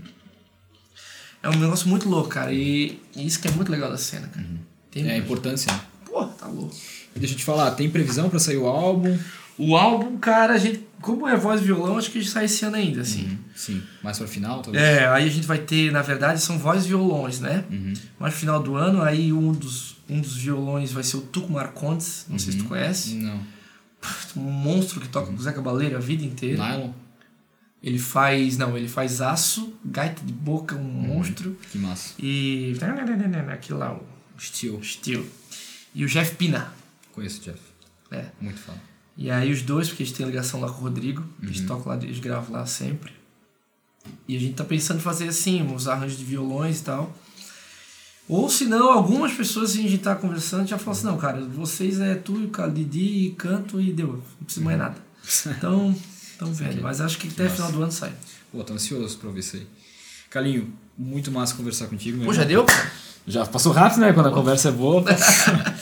É 1.43 1.49
um 1.49 1.57
negócio 1.59 1.89
muito 1.89 2.09
louco, 2.09 2.29
cara. 2.29 2.53
E, 2.53 3.01
e 3.17 3.27
isso 3.27 3.41
que 3.41 3.49
é 3.49 3.51
muito 3.51 3.71
legal 3.73 3.91
da 3.91 3.97
cena, 3.99 4.29
cara. 4.29 4.47
Tem 4.93 5.09
É 5.09 5.14
a 5.14 5.19
importância. 5.19 5.73
né? 5.73 5.81
Porra, 6.05 6.29
tá 6.39 6.47
louco. 6.47 6.75
Deixa 7.17 7.35
eu 7.35 7.39
te 7.39 7.45
falar, 7.45 7.71
tem 7.73 7.91
previsão 7.91 8.29
pra 8.29 8.39
sair 8.39 8.59
o 8.59 8.67
álbum? 8.67 9.19
O 9.59 9.76
álbum, 9.76 10.18
cara, 10.18 10.54
a 10.54 10.59
gente. 10.59 10.86
Como 11.00 11.28
é 11.28 11.36
voz 11.36 11.61
e 11.61 11.64
violão, 11.64 11.98
acho 11.98 12.11
que 12.11 12.24
sai 12.24 12.46
esse 12.46 12.64
ano 12.64 12.76
ainda, 12.76 13.02
assim. 13.02 13.38
Sim. 13.54 13.82
Mais 14.02 14.18
pra 14.18 14.26
final, 14.26 14.61
talvez? 14.61 14.82
É, 14.82 15.07
aí 15.07 15.24
a 15.24 15.30
gente 15.30 15.46
vai 15.46 15.59
ter, 15.59 15.92
na 15.92 16.02
verdade, 16.02 16.40
são 16.40 16.59
voz 16.59 16.84
e 16.84 16.88
violões, 16.88 17.38
né? 17.38 17.64
Uhum. 17.70 17.92
Mas 18.18 18.34
no 18.34 18.40
final 18.40 18.62
do 18.62 18.74
ano, 18.76 19.02
aí 19.02 19.32
um 19.32 19.52
dos, 19.52 19.96
um 20.09 20.20
dos 20.20 20.36
violões 20.36 20.92
vai 20.92 21.02
ser 21.02 21.18
o 21.18 21.20
Tuco 21.20 21.52
Marcondes, 21.52 22.26
não 22.28 22.38
sei 22.38 22.52
se 22.52 22.59
tu 22.59 22.64
conhece. 22.64 23.14
Não. 23.14 23.40
Um 24.36 24.50
monstro 24.50 25.00
que 25.00 25.09
toca 25.09 25.28
com 25.28 25.34
o 25.34 25.40
Zé 25.40 25.52
Cabaleiro 25.52 25.96
a 25.96 26.00
vida 26.00 26.24
inteira. 26.24 26.62
Nylon? 26.62 26.90
Ele 27.82 27.98
faz, 27.98 28.59
não, 28.59 28.76
ele 28.76 28.88
faz 28.88 29.20
aço, 29.20 29.72
gaita 29.84 30.24
de 30.24 30.32
boca, 30.32 30.74
um 30.74 30.82
monstro. 30.82 31.57
Que 31.70 31.78
massa. 31.78 32.14
E. 32.18 32.74
Aquilo 33.52 33.78
lá, 33.78 33.94
o 33.94 34.02
Steel. 34.40 34.80
estilo. 34.80 35.26
E 35.94 36.04
o 36.04 36.09
Jeff 36.09 36.34
Pina. 36.34 36.72
Conheço 37.12 37.40
o 37.40 37.44
Jeff. 37.44 37.61
É. 38.11 38.26
Muito 38.40 38.59
fã. 38.59 38.72
E 39.17 39.31
aí 39.31 39.51
os 39.51 39.62
dois, 39.62 39.89
porque 39.89 40.03
eles 40.03 40.12
têm 40.12 40.27
ligação 40.27 40.61
lá 40.61 40.69
com 40.69 40.79
o 40.79 40.83
Rodrigo, 40.83 41.25
eles 41.43 41.62
tocam 41.62 41.93
lá, 41.93 41.97
eles 42.03 42.19
gravam 42.19 42.53
lá 42.53 42.67
sempre. 42.67 43.12
E 44.29 44.37
a 44.37 44.41
gente 44.41 44.55
tá 44.55 44.64
pensando 44.64 44.99
em 44.99 45.03
fazer 45.03 45.29
assim, 45.29 45.62
uns 45.62 45.89
arranjos 45.89 46.19
de 46.19 46.25
violões 46.25 46.81
e 46.81 46.83
tal. 46.85 47.14
Ou 48.29 48.51
se 48.51 48.64
não, 48.67 48.91
algumas 48.93 49.33
pessoas 49.33 49.71
assim, 49.71 49.87
a 49.87 49.89
gente 49.89 50.03
tá 50.03 50.14
conversando 50.14 50.67
já 50.67 50.77
falam 50.77 50.93
assim, 50.93 51.07
não, 51.07 51.17
cara, 51.17 51.41
vocês 51.41 52.01
é 52.01 52.14
tu 52.17 52.41
e 52.41 52.47
o 52.47 52.51
cara, 52.51 52.71
Didi, 52.71 53.35
canto 53.39 53.81
e 53.81 53.93
deu. 53.93 54.14
Não 54.14 54.45
precisa 54.45 54.64
mais 54.64 54.79
nada. 54.79 54.97
Então, 55.47 55.95
então 56.37 56.53
vendo. 56.53 56.83
Mas 56.83 57.01
acho 57.01 57.19
que 57.19 57.29
até 57.29 57.49
final 57.49 57.73
do 57.73 57.83
ano 57.83 57.91
sai. 57.91 58.12
Pô, 58.53 58.62
tô 58.62 58.75
ansioso 58.75 59.17
pra 59.19 59.31
ver 59.31 59.41
isso 59.41 59.57
aí. 59.57 59.67
Calinho, 60.31 60.73
muito 60.97 61.33
massa 61.33 61.55
conversar 61.55 61.87
contigo. 61.87 62.19
meu 62.19 62.27
Pô, 62.27 62.33
já 62.33 62.45
deu? 62.45 62.67
Já 63.27 63.45
passou 63.45 63.73
rápido, 63.73 64.01
né? 64.01 64.12
Quando 64.12 64.29
a 64.29 64.33
conversa 64.33 64.69
é 64.69 64.73
boa. 64.73 65.03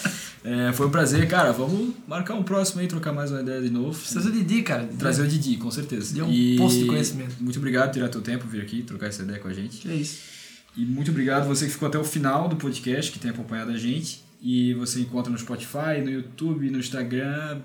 É, 0.44 0.72
foi 0.74 0.86
um 0.86 0.90
prazer, 0.90 1.26
cara. 1.26 1.52
Vamos 1.52 1.94
marcar 2.06 2.34
um 2.34 2.42
próximo 2.42 2.82
aí, 2.82 2.86
trocar 2.86 3.12
mais 3.12 3.30
uma 3.30 3.40
ideia 3.40 3.62
de 3.62 3.70
novo. 3.70 3.98
Precisa 3.98 4.20
do 4.20 4.30
Didi, 4.30 4.62
cara. 4.62 4.86
Trazer 4.98 5.22
o 5.22 5.26
Didi, 5.26 5.56
com 5.56 5.70
certeza. 5.70 6.14
Deu 6.14 6.26
um 6.26 6.56
posto 6.58 6.80
de 6.80 6.86
conhecimento. 6.86 7.36
Muito 7.40 7.58
obrigado 7.58 7.86
por 7.86 7.94
tirar 7.94 8.10
teu 8.10 8.20
tempo, 8.20 8.46
vir 8.46 8.60
aqui, 8.60 8.82
trocar 8.82 9.06
essa 9.06 9.22
ideia 9.22 9.38
com 9.38 9.48
a 9.48 9.54
gente. 9.54 9.90
É 9.90 9.94
isso. 9.94 10.34
E 10.76 10.84
muito 10.84 11.10
obrigado 11.10 11.46
você 11.46 11.64
que 11.64 11.72
ficou 11.72 11.88
até 11.88 11.98
o 11.98 12.04
final 12.04 12.46
do 12.48 12.56
podcast, 12.56 13.10
que 13.10 13.18
tem 13.18 13.30
acompanhado 13.30 13.70
a 13.70 13.78
gente. 13.78 14.22
E 14.42 14.74
você 14.74 15.00
encontra 15.00 15.32
no 15.32 15.38
Spotify, 15.38 16.02
no 16.04 16.10
YouTube, 16.10 16.68
no 16.68 16.78
Instagram, 16.78 17.62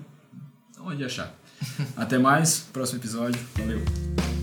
onde 0.80 1.04
achar. 1.04 1.36
Até 1.94 2.18
mais, 2.18 2.60
próximo 2.72 2.98
episódio. 2.98 3.38
Valeu. 3.58 4.39